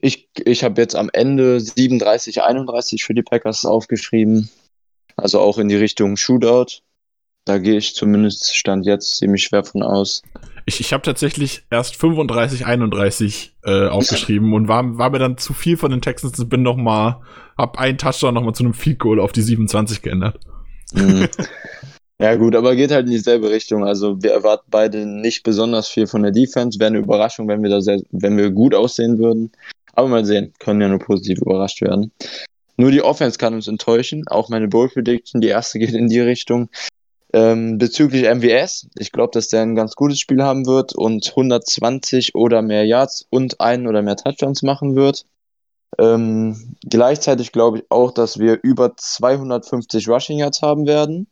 Ich, 0.00 0.28
ich 0.36 0.64
habe 0.64 0.80
jetzt 0.80 0.94
am 0.94 1.10
Ende 1.12 1.60
37, 1.60 2.42
31 2.42 3.04
für 3.04 3.14
die 3.14 3.22
Packers 3.22 3.64
aufgeschrieben. 3.64 4.48
Also 5.16 5.40
auch 5.40 5.58
in 5.58 5.68
die 5.68 5.76
Richtung 5.76 6.16
Shootout. 6.16 6.82
Da 7.44 7.58
gehe 7.58 7.78
ich 7.78 7.94
zumindest 7.94 8.54
Stand 8.54 8.86
jetzt 8.86 9.16
ziemlich 9.16 9.44
schwer 9.44 9.64
von 9.64 9.82
aus. 9.82 10.22
Ich, 10.66 10.80
ich 10.80 10.92
habe 10.92 11.02
tatsächlich 11.02 11.64
erst 11.70 11.96
35, 11.96 12.66
31 12.66 13.54
äh, 13.64 13.88
aufgeschrieben 13.88 14.52
und 14.52 14.68
war, 14.68 14.98
war 14.98 15.10
mir 15.10 15.18
dann 15.18 15.38
zu 15.38 15.54
viel 15.54 15.78
von 15.78 15.90
den 15.90 16.02
Texans 16.02 16.38
und 16.38 16.50
bin 16.50 16.62
noch 16.62 16.76
mal, 16.76 17.22
hab 17.56 17.78
einen 17.78 17.96
Touchdown 17.96 18.34
noch 18.34 18.42
mal 18.42 18.52
zu 18.52 18.64
einem 18.64 18.74
Field 18.74 18.98
Goal 18.98 19.18
auf 19.18 19.32
die 19.32 19.40
27 19.40 20.02
geändert. 20.02 20.38
Mhm. 20.92 21.28
Ja 22.20 22.34
gut, 22.34 22.56
aber 22.56 22.74
geht 22.74 22.90
halt 22.90 23.06
in 23.06 23.12
dieselbe 23.12 23.50
Richtung. 23.50 23.84
Also 23.84 24.20
wir 24.22 24.32
erwarten 24.32 24.66
beide 24.70 25.06
nicht 25.06 25.44
besonders 25.44 25.88
viel 25.88 26.08
von 26.08 26.22
der 26.22 26.32
Defense. 26.32 26.80
Wäre 26.80 26.88
eine 26.88 26.98
Überraschung, 26.98 27.46
wenn 27.46 27.62
wir 27.62 27.70
da 27.70 27.80
sehr, 27.80 28.00
wenn 28.10 28.36
wir 28.36 28.50
gut 28.50 28.74
aussehen 28.74 29.18
würden. 29.18 29.52
Aber 29.92 30.08
mal 30.08 30.24
sehen, 30.24 30.52
können 30.58 30.80
ja 30.80 30.88
nur 30.88 30.98
positiv 30.98 31.38
überrascht 31.38 31.80
werden. 31.80 32.12
Nur 32.76 32.90
die 32.90 33.02
Offense 33.02 33.38
kann 33.38 33.54
uns 33.54 33.68
enttäuschen. 33.68 34.24
Auch 34.28 34.48
meine 34.48 34.68
Bowl 34.68 34.88
Prediction, 34.88 35.40
die 35.40 35.48
erste 35.48 35.78
geht 35.80 35.94
in 35.94 36.08
die 36.08 36.20
Richtung. 36.20 36.70
Ähm, 37.32 37.78
bezüglich 37.78 38.22
MWS, 38.22 38.88
ich 38.98 39.12
glaube, 39.12 39.32
dass 39.32 39.48
der 39.48 39.60
ein 39.60 39.74
ganz 39.74 39.94
gutes 39.94 40.18
Spiel 40.18 40.42
haben 40.42 40.66
wird 40.66 40.94
und 40.94 41.28
120 41.28 42.34
oder 42.34 42.62
mehr 42.62 42.86
Yards 42.86 43.26
und 43.28 43.60
einen 43.60 43.86
oder 43.86 44.00
mehr 44.02 44.16
Touchdowns 44.16 44.62
machen 44.62 44.96
wird. 44.96 45.26
Ähm, 45.98 46.74
gleichzeitig 46.88 47.52
glaube 47.52 47.78
ich 47.78 47.84
auch, 47.90 48.12
dass 48.12 48.38
wir 48.38 48.58
über 48.62 48.96
250 48.96 50.08
Rushing 50.08 50.38
Yards 50.38 50.62
haben 50.62 50.86
werden. 50.86 51.26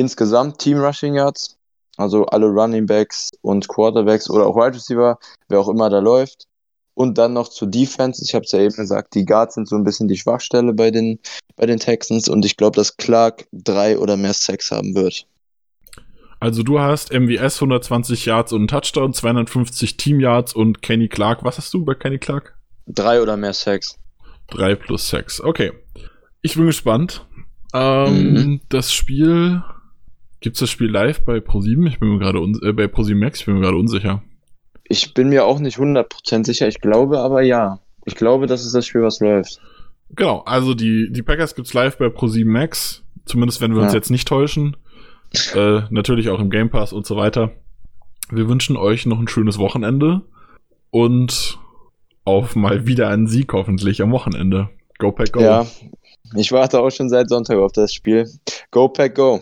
Insgesamt 0.00 0.58
Team 0.58 0.78
Rushing 0.78 1.14
Yards, 1.14 1.58
also 1.98 2.24
alle 2.24 2.46
Running 2.46 2.86
Backs 2.86 3.28
und 3.42 3.68
Quarterbacks 3.68 4.30
oder 4.30 4.46
auch 4.46 4.56
Wide 4.56 4.74
Receiver, 4.74 5.18
wer 5.48 5.60
auch 5.60 5.68
immer 5.68 5.90
da 5.90 5.98
läuft. 5.98 6.46
Und 6.94 7.18
dann 7.18 7.34
noch 7.34 7.48
zur 7.48 7.68
Defense. 7.68 8.22
Ich 8.24 8.34
habe 8.34 8.44
es 8.44 8.52
ja 8.52 8.60
eben 8.60 8.74
gesagt, 8.74 9.14
die 9.14 9.26
Guards 9.26 9.54
sind 9.54 9.68
so 9.68 9.76
ein 9.76 9.84
bisschen 9.84 10.08
die 10.08 10.16
Schwachstelle 10.16 10.72
bei 10.72 10.90
den, 10.90 11.18
bei 11.56 11.66
den 11.66 11.78
Texans 11.78 12.28
und 12.28 12.44
ich 12.46 12.56
glaube, 12.56 12.76
dass 12.76 12.96
Clark 12.96 13.46
drei 13.52 13.98
oder 13.98 14.16
mehr 14.16 14.32
Sacks 14.32 14.70
haben 14.70 14.94
wird. 14.94 15.26
Also 16.40 16.62
du 16.62 16.80
hast 16.80 17.12
MWS 17.12 17.56
120 17.56 18.24
Yards 18.24 18.52
und 18.54 18.60
einen 18.60 18.68
Touchdown, 18.68 19.12
250 19.12 19.98
Team 19.98 20.20
Yards 20.20 20.54
und 20.54 20.80
Kenny 20.80 21.08
Clark. 21.08 21.44
Was 21.44 21.58
hast 21.58 21.74
du 21.74 21.84
bei 21.84 21.94
Kenny 21.94 22.18
Clark? 22.18 22.56
Drei 22.86 23.20
oder 23.20 23.36
mehr 23.36 23.52
Sacks. 23.52 23.98
Drei 24.48 24.74
plus 24.74 25.08
Sacks. 25.08 25.42
Okay. 25.42 25.72
Ich 26.40 26.54
bin 26.54 26.64
gespannt. 26.64 27.26
Ähm, 27.74 28.32
mhm. 28.32 28.60
Das 28.70 28.94
Spiel. 28.94 29.62
Gibt's 30.40 30.60
das 30.60 30.70
Spiel 30.70 30.90
live 30.90 31.24
bei 31.24 31.36
Pro7? 31.36 31.86
Ich 31.86 32.00
bin 32.00 32.10
mir 32.10 32.18
gerade 32.18 32.38
äh, 32.38 32.72
bei 32.72 32.84
Pro7 32.84 33.14
Max, 33.14 33.40
ich 33.40 33.46
bin 33.46 33.54
mir 33.54 33.60
gerade 33.60 33.76
unsicher. 33.76 34.22
Ich 34.84 35.14
bin 35.14 35.28
mir 35.28 35.44
auch 35.44 35.58
nicht 35.58 35.78
100% 35.78 36.44
sicher, 36.44 36.66
ich 36.66 36.80
glaube 36.80 37.20
aber 37.20 37.42
ja. 37.42 37.80
Ich 38.06 38.14
glaube, 38.14 38.46
das 38.46 38.64
ist 38.64 38.74
das 38.74 38.86
Spiel, 38.86 39.02
was 39.02 39.20
läuft. 39.20 39.60
Genau, 40.16 40.40
also 40.40 40.74
die, 40.74 41.08
die 41.12 41.22
Packers 41.22 41.54
gibt's 41.54 41.74
live 41.74 41.98
bei 41.98 42.06
Pro7 42.06 42.46
Max. 42.46 43.04
Zumindest 43.26 43.60
wenn 43.60 43.72
wir 43.72 43.80
ja. 43.80 43.84
uns 43.84 43.94
jetzt 43.94 44.10
nicht 44.10 44.26
täuschen. 44.26 44.76
äh, 45.54 45.82
natürlich 45.90 46.30
auch 46.30 46.40
im 46.40 46.50
Game 46.50 46.70
Pass 46.70 46.92
und 46.92 47.06
so 47.06 47.16
weiter. 47.16 47.52
Wir 48.30 48.48
wünschen 48.48 48.76
euch 48.76 49.06
noch 49.06 49.20
ein 49.20 49.28
schönes 49.28 49.58
Wochenende 49.58 50.22
und 50.90 51.58
auf 52.24 52.56
mal 52.56 52.86
wieder 52.86 53.08
einen 53.08 53.26
Sieg 53.26 53.52
hoffentlich 53.52 54.02
am 54.02 54.12
Wochenende. 54.12 54.70
Go 54.98 55.12
Pack 55.12 55.32
Go. 55.32 55.40
Ja, 55.40 55.66
ich 56.36 56.52
warte 56.52 56.80
auch 56.80 56.90
schon 56.90 57.08
seit 57.08 57.28
Sonntag 57.28 57.58
auf 57.58 57.72
das 57.72 57.92
Spiel. 57.92 58.28
Go 58.70 58.88
Pack 58.88 59.14
Go. 59.14 59.40